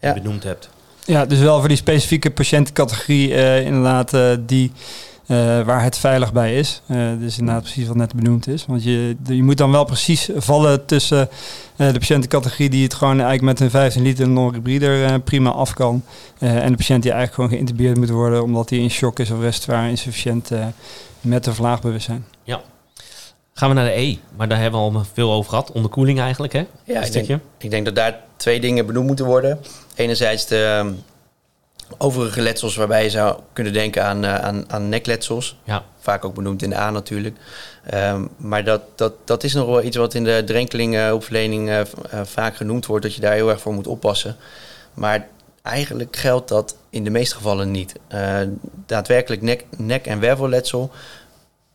[0.00, 0.68] je het benoemd hebt.
[1.08, 4.72] Ja, dus wel voor die specifieke patiëntencategorie eh, inderdaad eh, die,
[5.26, 6.82] eh, waar het veilig bij is.
[6.86, 8.66] Eh, dus inderdaad precies wat net benoemd is.
[8.66, 11.28] Want je, je moet dan wel precies vallen tussen
[11.76, 15.74] eh, de patiëntencategorie die het gewoon eigenlijk met een 15 liter non-rebreather eh, prima af
[15.74, 16.02] kan.
[16.38, 19.30] eh, en de patiënt die eigenlijk gewoon geïntubeerd moet worden omdat hij in shock is
[19.30, 20.66] of respirair insufficiënt eh,
[21.20, 22.24] met een verlaagd bewustzijn.
[23.54, 24.16] Gaan we naar de E.
[24.36, 25.72] Maar daar hebben we al veel over gehad.
[25.72, 26.64] Onderkoeling eigenlijk, hè?
[26.84, 27.26] Ja, ik stukje.
[27.26, 29.58] denk, ik denk dat daar twee dingen benoemd moeten worden.
[29.98, 30.92] Enerzijds de ehm,
[31.98, 35.56] overige letsels waarbij je zou kunnen denken aan, eh, aan, aan nekletsels.
[35.64, 35.84] Ja.
[35.98, 37.36] Vaak ook benoemd in de A natuurlijk.
[37.84, 42.12] Ehm, maar dat, dat, dat is nog wel iets wat in de drenkelinghulpverlening eh, v-
[42.12, 43.04] eh, vaak genoemd wordt.
[43.04, 44.36] Dat je daar heel erg voor moet oppassen.
[44.94, 45.28] Maar
[45.62, 47.94] eigenlijk geldt dat in de meeste gevallen niet.
[48.08, 48.40] Eh,
[48.86, 50.90] daadwerkelijk nek, nek- en wervelletsel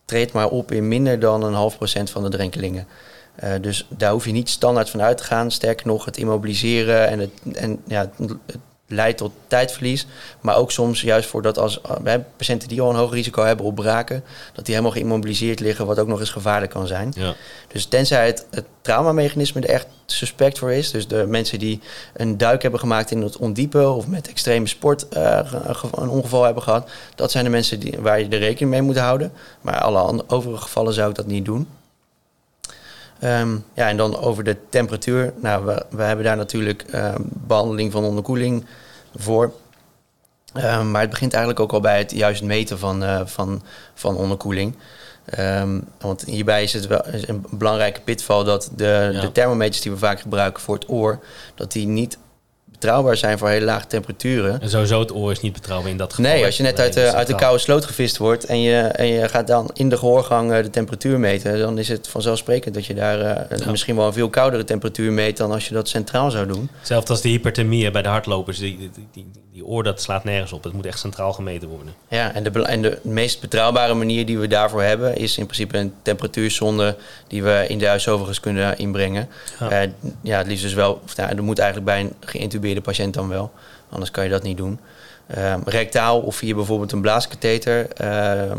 [0.04, 2.86] treedt maar op in minder dan een half procent van de drenkelingen.
[3.34, 5.50] Eh, dus daar hoef je niet standaard van uit te gaan.
[5.50, 10.06] Sterker nog, het immobiliseren en het, en, ja, het leidt tot tijdverlies.
[10.40, 13.66] Maar ook soms juist voor dat als bij patiënten die al een hoog risico hebben
[13.66, 17.12] op braken, dat die helemaal geïmmobiliseerd liggen, wat ook nog eens gevaarlijk kan zijn.
[17.16, 17.34] Ja.
[17.68, 21.80] Dus tenzij het, het traumamechanisme er echt suspect voor is, dus de mensen die
[22.12, 25.52] een duik hebben gemaakt in het ondiepe of met extreme sport eh,
[25.94, 28.98] een ongeval hebben gehad, dat zijn de mensen die, waar je er rekening mee moet
[28.98, 29.32] houden.
[29.60, 31.68] Maar alle andere, overige gevallen zou ik dat niet doen.
[33.24, 35.32] Ehm, ja, en dan over de temperatuur.
[35.40, 38.64] Nou, we, we hebben daar natuurlijk ehm, behandeling van onderkoeling
[39.14, 39.52] voor.
[40.54, 43.62] Ehm, maar het begint eigenlijk ook al bij het juist meten van, eh, van,
[43.94, 44.76] van onderkoeling.
[46.00, 49.20] Want hierbij is het wel is een belangrijke pitval dat de, Ja.
[49.20, 51.18] de thermometers die we vaak gebruiken voor het oor,
[51.54, 52.18] dat die niet
[52.84, 54.60] betrouwbaar zijn voor hele lage temperaturen.
[54.60, 56.32] En sowieso het oor is niet betrouwbaar in dat geval.
[56.32, 59.06] Nee, als je net uit de, uit de koude sloot gevist wordt en je, en
[59.06, 62.86] je gaat dan in de gehoorgang eh, de temperatuur meten, dan is het vanzelfsprekend dat
[62.86, 63.70] je daar eh, Ja.
[63.70, 66.68] misschien wel een veel koudere temperatuur meet dan als je dat centraal zou doen.
[66.78, 68.58] Hetzelfde als de hyperthermie bij de hardlopers.
[68.58, 70.64] Die, die, die, oor dat slaat nergens op.
[70.64, 71.94] Het moet echt centraal gemeten worden.
[72.08, 75.78] Ja, en de, en de meest betrouwbare manier die we daarvoor hebben, is in principe
[75.78, 76.96] een temperatuurzonde
[77.28, 79.28] die we in de huis overigens kunnen inbrengen.
[79.60, 79.80] Ja.
[79.80, 79.90] Ja,
[80.22, 83.28] ja het liefst dus wel, of, nou, dat moet eigenlijk bij een geïntubeerde patiënt dan
[83.28, 83.52] wel,
[83.88, 84.78] anders kan je dat niet doen.
[85.26, 88.58] Ehm, rectaal of via bijvoorbeeld een blaaskatheter ehm,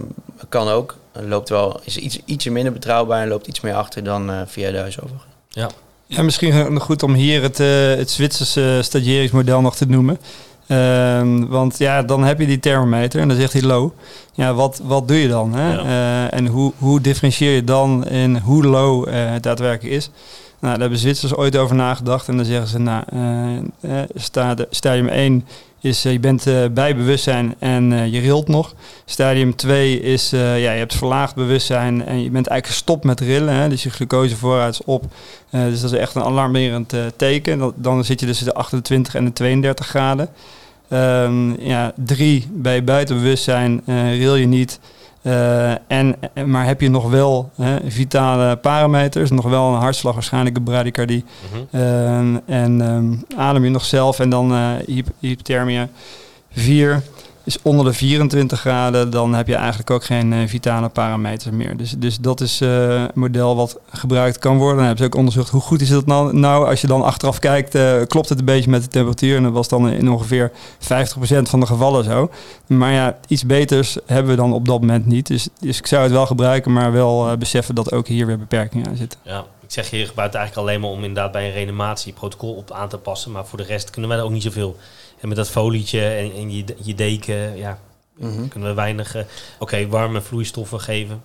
[0.49, 0.95] kan ook.
[1.11, 4.72] Loopt wel, is iets, ietsje minder betrouwbaar en loopt iets meer achter dan eh, via
[4.72, 5.34] de huis overigens.
[5.49, 5.70] Ja.
[6.07, 10.20] Ja, misschien goed om hier het, eh, het Zwitserse stagieringsmodel nog te noemen.
[10.68, 13.91] Ehm, want ja, dan heb je die thermometer en dan zegt hij low.
[14.34, 15.53] Ja, wat, wat doe je dan?
[15.53, 15.74] Hè?
[15.74, 15.80] Ja.
[15.84, 20.09] Eh, en hoe, hoe differentieer je dan in hoe low eh, het daadwerkelijk is?
[20.66, 22.28] Nou, daar hebben Zwitsers ooit over nagedacht.
[22.28, 23.03] En dan zeggen ze, nou,
[23.82, 25.45] eh, eh, stadium 1
[25.82, 28.74] is eh, je bent eh, bij bewustzijn en je rilt nog.
[29.05, 33.70] Stadium 2 is, ja, je hebt verlaagd bewustzijn en je bent eigenlijk gestopt met rillen.
[33.70, 35.03] Dus je glucose vooruit is op.
[35.49, 37.59] Dus dat is echt een alarmerend teken.
[37.59, 40.30] Dan, dan zit je tussen de 28 en de 32 graden.
[40.89, 44.80] Ehm, ja, drie, bij buiten bewustzijn eh ril je niet.
[45.26, 50.13] Eh, en, en- maar heb je nog wel hè, vitale parameters, nog wel een hartslag,
[50.13, 51.23] waarschijnlijk een bradykardie.
[51.51, 51.82] Mhm.
[51.82, 55.88] Eh, en ehm, adem je nog zelf en dan eh hyp- hypothermia
[56.51, 57.01] 4
[57.46, 61.78] is onder de 24 graden, dan heb je eigenlijk ook geen eh, vitale parameters meer.
[61.78, 64.76] Dus, dus dat is eh, een model wat gebruikt kan worden.
[64.78, 67.39] Dan hebben ze ook onderzocht hoe goed is dat nou, nou als je dan achteraf
[67.39, 69.38] kijkt, eh, klopt het een beetje met de temperatuur.
[69.38, 72.30] En dat was dan in ongeveer 50% van de gevallen zo.
[72.68, 75.28] Maar ja, iets beters hebben we dan op dat moment niet.
[75.28, 78.39] Dus, dus ik zou het wel gebruiken, maar wel eh, beseffen dat ook hier weer
[78.39, 79.20] beperkingen aan zitten.
[79.24, 82.89] Ja, ik zeg je gebruikt eigenlijk alleen maar om inderdaad bij een reanimatieprotocol op aan
[82.89, 83.32] te passen.
[83.32, 84.78] Maar voor de rest kunnen wij er ook niet zoveel.
[85.26, 87.80] En met dat folietje en, en je, je deken, ja,
[88.19, 88.47] Mhm.
[88.47, 89.15] kunnen we weinig...
[89.15, 89.21] eh,
[89.59, 91.21] Oké, warme vloeistoffen geven.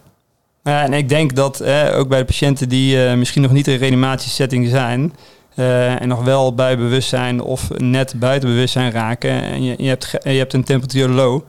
[0.63, 3.69] Ja, en ik denk dat eh, ook bij de patiënten die eh, misschien nog niet
[3.69, 5.13] in reanimatiesetting zijn...
[5.55, 9.43] en nog wel bij bewustzijn of net buiten bewustzijn raken...
[9.43, 11.43] en je, je, hebt, je hebt een temperatuur low...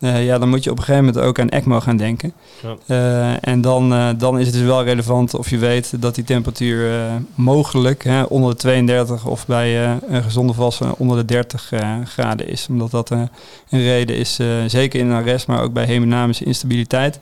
[0.00, 2.32] eh, ja, dan moet je op een gegeven moment ook aan ECMO gaan denken.
[2.62, 2.76] Ja.
[2.86, 6.24] Eh, en dan, eh, dan is het dus wel relevant of je weet dat die
[6.24, 6.90] temperatuur
[7.34, 12.48] mogelijk hè, onder de 32 of bij een gezonde volwassene onder de 30 eh, graden
[12.48, 12.66] is.
[12.68, 13.28] Omdat dat een
[13.68, 17.20] reden is, zeker in een arrest, maar ook bij hemodynamische instabiliteit,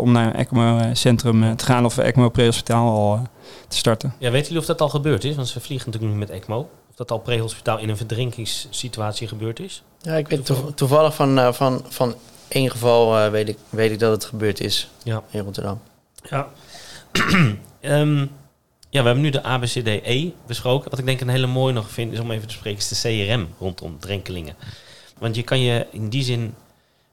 [0.00, 3.20] om naar een ECMO-centrum te gaan of een ECMO-prehospitaal al
[3.68, 4.14] te starten.
[4.18, 5.36] Ja, weten jullie of dat al gebeurd is?
[5.36, 6.68] Want ze vliegen natuurlijk nu met ECMO.
[7.00, 9.82] Dat al prehospitaal in een verdrinkingssituatie gebeurd is?
[10.00, 12.14] Ja, ik weet toev- toevallig van, eh, van, van
[12.48, 15.22] één geval eh, weet, ik, weet ik dat het gebeurd is Ja.
[15.30, 15.80] in Rotterdam.
[16.30, 16.48] Ja.
[17.80, 18.18] Ehm,
[18.90, 20.90] ja, we hebben nu de ABCDE besproken.
[20.90, 23.26] Wat ik denk een hele mooie nog vind, is om even te spreken, is de
[23.26, 24.56] CRM rondom drenkelingen.
[25.18, 26.54] Want je kan je in die zin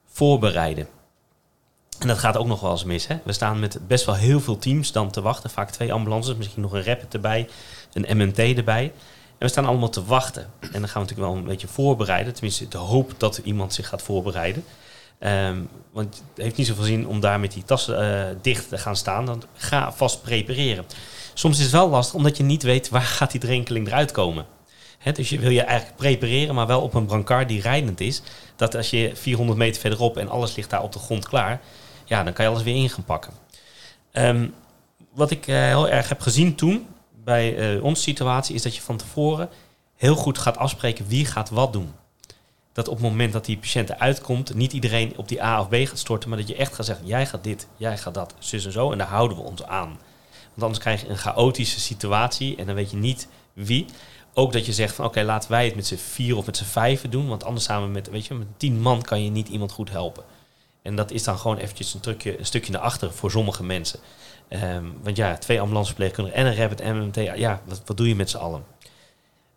[0.07, 0.87] voorbereiden.
[1.99, 3.07] En dat gaat ook nog wel eens mis.
[3.07, 3.17] Hè?
[3.23, 5.49] We staan met best wel heel veel teams dan te wachten.
[5.49, 7.47] Vaak twee ambulances, misschien nog een rapid erbij,
[7.93, 8.91] een MNT erbij.
[9.37, 10.49] We staan allemaal te wachten.
[10.59, 12.33] En dan gaan we natuurlijk wel een beetje voorbereiden.
[12.33, 14.63] Tenminste, de hoop dat iemand zich gaat voorbereiden.
[15.19, 15.61] Ehm,
[15.91, 18.95] want het heeft niet zoveel zin om daar met die tassen eh, dicht te gaan
[18.95, 19.25] staan.
[19.25, 20.85] Dan ga vast prepareren.
[21.33, 24.45] Soms is het wel lastig omdat je niet weet waar gaat die drenkeling eruit komen.
[25.13, 28.21] Dus je wil je eigenlijk prepareren, maar wel op een brancard die rijdend is.
[28.55, 31.61] Dat als je 400 meter verderop en alles ligt daar op de grond klaar,
[32.05, 33.33] ja, dan kan je alles weer in gaan pakken.
[34.11, 34.47] Ehm,
[35.13, 36.87] wat ik eh, heel erg heb gezien toen
[37.27, 39.49] bij eh, onze situatie, is dat je van tevoren
[39.95, 41.93] heel goed gaat afspreken wie gaat wat doen.
[42.73, 45.69] Dat op het moment dat die patiënt eruit komt, niet iedereen op die A of
[45.69, 48.33] B gaat storten, maar dat je echt gaat zeggen: jij gaat dit, jij gaat dat,
[48.39, 49.87] zus en zo, en daar houden we ons aan.
[50.53, 53.85] Want anders krijg je een chaotische situatie en dan weet je niet wie.
[54.33, 56.63] Ook dat je zegt van oké, laten wij het met z'n vier of met z'n
[56.63, 57.27] vijven doen.
[57.27, 60.23] Want anders samen met, weet je, met tien man kan je niet iemand goed helpen.
[60.87, 63.99] En dat is dan gewoon eventjes een, trucje, een stukje naar achter voor sommige mensen.
[64.47, 68.37] Ehm, want ja, twee ambulanceverpleegkundigen en een rapid MMT, ja, wat, doe je met z'n
[68.37, 68.63] allen?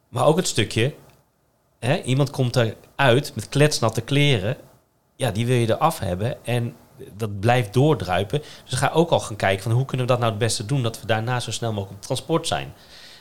[0.08, 0.94] Maar ook het stukje,
[1.78, 4.56] hè, iemand komt eruit met kletsnatte kleren.
[5.16, 6.76] Ja, die wil je eraf hebben en
[7.16, 8.42] dat blijft doordruipen.
[8.64, 10.82] Dus ga ook al gaan kijken van hoe kunnen we dat nou het beste doen...
[10.82, 12.72] dat we daarna zo snel mogelijk op transport zijn.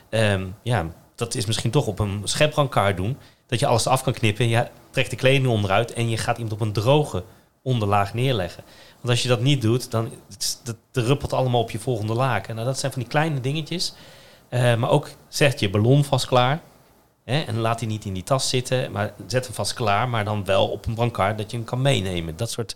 [0.09, 3.17] Ehm, ja, dat is misschien toch op een schepbrancard doen.
[3.47, 4.47] Dat je alles af kan knippen.
[4.47, 7.23] Ja, trek de kleding onderuit en je gaat iemand op een droge
[7.69, 8.63] onderlaag neerleggen.
[8.95, 10.11] Want als je dat niet doet, dan
[10.63, 12.55] dat, dat ruppelt allemaal op je volgende laken.
[12.55, 13.93] Nou, dat zijn van die kleine dingetjes.
[14.49, 16.61] Eh, maar ook zet je ballon vast klaar.
[17.23, 20.09] Hè, en laat die niet in die tas zitten, maar zet hem vast klaar.
[20.09, 22.37] Maar dan wel op een brancard dat je hem kan meenemen.
[22.37, 22.75] Dat soort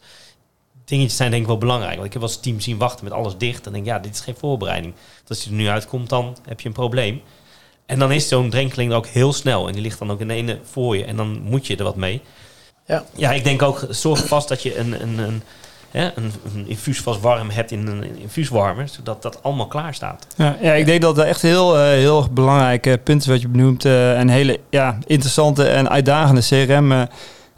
[0.86, 1.94] dingetjes zijn denk ik wel belangrijk.
[1.94, 3.64] Want ik heb wel eens team zien wachten met alles dicht.
[3.64, 4.94] Dan denk ja, dit is geen voorbereiding.
[4.94, 7.22] Want als hij er nu uitkomt, dan heb je een probleem.
[7.86, 9.68] En dan is zo'n drenkeling ook heel snel.
[9.68, 11.06] En die ligt dan ook in ene voor je.
[11.06, 12.22] En dan moet je er wat mee.
[12.86, 13.04] Ja.
[13.16, 15.44] Ja, ik denk ook, zorg vast dat je een, een, een,
[15.92, 18.88] hè, een, een infuus vast warm hebt in een infuuswarmer.
[18.88, 20.28] Zodat dat allemaal klaar staat.
[20.36, 23.48] Ja, ja, ik denk dat dat echt heel, eh, heel belangrijke punt is wat je
[23.48, 23.86] benoemt.
[23.86, 26.42] eh en hele ja, interessante en uitdagende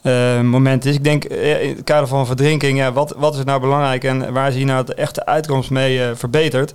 [0.03, 0.95] CRM-moment is.
[0.95, 4.33] Ik denk eh, in het kader van verdrinking, ja, wat, wat is nou belangrijk en
[4.33, 6.73] waar zie je nou de echte uitkomst mee eh, verbeterd?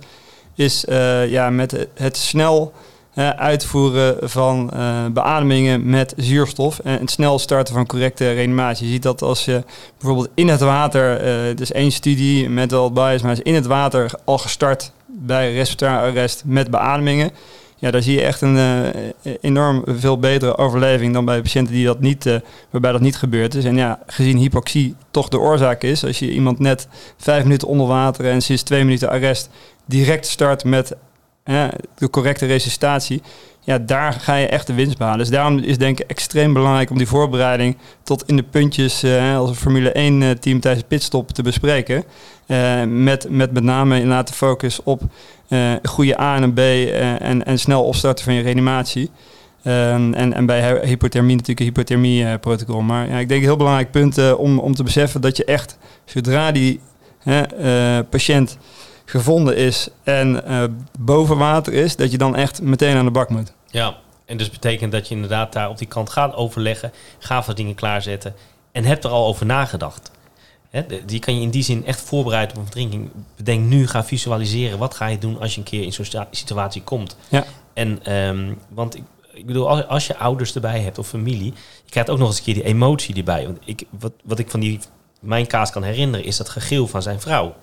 [0.55, 2.73] Is eh, ja, met het snel
[3.13, 8.85] eh, uitvoeren van eh, beademingen met zuurstof en het snel starten van correcte reanimatie.
[8.85, 9.63] Je ziet dat als je
[9.97, 13.65] bijvoorbeeld in het water, eh dus één studie met wel bias, maar is in het
[13.65, 17.31] water al gestart bij respiratoire arrest met beademingen.
[17.77, 18.93] Ja, daar zie je echt een
[19.41, 22.39] enorm veel betere overleving dan bij patiënten die dat niet,
[22.69, 23.65] waarbij dat niet gebeurd is.
[23.65, 26.87] En ja, gezien hypoxie toch de oorzaak is, als je iemand net
[27.17, 29.49] vijf minuten onder water en sinds twee minuten arrest
[29.85, 30.95] direct start met
[31.95, 33.21] de correcte resuscitatie,
[33.63, 35.19] ja, daar ga je echt de winst behalen.
[35.19, 39.37] Dus daarom is denk ik extreem belangrijk om die voorbereiding tot in de puntjes eh,
[39.37, 42.03] als een Formule 1 eh, team tijdens de pitstop te bespreken.
[42.45, 45.01] Eh, met, met met name inderdaad de focus op
[45.83, 49.09] goede A en B en, en snel opstarten van je reanimatie.
[49.63, 52.81] Ehm, en, en bij hy- hypothermie natuurlijk een hypothermie-protocol.
[52.81, 55.77] maar ja, ik denk een heel belangrijk punt om, om te beseffen dat je echt,
[56.05, 56.79] zodra die
[58.09, 58.57] patiënt
[59.11, 60.63] gevonden is en eh,
[60.99, 63.53] boven water is, dat je dan echt meteen aan de bak moet.
[63.67, 63.95] Ja,
[64.25, 67.75] en dus betekent dat je inderdaad daar op die kant gaat overleggen, gaat wat dingen
[67.75, 68.35] klaarzetten
[68.71, 70.11] en hebt er al over nagedacht.
[70.69, 73.09] Hè, die kan je in die zin echt voorbereiden op een verdrinking.
[73.35, 74.77] Bedenk nu, ga visualiseren.
[74.77, 77.17] Wat ga je doen als je een keer in zo'n situatie komt?
[77.29, 77.45] Ja.
[77.73, 79.03] En, ehm, want ik,
[79.33, 81.53] ik bedoel, als, als je ouders erbij hebt of familie,
[81.85, 83.45] je krijgt ook nog eens een keer die emotie erbij.
[83.45, 84.79] Want ik, wat, wat ik van die,
[85.19, 87.55] mijn kaas kan herinneren, is dat gegil van zijn vrouw.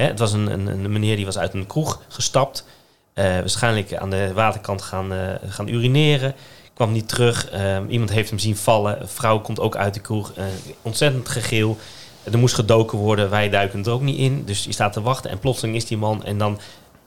[0.00, 2.64] Hè, het was een, een, een meneer die was uit een kroeg gestapt.
[3.12, 6.34] eh, waarschijnlijk aan de waterkant gaan, eh, gaan urineren.
[6.74, 7.50] Kwam niet terug.
[7.50, 9.00] Ehm, iemand heeft hem zien vallen.
[9.00, 10.32] Een vrouw komt ook uit de kroeg.
[10.32, 10.44] eh,
[10.82, 11.76] ontzettend gegil.
[12.32, 13.30] Er moest gedoken worden.
[13.30, 14.44] Wij duiken er ook niet in.
[14.44, 15.30] Dus je staat te wachten.
[15.30, 16.24] En plotseling is die man.
[16.24, 16.58] En dan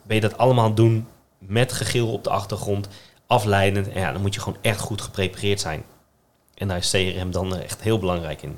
[0.04, 1.08] ben je dat allemaal doen.
[1.38, 2.88] Met gegil op de achtergrond.
[3.28, 3.90] Afleidend.
[3.90, 5.84] En ja, dan moet je gewoon echt goed geprepareerd zijn.
[6.56, 8.58] En daar is CRM dan echt heel belangrijk in.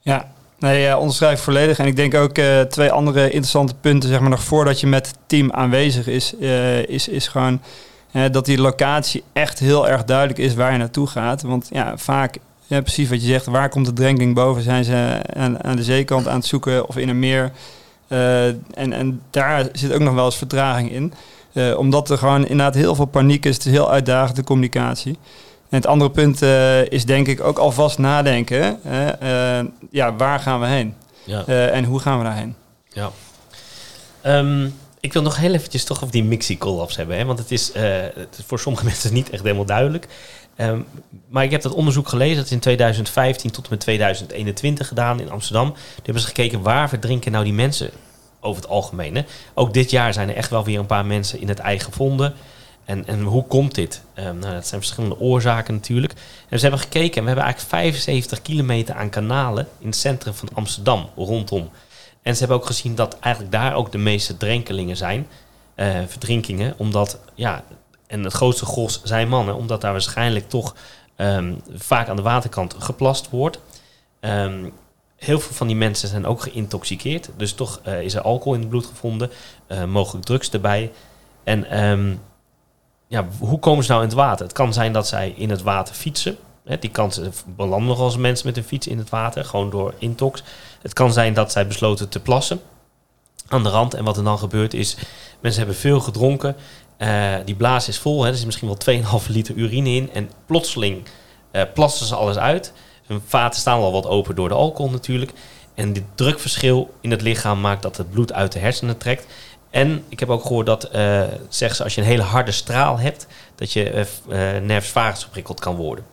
[0.00, 1.78] Ja, nee, ja, onderschrijf volledig.
[1.78, 5.06] En ik denk ook eh, twee andere interessante punten, zeg maar, nog voordat je met
[5.06, 7.60] het team aanwezig is, eh, is, is gewoon
[8.30, 11.42] dat die locatie echt heel erg duidelijk is waar je naartoe gaat.
[11.42, 12.36] Want ja, vaak,
[12.66, 14.62] precies wat je zegt, waar komt de drenking boven?
[14.62, 17.52] Zijn ze aan, aan de zeekant aan het zoeken of in een meer?
[18.08, 21.12] En, en daar zit ook nog wel eens vertraging in.
[21.76, 23.54] Omdat er gewoon inderdaad heel veel paniek is.
[23.54, 25.18] Het is heel uitdagend, de communicatie.
[25.72, 28.78] En het andere punt eh, is denk ik ook alvast nadenken.
[28.82, 29.08] hè.
[29.08, 30.94] Eh, ja, waar gaan we heen?
[31.24, 31.44] Ja.
[31.46, 32.54] Eh, en hoe gaan we daarheen?
[32.88, 33.10] Ja.
[34.20, 34.68] Ehm,
[35.00, 37.16] ik wil nog heel eventjes toch over die mixie collapse hebben.
[37.18, 37.24] Hè?
[37.24, 40.08] Want het is, het is voor sommige mensen niet echt helemaal duidelijk.
[40.56, 40.80] Ehm,
[41.28, 42.36] maar ik heb dat onderzoek gelezen.
[42.36, 45.68] Dat is in 2015 tot en met 2021 gedaan in Amsterdam.
[45.68, 47.90] Daar hebben ze gekeken waar verdrinken nou die mensen
[48.40, 49.14] over het algemeen.
[49.14, 49.22] Hè?
[49.54, 52.34] Ook dit jaar zijn er echt wel weer een paar mensen in het ei gevonden.
[52.84, 54.02] En, en hoe komt dit?
[54.14, 56.12] Ehm, nou, dat zijn verschillende oorzaken natuurlijk.
[56.48, 60.34] En ze hebben gekeken en we hebben eigenlijk 75 kilometer aan kanalen in het centrum
[60.34, 61.70] van Amsterdam rondom.
[62.22, 65.26] En ze hebben ook gezien dat eigenlijk daar ook de meeste drenkelingen zijn,
[65.74, 67.64] eh, verdrinkingen, omdat, ja,
[68.06, 70.74] en het grootste gros zijn mannen, omdat daar waarschijnlijk toch
[71.16, 73.60] ehm, vaak aan de waterkant geplast wordt.
[74.20, 74.68] Ehm,
[75.16, 78.60] heel veel van die mensen zijn ook geïntoxiceerd, dus toch eh, is er alcohol in
[78.60, 79.30] het bloed gevonden,
[79.66, 80.92] eh, mogelijk drugs erbij.
[81.44, 81.70] En
[83.12, 84.44] ja, hoe komen ze nou in het water?
[84.44, 86.36] Het kan zijn dat zij in het water fietsen.
[86.64, 89.94] Hè, die kansen belanden nog als mensen met een fiets in het water, gewoon door
[89.98, 90.42] intox.
[90.82, 92.60] Het kan zijn dat zij besloten te plassen
[93.48, 93.94] aan de rand.
[93.94, 94.96] En wat er dan gebeurt is,
[95.40, 96.56] mensen hebben veel gedronken.
[96.96, 100.10] eh, die blaas is vol, hè, er zit misschien wel 2,5 liter urine in.
[100.12, 101.02] En plotseling
[101.50, 102.72] eh plassen ze alles uit.
[103.06, 105.32] Hun vaten staan al wat open door de alcohol natuurlijk.
[105.74, 109.26] En dit drukverschil in het lichaam maakt dat het bloed uit de hersenen trekt.
[109.72, 112.98] En ik heb ook gehoord dat, eh zeggen ze, als je een hele harde straal
[112.98, 116.04] hebt, dat je eh, eh, nervus geprikkeld kan worden.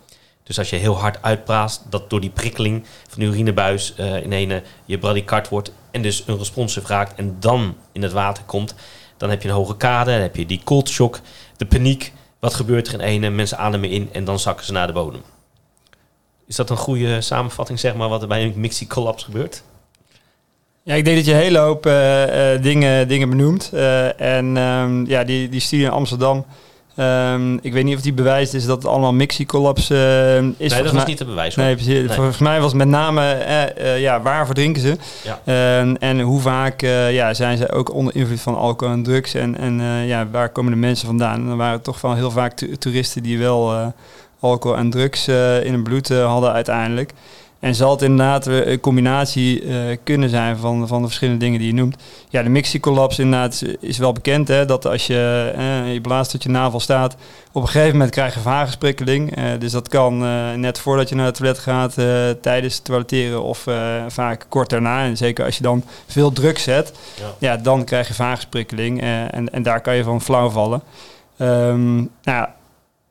[0.44, 4.64] Dus als je heel hard uitpraat, dat door die prikkeling van de urinebuis in ene
[4.86, 8.76] je bradicard wordt en dus een responsive raakt en dan in het water komt,
[9.18, 11.20] dan heb je een hoge kade, dan heb je die cold shock,
[11.58, 12.14] de paniek.
[12.40, 13.30] Wat gebeurt er in ene?
[13.30, 15.22] Mensen ademen in en dan zakken ze naar de bodem.
[16.48, 19.64] Is dat een goede samenvatting, zeg maar, wat er bij een mixie collapse gebeurt?
[20.90, 23.70] Ja, ik denk dat je een hele hoop eh, eh, dingen, dingen benoemt.
[23.74, 26.46] Eh, en ehm, ja, die, die studie in Amsterdam.
[26.96, 29.96] ehm, ik weet niet of die bewijst is dat het allemaal mixie-collapse
[30.58, 30.72] is.
[30.72, 31.64] nee, dat was niet te bewijzen.
[31.64, 31.94] Nee, precies.
[31.94, 32.10] Nee.
[32.10, 33.38] Volgens mij was het met name,
[33.98, 34.98] ja, waar verdrinken ze?
[35.24, 35.96] Ja.
[36.00, 36.82] En, hoe vaak
[37.12, 39.34] ja, zijn ze ook onder invloed van alcohol en drugs?
[39.34, 41.36] En, en ja, waar komen de mensen vandaan?
[41.36, 43.94] En dan waren het toch wel heel vaak toeristen die wel
[44.40, 45.28] alcohol en drugs
[45.64, 47.14] in hun bloed hadden uiteindelijk.
[47.60, 51.60] En zal het inderdaad eh, een combinatie eh, kunnen zijn van, van de verschillende dingen
[51.60, 51.96] die je noemt.
[52.30, 54.48] Ja, de mixie-collapse inderdaad is, is wel bekend.
[54.48, 57.16] Hè, dat als je eh, je blaast tot je navel staat,
[57.52, 59.36] op een gegeven moment krijg je vagusprikkeling.
[59.36, 60.18] Eh, dus dat kan
[60.60, 61.94] net voordat je naar het toilet gaat,
[62.42, 63.66] tijdens het toileteren of
[64.08, 65.04] vaak kort daarna.
[65.04, 67.26] En zeker als je dan veel druk zet, Ja.
[67.38, 67.58] ja.
[67.58, 69.02] dan krijg je vagusprikkeling.
[69.02, 70.82] eh, en, en daar kan je van flauw vallen.
[71.38, 72.56] Ehm, nou, ja,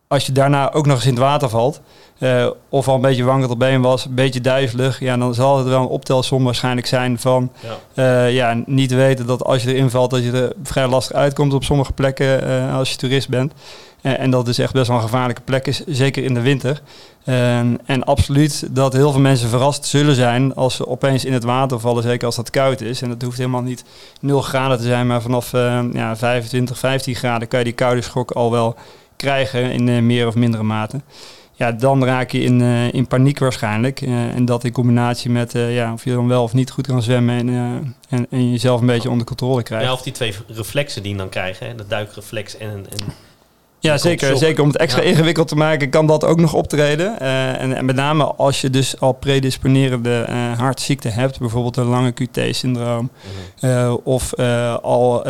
[0.07, 1.81] als je daarna ook nog eens in het water valt,
[2.19, 5.59] eh, of al een beetje wankeld op been was, een beetje duizelig, ja, dan zal
[5.59, 7.51] het wel een optelsom waarschijnlijk zijn van
[7.95, 8.25] Ja.
[8.25, 11.55] eh, ja, niet weten dat als je erin valt, dat je er vrij lastig uitkomt
[11.55, 13.53] op sommige plekken eh, als je toerist bent.
[14.03, 16.83] En dat het dus echt best wel een gevaarlijke plek is, zeker in de winter.
[17.25, 21.45] En, en absoluut dat heel veel mensen verrast zullen zijn als ze opeens in het
[21.45, 23.03] water vallen, zeker als dat koud is.
[23.03, 23.85] En dat hoeft helemaal niet
[24.21, 25.53] 0 graden te zijn, maar vanaf
[25.93, 28.75] ja, 25, 15 graden kan je die koude schok al wel
[29.17, 31.01] krijgen in meer of mindere mate.
[31.59, 34.01] Ja, dan raak je in, eh, in paniek waarschijnlijk.
[34.01, 36.87] Eh, en dat in combinatie met eh, ja, of je dan wel of niet goed
[36.87, 37.49] kan zwemmen en,
[38.09, 39.85] en, en jezelf een beetje onder controle krijgt.
[39.87, 43.13] Ja, of die twee reflexen die je dan krijgen, hè, de duikreflex en, en
[43.81, 44.37] Ja, zeker.
[44.37, 45.09] Zeker om het extra Ja.
[45.09, 47.21] ingewikkeld te maken, kan dat ook nog optreden.
[47.59, 53.11] En, en met name als je dus al predisponerende hartziekte hebt, bijvoorbeeld een lange QT-syndroom,
[53.61, 53.97] Mhm.
[54.05, 54.35] of
[54.83, 55.23] al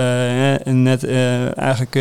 [0.65, 1.07] net
[1.55, 1.97] eigenlijk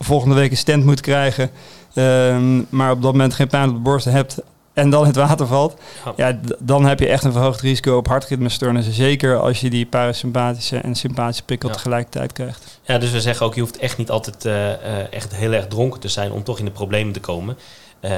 [0.00, 1.50] volgende week een stent moet krijgen,
[1.94, 4.38] ehm, maar op dat moment geen pijn op de borst hebt
[4.72, 5.76] en dan het water valt,
[6.16, 6.38] Ja.
[6.58, 8.94] dan heb je echt een verhoogd risico op hartritmestoornissen.
[8.94, 11.74] Zeker als je die parasympathische en sympathische prikkel Ja.
[11.74, 12.78] tegelijkertijd krijgt.
[12.82, 15.66] Ja, dus we zeggen ook, je hoeft echt niet altijd eh, eh, echt heel erg
[15.66, 17.56] dronken te zijn om toch in de problemen te komen.
[18.00, 18.12] Eh,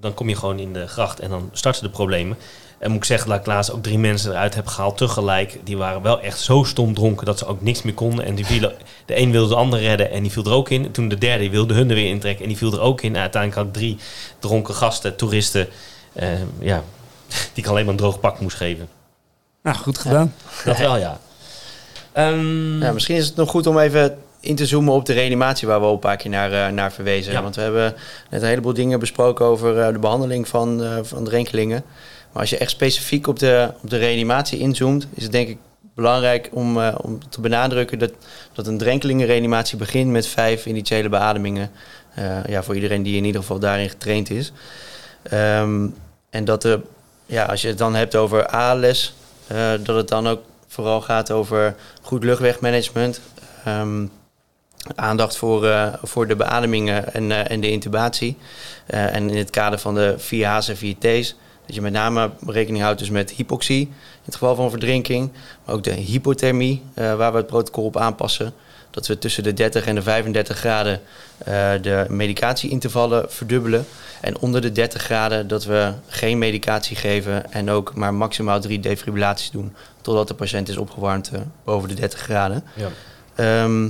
[0.00, 2.36] dan kom je gewoon in de gracht en dan starten de problemen.
[2.78, 5.58] En moet ik zeggen dat ik laatst ook drie mensen eruit heb gehaald tegelijk.
[5.64, 8.24] Die waren wel echt zo stom dronken dat ze ook niks meer konden.
[8.24, 8.72] En die vielen,
[9.06, 10.90] de een wilde de ander redden en die viel er ook in.
[10.90, 13.14] Toen de derde wilde hun er weer intrekken en die viel er ook in.
[13.14, 13.96] En uiteindelijk had ik drie
[14.38, 15.68] dronken gasten, toeristen.
[16.12, 16.82] eh, ja,
[17.54, 18.88] die ik alleen maar een droog pak moest geven.
[19.62, 20.34] Nou, goed gedaan.
[20.64, 21.18] Dat wel, ja.
[22.12, 25.68] Ehm, Ja, misschien is het nog goed om even in te zoomen op de reanimatie
[25.68, 27.32] waar we al een paar keer naar, eh, naar verwezen.
[27.32, 27.42] Ja.
[27.42, 27.94] Want we hebben
[28.30, 31.84] net een heleboel dingen besproken over eh, de behandeling van, eh, van drenkelingen.
[32.32, 35.58] Maar als je echt specifiek op de, op de reanimatie inzoomt, is het denk ik
[35.98, 38.12] belangrijk om, eh, om te benadrukken dat,
[38.52, 41.70] dat een drenkelingenreanimatie begint met vijf initiële beademingen.
[42.14, 44.52] Eh, ja, voor iedereen die in ieder geval daarin getraind is.
[45.22, 45.86] Ehm,
[46.30, 46.80] en dat de,
[47.26, 49.14] ja, als je het dan hebt over ALS,
[49.46, 53.20] eh, dat het dan ook vooral gaat over goed luchtwegmanagement.
[53.64, 54.06] ehm,
[54.94, 58.36] aandacht voor, voor de beademingen en, en de intubatie.
[58.86, 61.34] En in het kader van de 4H's en 4T's.
[61.68, 65.30] Dat je met name rekening houdt dus met hypoxie in het geval van verdrinking.
[65.64, 68.52] Maar ook de hypothermie, eh, waar we het protocol op aanpassen.
[68.90, 71.00] Dat we tussen de 30 en de 35 graden
[71.38, 73.86] eh, de medicatieintervallen verdubbelen.
[74.20, 78.80] En onder de 30 graden dat we geen medicatie geven en ook maar maximaal drie
[78.80, 79.74] defibrillaties doen.
[80.00, 82.64] Totdat de patiënt is opgewarmd eh, boven de 30 graden.
[82.74, 82.88] ja.
[83.34, 83.88] Ehm,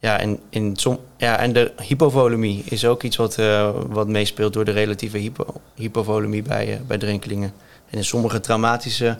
[0.00, 4.52] ja, en, in som, ja, en de hypovolemie is ook iets wat, eh, wat meespeelt
[4.52, 5.44] door de relatieve hypo,
[5.74, 7.52] hypovolemie bij, eh, bij drenkelingen.
[7.90, 9.18] En in sommige traumatische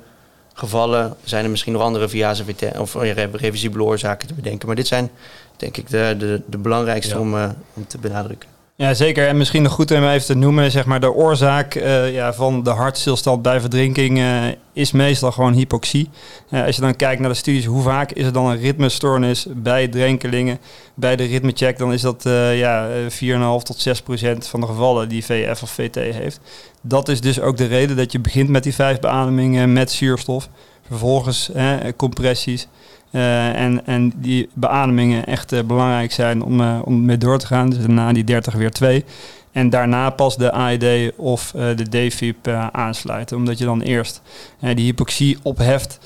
[0.54, 2.42] gevallen zijn er misschien nog andere via's
[2.78, 4.66] of eh, re- reversibele oorzaken te bedenken.
[4.66, 5.10] Maar dit zijn
[5.56, 7.20] denk ik de, de, de belangrijkste Ja.
[7.20, 7.34] om,
[7.74, 8.48] om te benadrukken.
[8.80, 9.28] Ja, zeker.
[9.28, 12.62] En misschien nog goed om even te noemen, zeg maar, de oorzaak eh, ja, van
[12.62, 16.08] de hartstilstand bij verdrinking eh, is meestal gewoon hypoxie.
[16.50, 19.46] Eh, als je dan kijkt naar de studies, hoe vaak is er dan een ritmestoornis
[19.48, 20.58] bij drenkelingen?
[20.94, 22.22] Bij de ritmecheck, dan is dat
[22.54, 26.40] ja, eh, 4,5 tot 6 procent van de gevallen die VF of VT heeft.
[26.82, 30.48] Dat is dus ook de reden dat je begint met die vijf beademingen met zuurstof.
[30.86, 31.50] Vervolgens
[31.96, 32.68] compressies.
[33.10, 37.46] Eh, en, en die beademingen echt eh, belangrijk zijn om, eh, om mee door te
[37.46, 37.70] gaan.
[37.70, 39.04] Dus daarna die 30 weer 2.
[39.52, 43.36] En daarna pas de AED of de DFib eh, aansluiten.
[43.36, 44.22] Omdat je dan eerst
[44.60, 45.98] die hypoxie opheft.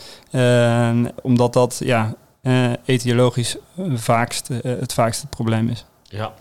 [1.23, 2.15] Omdat dat ja,
[2.85, 3.57] etiologisch
[3.95, 5.85] vaakst, het vaakst het probleem is.
[6.03, 6.33] Ja.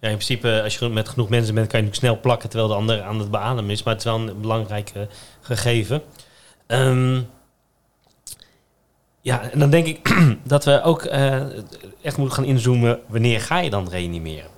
[0.00, 2.70] ja, in principe, als je met genoeg mensen bent, kan je natuurlijk snel plakken terwijl
[2.70, 3.82] de ander aan het beademen is.
[3.82, 4.92] Maar het is wel een belangrijk
[5.40, 6.02] gegeven.
[6.66, 7.20] Ehm,
[9.20, 10.14] ja, en dan denk ik
[10.44, 11.40] dat we ook eh,
[12.02, 13.00] echt moeten gaan inzoomen.
[13.06, 14.50] Wanneer ga je dan reanimeren?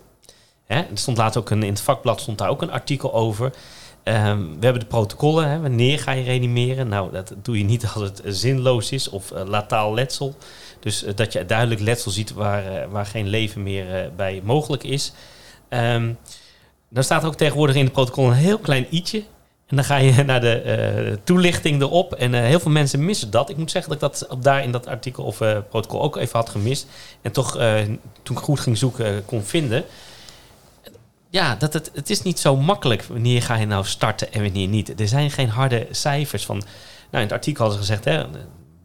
[0.65, 0.77] Hè?
[0.77, 3.53] Er stond laatst ook een, in het vakblad stond daar ook een artikel over.
[4.03, 5.49] Ehm, we hebben de protocollen.
[5.49, 5.61] Hè?
[5.61, 6.89] Wanneer ga je reanimeren?
[6.89, 10.35] Nou, dat doe je niet als het zinloos is of eh, lataal letsel.
[10.81, 15.13] Dus eh, dat je duidelijk letsel ziet waar, waar geen leven meer bij mogelijk is.
[15.69, 16.13] Ehm,
[16.89, 19.23] dan staat ook tegenwoordig in het protocol een heel klein i'tje.
[19.73, 22.15] En dan ga je naar de eh, toelichting erop.
[22.15, 23.51] En eh, heel veel mensen missen dat.
[23.51, 26.17] Ik moet zeggen dat ik dat op daar in dat artikel of eh, protocol ook
[26.17, 26.87] even had gemist.
[27.23, 27.53] En toch,
[28.23, 29.85] toen ik goed ging zoeken, kon vinden.
[31.31, 33.03] Ja, dat het, het is niet zo makkelijk.
[33.05, 35.01] Wanneer ga je nou starten en wanneer niet?
[35.01, 36.57] Er zijn geen harde cijfers van.
[36.57, 36.67] Nou,
[37.11, 38.27] in het artikel hadden ze gezegd, hè,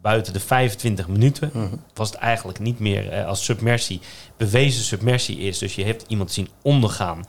[0.02, 1.74] buiten de 25 minuten Mhm.
[1.94, 4.00] was het eigenlijk niet meer als submersie
[4.36, 5.58] bewezen submersie is.
[5.58, 7.24] Dus je hebt iemand zien ondergaan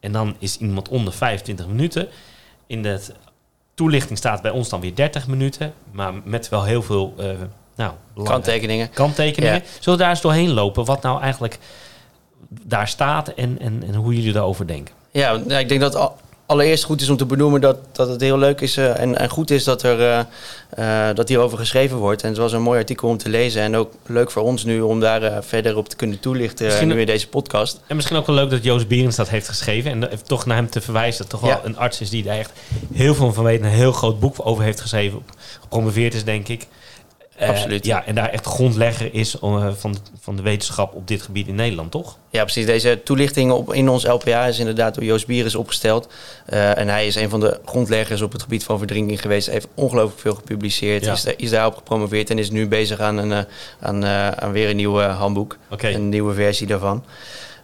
[0.00, 2.08] en dan is iemand onder 25 minuten.
[2.66, 3.00] In de
[3.74, 7.28] toelichting staat bij ons dan weer 30 minuten, maar met wel heel veel eh
[7.76, 7.92] nou,
[8.24, 8.90] Kanttekeningen.
[8.90, 9.54] kanttekeningen.
[9.54, 9.62] Ja.
[9.80, 11.58] Zullen we daar eens doorheen lopen wat nou eigenlijk
[12.48, 14.94] daar staat en, en, en hoe jullie daarover denken?
[15.10, 16.12] Ja, nou, ik denk dat
[16.46, 19.28] allereerst goed is om te benoemen dat, dat het heel leuk is eh, en, en
[19.28, 22.22] goed is dat, er, eh, eh, dat hierover geschreven wordt.
[22.22, 24.80] En het was een mooi artikel om te lezen en ook leuk voor ons nu
[24.80, 27.80] om daar verder op te kunnen toelichten, Misschien- nu in deze podcast.
[27.86, 29.90] En misschien ook wel leuk dat Joost Bierens dat heeft geschreven.
[29.90, 31.20] En toch naar hem te verwijzen.
[31.22, 31.60] Dat toch wel Ja.
[31.64, 32.52] een arts is die daar echt
[32.92, 33.60] heel veel van weet.
[33.60, 35.22] En een heel groot boek over heeft geschreven.
[35.60, 36.66] Gepromoveerd is, denk ik.
[37.36, 37.84] Eh, Absoluut.
[37.86, 41.54] Ja, en daar echt grondlegger is eh, van, van de wetenschap op dit gebied in
[41.54, 42.18] Nederland, toch?
[42.30, 42.66] Ja, precies.
[42.66, 46.08] Deze toelichting op, in ons LPA is inderdaad door Joost Bieris opgesteld.
[46.46, 49.44] Eh, en hij is een van de grondleggers op het gebied van verdrinking geweest.
[49.46, 51.12] Hij heeft ongelooflijk veel gepubliceerd, Ja.
[51.12, 53.46] is, daar- is daarop gepromoveerd en is nu bezig aan, een,
[53.80, 55.56] aan, aan weer een nieuw handboek.
[55.78, 57.04] Een nieuwe versie daarvan.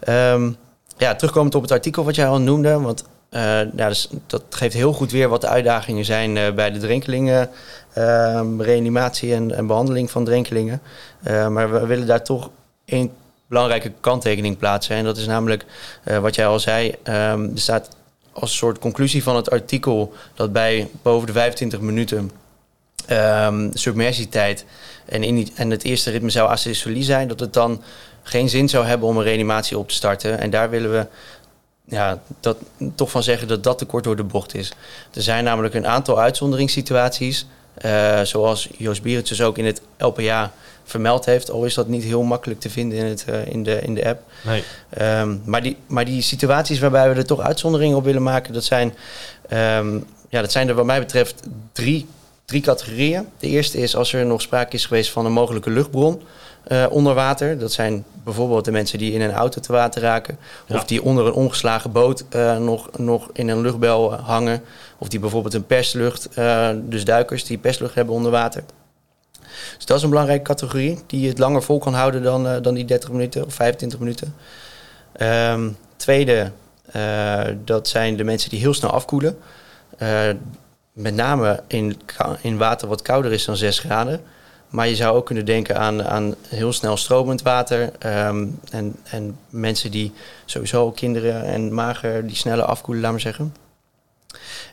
[0.01, 0.51] Ehm,
[0.99, 4.93] ja, terugkomend op het artikel wat jij al noemde, want ja, dus dat geeft heel
[4.93, 7.51] goed weer wat de uitdagingen zijn eh, bij de drenkelingen,
[7.93, 10.81] ehm, reanimatie en, en behandeling van drenkelingen.
[11.23, 12.51] Eh, maar we willen daar toch
[12.85, 13.13] één
[13.47, 14.97] belangrijke kanttekening plaatsen.
[14.97, 15.65] En dat is namelijk
[16.21, 16.95] wat jij al zei.
[17.03, 17.89] ehm, er staat
[18.33, 22.31] als soort conclusie van het artikel dat bij boven de 25 minuten
[23.07, 24.65] ehm, submersietijd
[25.05, 27.83] en, in en het eerste ritme zou asystolie zijn, dat het dan
[28.23, 30.39] geen zin zou hebben om een reanimatie op te starten.
[30.39, 31.07] En daar willen we
[31.91, 32.57] ja, dat,
[32.95, 34.73] toch van zeggen dat dat te kort door de bocht is.
[35.15, 40.53] Er zijn namelijk een aantal uitzonderingssituaties, eh, zoals Joost Bierens dus ook in het LPA
[40.85, 43.81] vermeld heeft, al is dat niet heel makkelijk te vinden in, het, eh, in, de,
[43.81, 44.23] in de app.
[44.43, 44.65] Nee.
[44.89, 48.65] Ehm, maar, die, maar die situaties waarbij we er toch uitzonderingen op willen maken, dat
[48.65, 48.95] zijn,
[49.49, 52.07] ehm, ja, dat zijn er wat mij betreft drie,
[52.45, 53.27] drie categorieën.
[53.39, 56.23] De eerste is als er nog sprake is geweest van een mogelijke luchtbron
[56.63, 57.59] eh, onder water.
[57.59, 60.39] Dat zijn bijvoorbeeld de mensen die in een auto te water raken.
[60.67, 60.77] Ja.
[60.77, 64.63] Of die onder een omgeslagen boot eh, nog, nog in een luchtbel eh, hangen.
[64.99, 66.29] Of die bijvoorbeeld een perslucht,
[66.75, 68.63] dus duikers die perslucht hebben onder water.
[69.77, 72.85] Dus dat is een belangrijke categorie die het langer vol kan houden dan, dan die
[72.85, 74.35] 30 minuten of 25 minuten.
[75.13, 76.51] Ehm, tweede,
[77.65, 79.39] dat zijn de mensen die heel snel afkoelen.
[80.93, 82.01] Met name in,
[82.41, 84.21] in water wat kouder is dan 6 graden.
[84.71, 87.93] Maar je zou ook kunnen denken aan, aan heel snel stromend water.
[87.99, 90.13] ehm, en, en mensen die
[90.45, 93.55] sowieso kinderen en mager die sneller afkoelen, laat maar zeggen.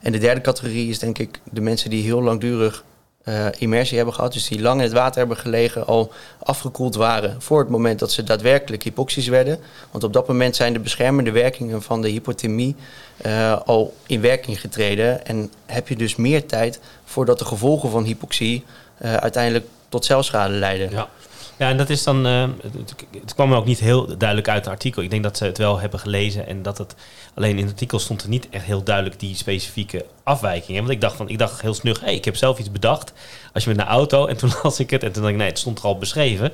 [0.01, 2.83] En de derde categorie is denk ik de mensen die heel langdurig
[3.23, 4.33] eh, immersie hebben gehad.
[4.33, 6.11] Dus die lang in het water hebben gelegen, al
[6.43, 9.59] afgekoeld waren voor het moment dat ze daadwerkelijk hypoxisch werden.
[9.91, 12.75] Want op dat moment zijn de beschermende werkingen van de hypothermie
[13.17, 15.25] eh, al in werking getreden.
[15.25, 18.63] En heb je dus meer tijd voordat de gevolgen van hypoxie
[18.97, 20.91] eh, uiteindelijk tot celschade leiden.
[20.91, 21.09] Ja.
[21.57, 22.25] Ja, en dat is dan.
[22.25, 25.01] eh, het, het kwam ook niet heel duidelijk uit het artikel.
[25.01, 26.95] Ik denk dat ze het wel hebben gelezen en dat het.
[27.35, 30.81] Alleen in het artikel stond er niet echt heel duidelijk die specifieke afwijkingen.
[30.81, 33.13] Want ik dacht van, ik dacht heel snug, hey, ik heb zelf iets bedacht.
[33.53, 35.49] Als je met een auto en toen las ik het en toen dacht ik, nee,
[35.49, 36.51] het stond er al beschreven.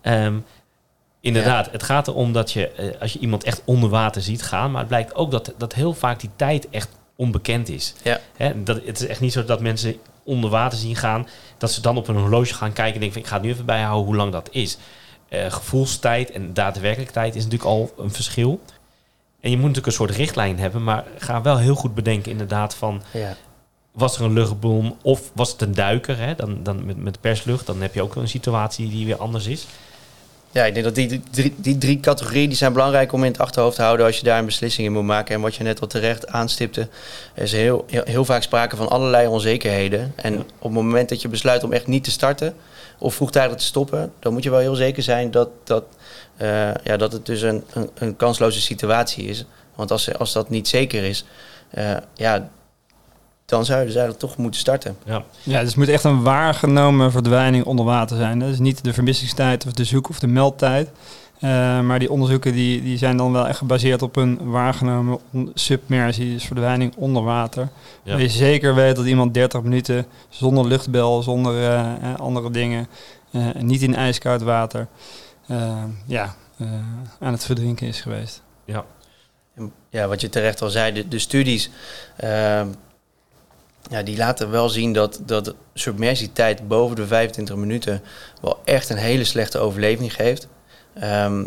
[0.00, 0.38] Ehm,
[1.20, 4.70] inderdaad, het gaat erom dat je, eh, als je iemand echt onder water ziet gaan,
[4.70, 7.94] maar het blijkt ook dat, dat heel vaak die tijd echt onbekend is.
[8.02, 8.20] Ja.
[8.36, 9.96] Hè, dat, het is echt niet zo dat mensen
[10.28, 11.26] onder water zien gaan,
[11.58, 13.50] dat ze dan op een horloge gaan kijken en denken van, ik ga het nu
[13.50, 14.78] even bijhouden hoe lang dat is.
[15.28, 18.60] Eh, gevoelstijd en daadwerkelijk tijd is natuurlijk al een verschil.
[19.40, 22.74] En je moet natuurlijk een soort richtlijn hebben, maar ga wel heel goed bedenken inderdaad
[22.74, 23.36] van, Ja.
[23.92, 26.34] was er een luchtbom of was het een duiker, hè?
[26.34, 29.66] Dan, dan met, met perslucht, dan heb je ook een situatie die weer anders is.
[30.50, 33.40] Ja, ik denk dat die drie, die drie categorieën die zijn belangrijk om in het
[33.40, 35.34] achterhoofd te houden als je daar een beslissing in moet maken.
[35.34, 36.88] En wat je net al terecht aanstipte,
[37.34, 40.12] er is heel, heel, heel vaak sprake van allerlei onzekerheden.
[40.16, 40.38] En Ja.
[40.38, 42.54] op het moment dat je besluit om echt niet te starten
[42.98, 45.84] of vroegtijdig te stoppen, dan moet je wel heel zeker zijn dat, dat,
[46.36, 49.44] eh, ja, dat het dus een, een, een kansloze situatie is.
[49.74, 51.24] Want als, als dat niet zeker is,
[51.70, 52.48] eh, ja,
[53.48, 54.96] dan zou je dus eigenlijk toch moeten starten.
[55.04, 58.40] Ja, Ja, dus het moet echt een waargenomen verdwijning onder water zijn.
[58.40, 58.48] hè.
[58.48, 60.90] Dus niet de vermissingstijd of de zoek- of de meldtijd.
[61.40, 65.18] Eh, maar die onderzoeken die, die zijn dan wel echt gebaseerd op een waargenomen
[65.54, 67.68] submersie, dus verdwijning onder water.
[68.02, 68.12] Ja.
[68.12, 72.86] Waar je zeker weet dat iemand 30 minuten zonder luchtbel, zonder eh, eh, andere dingen,
[73.32, 74.86] eh, niet in ijskoud water,
[76.06, 76.66] ja, eh,
[77.20, 78.42] aan het verdrinken is geweest.
[78.64, 78.84] ja.
[79.90, 81.70] Ja, wat je terecht al zei, de, de studies
[82.16, 82.66] ehm,
[83.90, 88.02] ja, die laten wel zien dat, dat submersietijd boven de 25 minuten
[88.40, 90.48] wel echt een hele slechte overleving geeft.
[90.94, 91.44] Ehm,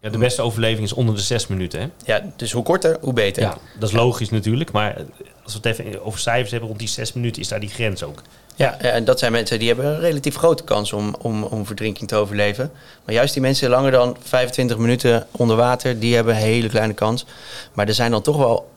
[0.00, 1.80] ja, de beste overleving is onder de zes minuten.
[1.80, 1.88] Hè?
[2.04, 3.42] ja, dus hoe korter, hoe beter.
[3.42, 4.96] Ja, dat is logisch natuurlijk, maar
[5.44, 8.02] als we het even over cijfers hebben, rond die zes minuten is daar die grens
[8.02, 8.22] ook.
[8.56, 12.08] Ja, en dat zijn mensen die hebben een relatief grote kans om, om, om verdrinking
[12.08, 12.70] te overleven.
[13.04, 16.94] Maar juist die mensen langer dan 25 minuten onder water, die hebben een hele kleine
[16.94, 17.24] kans.
[17.72, 18.68] Maar er zijn dan toch wel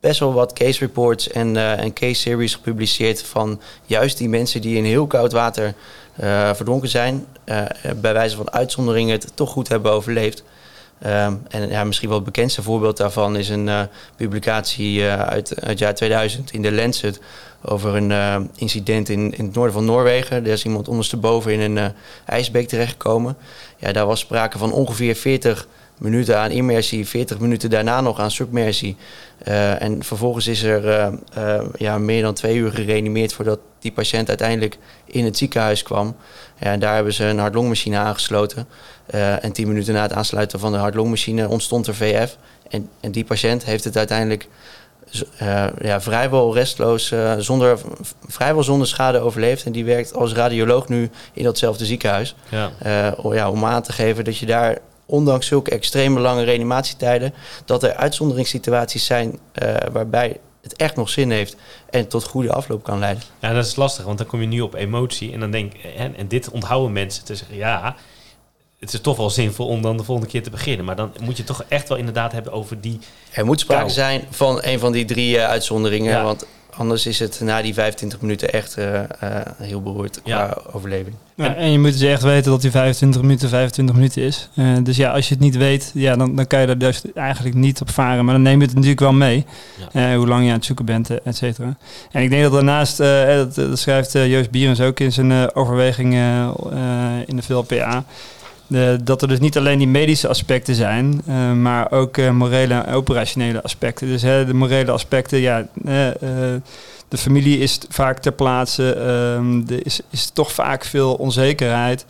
[0.00, 4.60] best wel wat case reports en, eh, en case series gepubliceerd van juist die mensen
[4.60, 5.74] die in heel koud water
[6.16, 7.62] eh, verdronken zijn, eh,
[7.96, 10.42] bij wijze van uitzondering het toch goed hebben overleefd.
[10.98, 13.70] Ehm, en ja, misschien wel het bekendste voorbeeld daarvan is een
[14.16, 17.20] publicatie uit, het jaar 2000 in de Lancet
[17.62, 20.36] over een incident in, in het noorden van Noorwegen.
[20.36, 21.92] Er is iemand ondersteboven in een
[22.24, 23.36] ijsbeek terechtgekomen.
[23.76, 25.66] Ja, daar was sprake van ongeveer 40
[25.98, 28.96] minuten aan immersie, 40 minuten daarna nog aan submersie.
[29.38, 33.92] Eh, en vervolgens is er eh, eh, ja, meer dan twee uur gereanimeerd voordat die
[33.92, 36.16] patiënt uiteindelijk in het ziekenhuis kwam.
[36.58, 38.68] Ja, en daar hebben ze een hartlongmachine aangesloten.
[39.40, 42.36] En tien minuten na het aansluiten van de hartlongmachine ontstond er VF.
[42.70, 44.48] En, en die patiënt heeft het uiteindelijk
[45.80, 47.78] ja, vrijwel restloos, zonder,
[48.26, 49.64] vrijwel zonder schade overleefd.
[49.64, 52.34] En die werkt als radioloog nu in datzelfde ziekenhuis.
[52.48, 52.70] Ja.
[53.32, 54.78] Ja, om aan te geven dat je daar
[55.10, 57.34] ondanks zulke extreme lange reanimatietijden,
[57.64, 61.56] dat er uitzonderingssituaties zijn eh, waarbij het echt nog zin heeft
[61.90, 63.22] en tot goede afloop kan leiden.
[63.38, 66.16] Ja, dat is lastig, want dan kom je nu op emotie en dan denk en,
[66.16, 67.96] en dit onthouden mensen te zeggen, ja,
[68.78, 70.84] het is toch wel zinvol om dan de volgende keer te beginnen.
[70.84, 72.98] Maar dan moet je toch echt wel inderdaad hebben over die...
[73.32, 73.92] Er moet sprake Kou.
[73.92, 76.22] zijn van een van die drie eh, uitzonderingen, Ja.
[76.22, 79.06] want anders is het na die 25 minuten echt eh, eh,
[79.58, 80.46] heel beroerd Ja.
[80.46, 81.14] qua overleving.
[81.34, 84.48] Ja, en je moet dus echt weten dat die 25 minuten 25 minuten is.
[84.54, 87.02] Eh, dus ja, als je het niet weet, ja, dan, dan kan je er dus
[87.14, 88.24] eigenlijk niet op varen.
[88.24, 89.44] Maar dan neem je het natuurlijk wel mee.
[89.92, 91.76] eh, hoe lang je aan het zoeken bent, et cetera.
[92.12, 95.32] En ik denk dat daarnaast, eh, dat, dat schrijft eh, Joost Bierens ook in zijn
[95.32, 96.14] eh, overweging
[97.26, 98.04] in de VLPA.
[98.70, 102.74] De, dat er dus niet alleen die medische aspecten zijn, eh, maar ook eh, morele
[102.74, 104.06] en operationele aspecten.
[104.06, 106.60] Dus hè, de morele aspecten, ja, eh, eh,
[107.08, 108.94] de familie is vaak ter plaatse.
[108.94, 112.06] ehm, er is, is toch vaak veel onzekerheid.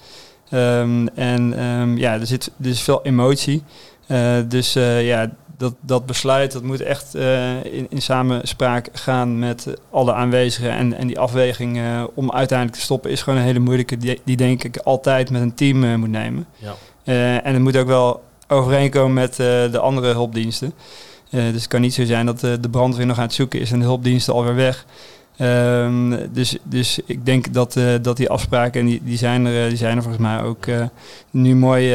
[0.50, 3.62] Ehm, en ehm, ja, er zit is veel emotie.
[4.06, 9.38] Eh, dus eh, ja, dat, dat besluit dat moet echt eh, in, in samenspraak gaan
[9.38, 10.70] met alle aanwezigen.
[10.70, 14.20] En, en die afweging eh, om uiteindelijk te stoppen is gewoon een hele moeilijke, die,
[14.24, 16.46] die denk ik altijd met een team eh, moet nemen.
[16.56, 16.74] Ja.
[17.42, 19.36] En het moet ook wel overeenkomen met
[19.72, 20.72] de andere hulpdiensten.
[21.30, 23.78] Dus het kan niet zo zijn dat de brandweer nog aan het zoeken is en
[23.78, 24.84] de hulpdiensten alweer weg.
[25.38, 29.62] Ehm, dus, dus ik denk dat, eh, dat die afspraken, en die, die, zijn er,
[29.62, 30.84] eh, die zijn er volgens mij ook eh,
[31.30, 31.94] nu mooi,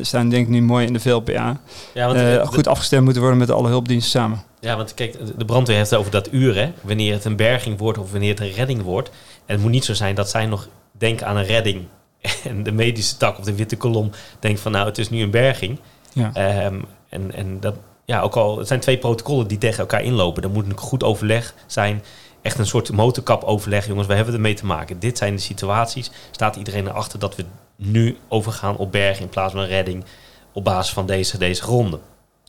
[0.00, 1.60] staan denk ik nu mooi in de VLPA.
[1.94, 4.42] Ja, want, goed afgestemd moeten worden met alle hulpdiensten samen.
[4.60, 6.72] Ja, want kijk, de brandweer heeft het over dat uur, hè.
[6.80, 9.08] Wanneer het een berging wordt of wanneer het een redding wordt.
[9.46, 10.68] En het moet niet zo zijn dat zij nog
[10.98, 11.80] denken aan een redding.
[12.44, 15.30] En de medische tak of de witte kolom denkt van nou, het is nu een
[15.30, 15.78] berging.
[16.12, 16.30] Ja.
[16.34, 17.74] Ehm, en, en dat,
[18.04, 20.42] ja, ook al, het zijn twee protocollen die tegen elkaar inlopen.
[20.42, 22.02] Er moet een goed overleg zijn.
[22.42, 23.86] Echt een soort motorkap overleg.
[23.86, 24.98] Jongens, we hebben ermee te maken.
[24.98, 26.10] Dit zijn de situaties.
[26.30, 27.44] Staat iedereen erachter dat we
[27.76, 30.04] nu overgaan op berging in plaats van redding.
[30.52, 32.00] Op basis van deze, deze gronden.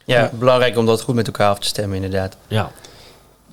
[0.05, 2.37] Ja, belangrijk om dat goed met elkaar af te stemmen inderdaad.
[2.47, 2.71] Ja,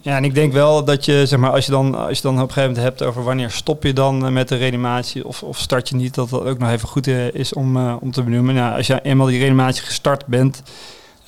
[0.03, 2.35] Ja, en ik denk wel dat je, zeg maar, als je dan, als je dan
[2.35, 5.43] op een gegeven moment hebt over wanneer stop je dan eh, met de reanimatie of,
[5.43, 8.11] of start je niet, dat dat ook nog even goed eh, is om, eh, om
[8.11, 8.55] te benoemen.
[8.55, 10.63] Nou, als je eenmaal die reanimatie gestart bent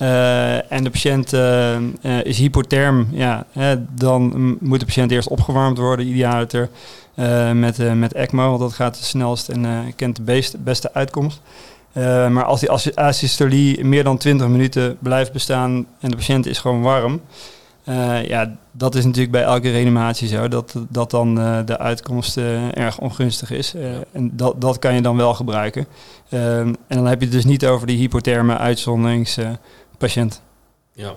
[0.02, 1.82] eh, en de patiënt eh, eh,
[2.24, 6.68] is hypotherm, ja, hè, dan moet de patiënt eerst opgewarmd worden, idealiter
[7.54, 11.40] met, met ECMO, want dat gaat het snelst en kent de beste, beste uitkomst.
[12.30, 16.58] Maar als die as- asystolie meer dan 20 minuten blijft bestaan en de patiënt is
[16.58, 17.20] gewoon warm,
[18.26, 21.34] ja, dat is natuurlijk bij elke reanimatie zo, dat, dat dan
[21.64, 22.36] de uitkomst
[22.74, 23.74] erg ongunstig is.
[24.12, 25.86] En dat, dat kan je dan wel gebruiken.
[26.28, 28.56] En dan heb je het dus niet over die hypotherme
[30.02, 30.40] uitzonderingspatiënt.
[30.92, 31.14] ja.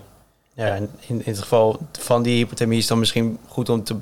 [0.57, 3.95] Ja, in, in het geval van die hypothermie is dan misschien goed om, te,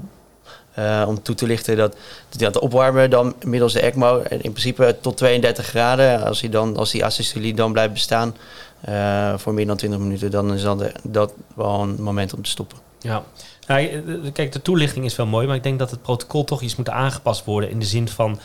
[0.74, 1.96] eh, om toe te lichten dat,
[2.30, 6.24] dat opwarmen dan middels de ECMO en in principe tot 32 graden.
[6.26, 8.36] Als, die dan, als die asystolie dan blijft bestaan
[8.82, 12.42] eh, voor meer dan 20 minuten, dan is dat, de- dat wel een moment om
[12.44, 12.78] te stoppen.
[13.00, 13.24] Ja,
[13.68, 16.76] nou, kijk, de toelichting is wel mooi, maar ik denk dat het protocol toch iets
[16.76, 18.40] moet aangepast worden in de zin van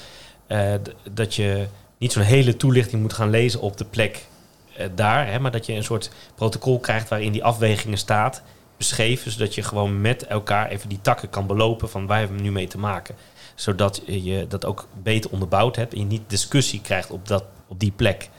[0.47, 0.74] eh,
[1.12, 1.66] dat je
[1.99, 4.26] niet zo'n hele toelichting moet gaan lezen op de plek
[4.94, 8.42] daar, hè, maar dat je een soort protocol krijgt waarin die afwegingen staat,
[8.76, 12.42] beschreven, zodat je gewoon met elkaar even die takken kan belopen van waar hebben we
[12.42, 13.14] nu mee te maken.
[13.54, 17.80] Zodat je dat ook beter onderbouwd hebt en je niet discussie krijgt op, dat, op
[17.80, 18.30] die plek.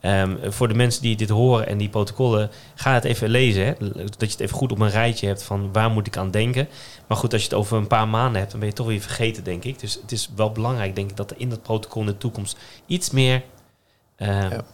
[0.00, 3.64] Ehm, voor de mensen die dit horen en die protocollen, ga het even lezen.
[3.64, 3.74] Hè?
[3.78, 6.68] Dat je het even goed op een rijtje hebt van waar moet ik aan denken.
[7.06, 9.00] Maar goed, als je het over een paar maanden hebt, dan ben je toch weer
[9.00, 9.78] vergeten, denk ik.
[9.78, 12.58] Dus het is wel belangrijk, denk ik, dat er in dat protocol in de toekomst
[12.86, 13.42] iets meer
[14.16, 14.64] eh, Ja.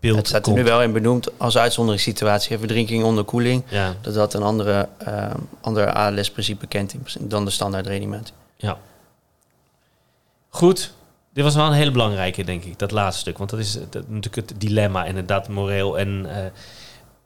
[0.00, 0.56] Beeld Het staat er komt.
[0.56, 5.30] nu wel in benoemd als uitzonderingssituatie, verdrinking onder koeling, Ja, dat dat een andere, eh
[5.60, 8.34] andere ALS-principe kent dan de standaard reanimatie.
[8.56, 8.78] ja.
[10.48, 10.92] Goed.
[11.32, 13.38] Dit was wel een hele belangrijke, denk ik, dat laatste stuk.
[13.38, 15.98] Want dat is dat, natuurlijk het dilemma, inderdaad, moreel.
[15.98, 16.26] En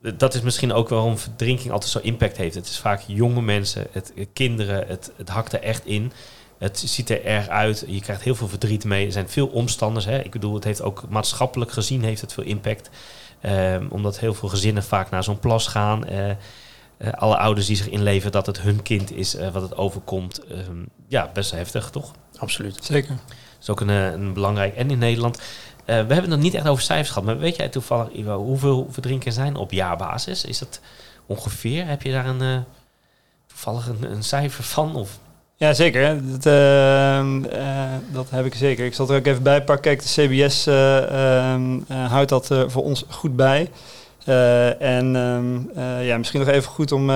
[0.00, 2.54] eh, dat is misschien ook waarom verdrinking altijd zo impact heeft.
[2.54, 6.12] Het is vaak jonge mensen, het, kinderen, het, het hakt er echt in.
[6.64, 7.84] Het ziet er erg uit.
[7.86, 9.06] Je krijgt heel veel verdriet mee.
[9.06, 10.04] Er zijn veel omstanders.
[10.04, 10.18] Hè.
[10.18, 12.90] Ik bedoel, het heeft ook maatschappelijk gezien heeft het veel impact.
[13.40, 16.06] Ehm, omdat heel veel gezinnen vaak naar zo'n plas gaan.
[16.06, 16.36] Eh, eh,
[17.12, 20.44] alle ouders die zich inleven dat het hun kind is eh, wat het overkomt.
[20.44, 22.12] Ehm, ja, best heftig, toch?
[22.36, 22.84] Absoluut.
[22.84, 23.14] Zeker.
[23.26, 24.76] Dat is ook een, een belangrijk.
[24.76, 25.42] En in Nederland, eh,
[25.84, 27.24] we hebben het nog niet echt over cijfers gehad.
[27.24, 30.44] Maar weet jij toevallig, Ivo, hoeveel verdrinkers zijn op jaarbasis?
[30.44, 30.80] Is dat
[31.26, 31.86] ongeveer?
[31.86, 32.64] Heb je daar een,
[33.46, 34.96] toevallig een, een cijfer van?
[34.96, 35.18] Of?
[35.56, 36.20] Ja, zeker.
[36.30, 38.84] Dat, ehm, eh, dat heb ik zeker.
[38.84, 39.98] Ik zal er ook even bij pakken.
[39.98, 43.70] De CBS eh, ehm, eh, houdt dat voor ons goed bij.
[44.78, 47.06] En ehm, eh, ja, misschien nog even goed om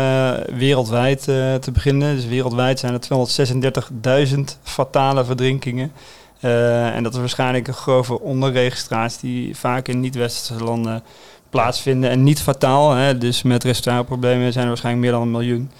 [0.56, 1.23] wereldwijd
[1.60, 2.15] te beginnen.
[2.15, 5.93] Dus wereldwijd zijn er 236.000 fatale verdrinkingen.
[6.40, 11.02] En dat is waarschijnlijk een grove onderregistratie die vaak in niet-westerse landen
[11.51, 12.10] plaatsvinden.
[12.10, 15.70] En niet fataal, hè, dus met respiratorproblemen zijn er waarschijnlijk meer dan een miljoen.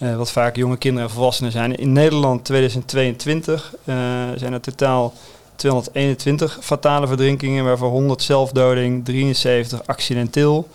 [0.00, 1.76] Eh, wat vaak jonge kinderen en volwassenen zijn.
[1.76, 3.96] In Nederland 2022 eh,
[4.34, 5.12] zijn er totaal
[5.56, 10.68] 221 fatale verdrinkingen, waarvan 100 zelfdoding, 73 accidenteel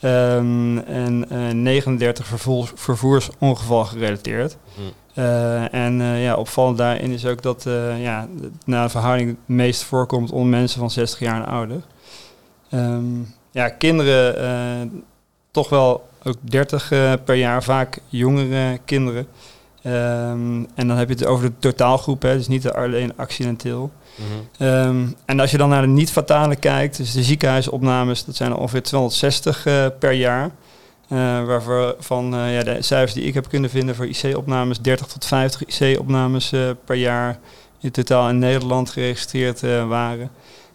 [0.00, 4.56] ehm, en eh, 39 vervoers, vervoersongeval gerelateerd.
[4.74, 4.80] Hm.
[5.14, 8.28] Eh, en eh, ja, opvallend daarin is ook dat eh, ja,
[8.64, 11.80] na een verhouding het meest voorkomt onder mensen van 60 jaar en ouder.
[12.70, 13.20] Ehm,
[13.50, 14.88] ja, kinderen eh,
[15.50, 19.26] toch wel ook 30 eh, per jaar, vaak jongere kinderen.
[19.82, 23.92] Ehm, en dan heb je het over de totaalgroep, hè, dus niet alleen accidenteel.
[24.16, 24.68] Mhm.
[24.68, 28.56] Ehm, en als je dan naar de niet-fatale kijkt, dus de ziekenhuisopnames, dat zijn er
[28.56, 30.50] ongeveer 260 eh, per jaar.
[31.08, 35.24] Eh waarvan eh, ja, de cijfers die ik heb kunnen vinden voor IC-opnames 30 tot
[35.24, 36.52] 50 IC-opnames
[36.84, 37.38] per jaar
[37.80, 40.30] in totaal in Nederland geregistreerd waren.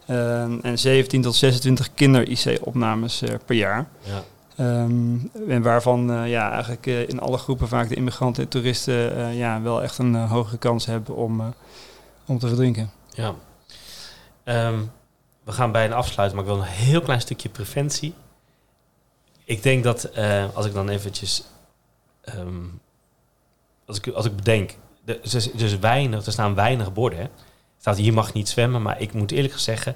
[0.07, 3.87] Ehm, en 17 tot 26 kinder-IC-opnames per jaar.
[4.03, 4.23] Ja.
[4.57, 5.17] Ehm,
[5.47, 9.37] en waarvan eh, ja, eigenlijk eh, in alle groepen vaak de immigranten en toeristen eh,
[9.37, 11.53] ja, wel echt een hogere kans hebben om,
[12.25, 12.91] om te verdrinken.
[13.09, 13.35] Ja.
[14.43, 14.79] Ehm,
[15.43, 18.13] we gaan bijna afsluiten, maar ik wil een heel klein stukje preventie.
[19.43, 20.15] Ik denk dat
[20.53, 21.43] als ik dan eventjes,
[22.21, 22.63] ehm,
[23.85, 24.75] als, ik, als ik bedenk,
[25.05, 25.19] er
[25.55, 27.19] dus, weinig, er staan weinig borden.
[27.19, 27.27] Hè.
[27.79, 29.95] Staat hier mag niet zwemmen, maar ik moet eerlijk zeggen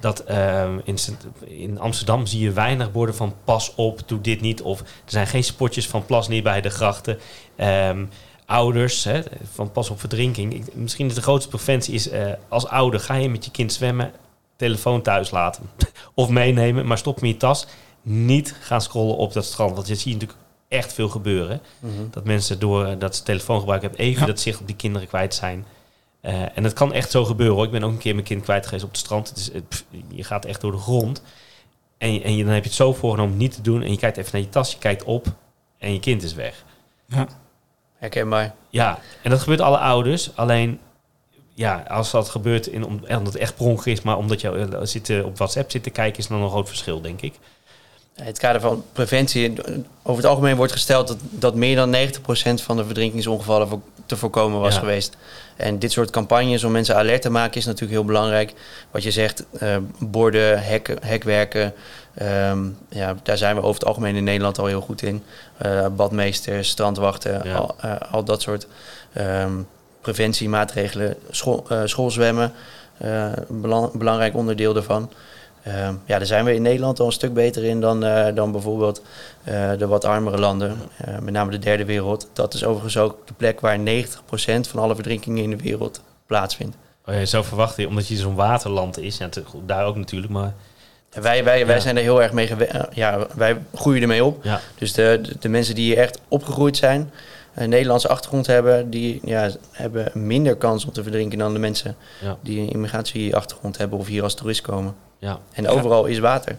[0.00, 0.98] dat ehm, in,
[1.44, 4.62] in Amsterdam zie je weinig borden van pas op, doe dit niet.
[4.62, 7.18] Of er zijn geen spotjes van plas niet bij de grachten.
[7.56, 8.04] Ehm,
[8.46, 9.22] ouders, hè,
[9.52, 10.54] van pas op verdrinking.
[10.54, 13.72] Ik, misschien is de grootste preventie is eh, als ouder ga je met je kind
[13.72, 14.12] zwemmen,
[14.56, 15.70] telefoon thuis laten.
[16.14, 17.66] of meenemen, maar stop hem in je tas.
[18.02, 19.74] Niet gaan scrollen op dat strand.
[19.74, 21.60] Want je ziet natuurlijk echt veel gebeuren.
[22.10, 24.26] Dat mensen door eh, dat ze telefoon gebruiken hebben even Ja.
[24.26, 25.66] dat zicht op die kinderen kwijt zijn.
[26.24, 27.54] Eh, en dat kan echt zo gebeuren.
[27.56, 27.64] Hoor.
[27.64, 29.28] Ik ben ook een keer mijn kind kwijt geweest op het strand.
[29.28, 31.22] Het is, het- pff, je gaat echt door de grond.
[31.98, 33.82] En, je- en je, dan heb je het zo voorgenomen om niet te doen.
[33.82, 35.26] En je kijkt even naar je tas, je kijkt op
[35.78, 36.64] en je kind is weg.
[37.98, 38.54] Herkenbaar.
[38.68, 40.36] Ja, en dat gebeurt alle ouders.
[40.36, 40.80] Alleen,
[41.54, 44.78] ja, als dat gebeurt in, om, omdat het echt pronk is, maar omdat je eh,
[44.82, 47.34] zit, eh, op WhatsApp zit te kijken, is dan een groot verschil, denk ik.
[48.14, 49.52] Het kader van preventie,
[50.02, 54.60] over het algemeen wordt gesteld dat, dat meer dan 90% van de verdrinkingsongevallen te voorkomen
[54.60, 54.80] was Ja.
[54.80, 55.16] geweest.
[55.56, 58.52] En dit soort campagnes om mensen alert te maken is natuurlijk heel belangrijk.
[58.90, 61.72] Wat je zegt, eh, borden, hekken, hekwerken,
[62.14, 62.58] ehm,
[62.88, 65.22] ja, daar zijn we over het algemeen in Nederland al heel goed in.
[65.56, 67.54] Eh, badmeesters, strandwachten, Ja.
[67.54, 68.66] al, eh, al dat soort
[69.12, 69.52] ehm,
[70.00, 71.16] preventiemaatregelen.
[71.30, 72.52] School, schoolzwemmen,
[73.48, 75.10] belang- belangrijk onderdeel daarvan.
[75.64, 78.52] Ehm, ja, daar zijn we in Nederland al een stuk beter in dan, eh, dan
[78.52, 79.02] bijvoorbeeld
[79.44, 80.76] eh, de wat armere landen.
[80.96, 82.28] Eh, met name de derde wereld.
[82.32, 86.76] Dat is overigens ook de plek waar 90% van alle verdrinkingen in de wereld plaatsvindt.
[87.06, 89.16] Oh, ja, zo verwacht je, omdat je zo'n waterland is.
[89.18, 89.28] Ja,
[89.66, 90.54] daar ook natuurlijk, maar
[91.10, 91.80] wij, wij, wij Ja.
[91.80, 92.50] zijn er heel erg mee
[92.92, 94.44] Ja, wij groeien ermee op.
[94.44, 94.60] ja.
[94.78, 97.10] Dus de, de, de mensen die hier echt opgegroeid zijn,
[97.54, 101.96] een Nederlandse achtergrond hebben, die ja, hebben minder kans om te verdrinken dan de mensen
[102.42, 104.94] die een immigratieachtergrond hebben of hier als toerist komen.
[105.24, 105.38] Ja.
[105.52, 105.68] En Ja.
[105.70, 106.56] overal is water.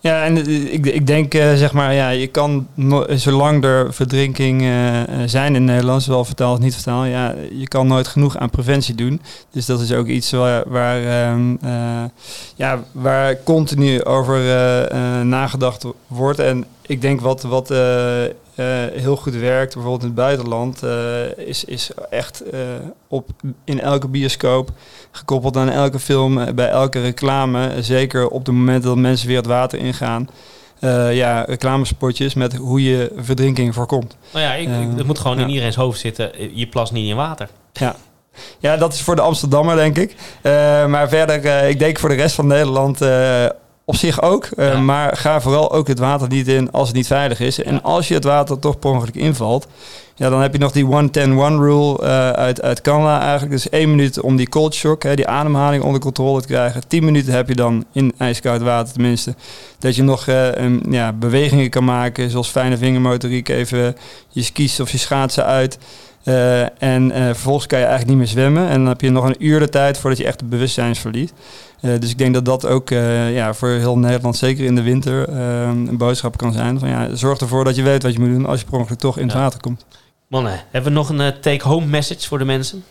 [0.00, 3.94] Ja, en eh, ik, ik denk, eh, zeg maar, ja, je kan, no- zolang er
[3.94, 8.36] verdrinking eh, zijn in Nederland, zowel vertaald als niet vertaald, ja, je kan nooit genoeg
[8.36, 9.20] aan preventie doen.
[9.50, 12.04] Dus dat is ook iets waar, waar, ehm, eh,
[12.54, 14.38] ja, waar continu over
[15.26, 16.38] nagedacht wordt.
[16.38, 17.70] En ik denk wat, wat
[18.54, 22.60] eh, heel goed werkt, bijvoorbeeld in het buitenland, eh, is, is echt eh,
[23.08, 23.28] op,
[23.64, 24.70] in elke bioscoop
[25.10, 27.82] gekoppeld aan elke film, bij elke reclame.
[27.82, 30.28] Zeker op de momenten dat mensen weer het water ingaan.
[31.10, 34.16] ja, reclamespotjes met hoe je verdrinking voorkomt.
[34.32, 35.48] Nou ja, ik, het moet gewoon in ja.
[35.48, 36.58] iedereen's hoofd zitten.
[36.58, 37.48] Je plas niet in water.
[38.58, 40.14] Ja, dat is voor de Amsterdammer, denk ik.
[40.88, 42.98] Maar verder, ik denk voor de rest van Nederland
[43.84, 44.44] op zich ook.
[44.44, 44.78] Eh, Ja.
[44.80, 47.62] Maar ga vooral ook het water niet in als het niet veilig is.
[47.62, 49.66] En als je het water toch per ongeluk invalt...
[50.14, 50.88] Ja, dan heb je nog die 1-10-1
[51.58, 53.50] rule eh, uit, uit Canada eigenlijk.
[53.50, 56.88] Dus één minuut om die cold shock, hè, die ademhaling onder controle te krijgen.
[56.88, 59.34] 10 minuten heb je dan in ijskoud water tenminste.
[59.78, 63.48] Dat je nog een, ja, bewegingen kan maken, zoals fijne vingermotoriek.
[63.48, 63.96] Even
[64.28, 65.78] je skis of je schaatsen uit.
[66.24, 68.68] Eh, en eh, vervolgens kan je eigenlijk niet meer zwemmen.
[68.68, 71.32] En dan heb je nog een uur de tijd voordat je echt het bewustzijn verliest.
[71.80, 74.82] Eh, dus ik denk dat dat ook eh, ja, voor heel Nederland, zeker in de
[74.82, 76.78] winter, een boodschap kan zijn.
[76.78, 78.98] Van, ja, zorg ervoor dat je weet wat je moet doen als je per ongeluk
[78.98, 79.38] toch in het Ja.
[79.38, 79.84] water komt.
[80.32, 82.84] Mannen, hebben we nog een eh, take-home message voor de mensen?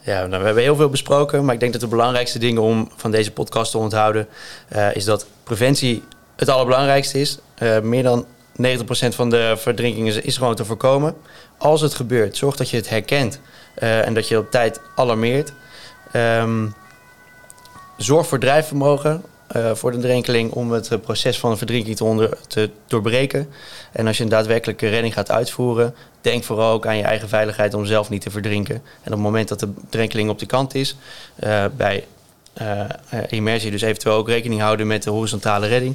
[0.00, 2.88] Ja, nou, we hebben heel veel besproken, maar ik denk dat de belangrijkste dingen om
[2.96, 4.26] van deze podcast te onthouden
[4.68, 6.02] eh, is dat preventie
[6.36, 7.38] het allerbelangrijkste is.
[7.54, 8.24] Eh, meer dan
[8.56, 11.14] 90% van de verdrinkingen is, is gewoon te voorkomen.
[11.60, 13.40] Als het gebeurt, zorg dat je het herkent
[13.74, 15.52] eh, en dat je op tijd alarmeert.
[16.12, 16.66] Ehm,
[17.96, 22.04] zorg voor drijfvermogen eh, voor de drenkeling om het eh, proces van een verdrinking te,
[22.04, 23.48] onder, te doorbreken.
[23.92, 27.74] En als je een daadwerkelijke redding gaat uitvoeren, denk vooral ook aan je eigen veiligheid
[27.74, 28.74] om zelf niet te verdrinken.
[28.74, 30.96] En op het moment dat de drenkeling op de kant is,
[31.76, 32.04] bij
[33.28, 35.94] immersie dus eventueel ook rekening houden met de horizontale redding.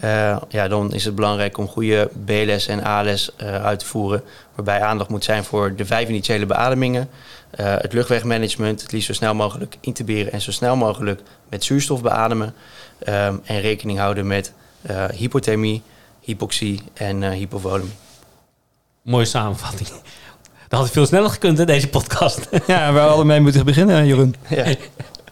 [0.00, 4.22] Eh, ja, dan is het belangrijk om goede BLS en ALS eh, uit te voeren.
[4.54, 7.08] Waarbij aandacht moet zijn voor de vijf initiële beademingen.
[7.50, 12.02] eh, het luchtwegmanagement, het liefst zo snel mogelijk intuberen en zo snel mogelijk met zuurstof
[12.02, 12.54] beademen.
[12.98, 14.52] Ehm, en rekening houden met
[14.82, 15.82] eh, hypothermie,
[16.20, 17.92] hypoxie en eh, hypovolemie.
[19.02, 19.88] Mooie samenvatting.
[20.68, 22.48] Dat had veel sneller gekund, hè, deze podcast.
[22.66, 24.34] Ja, we hadden mee moeten beginnen, Jeroen.
[24.48, 24.64] Ja.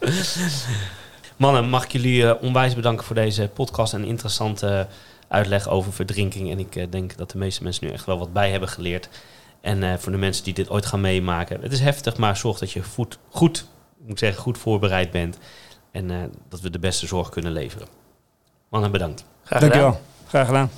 [1.37, 4.87] Mannen, mag ik jullie eh, onwijs bedanken voor deze podcast en interessante
[5.27, 6.51] uitleg over verdrinking.
[6.51, 9.09] En ik eh, denk dat de meeste mensen nu echt wel wat bij hebben geleerd.
[9.61, 12.59] En eh, voor de mensen die dit ooit gaan meemaken, het is heftig, maar zorg
[12.59, 13.67] dat je goed, goed,
[13.97, 15.37] moet ik zeggen, goed voorbereid bent.
[15.91, 16.17] En eh,
[16.49, 17.87] dat we de beste zorg kunnen leveren.
[18.69, 19.25] Mannen, bedankt.
[19.43, 19.79] Graag gedaan.
[19.79, 20.01] Dankjewel.
[20.27, 20.69] Graag gedaan.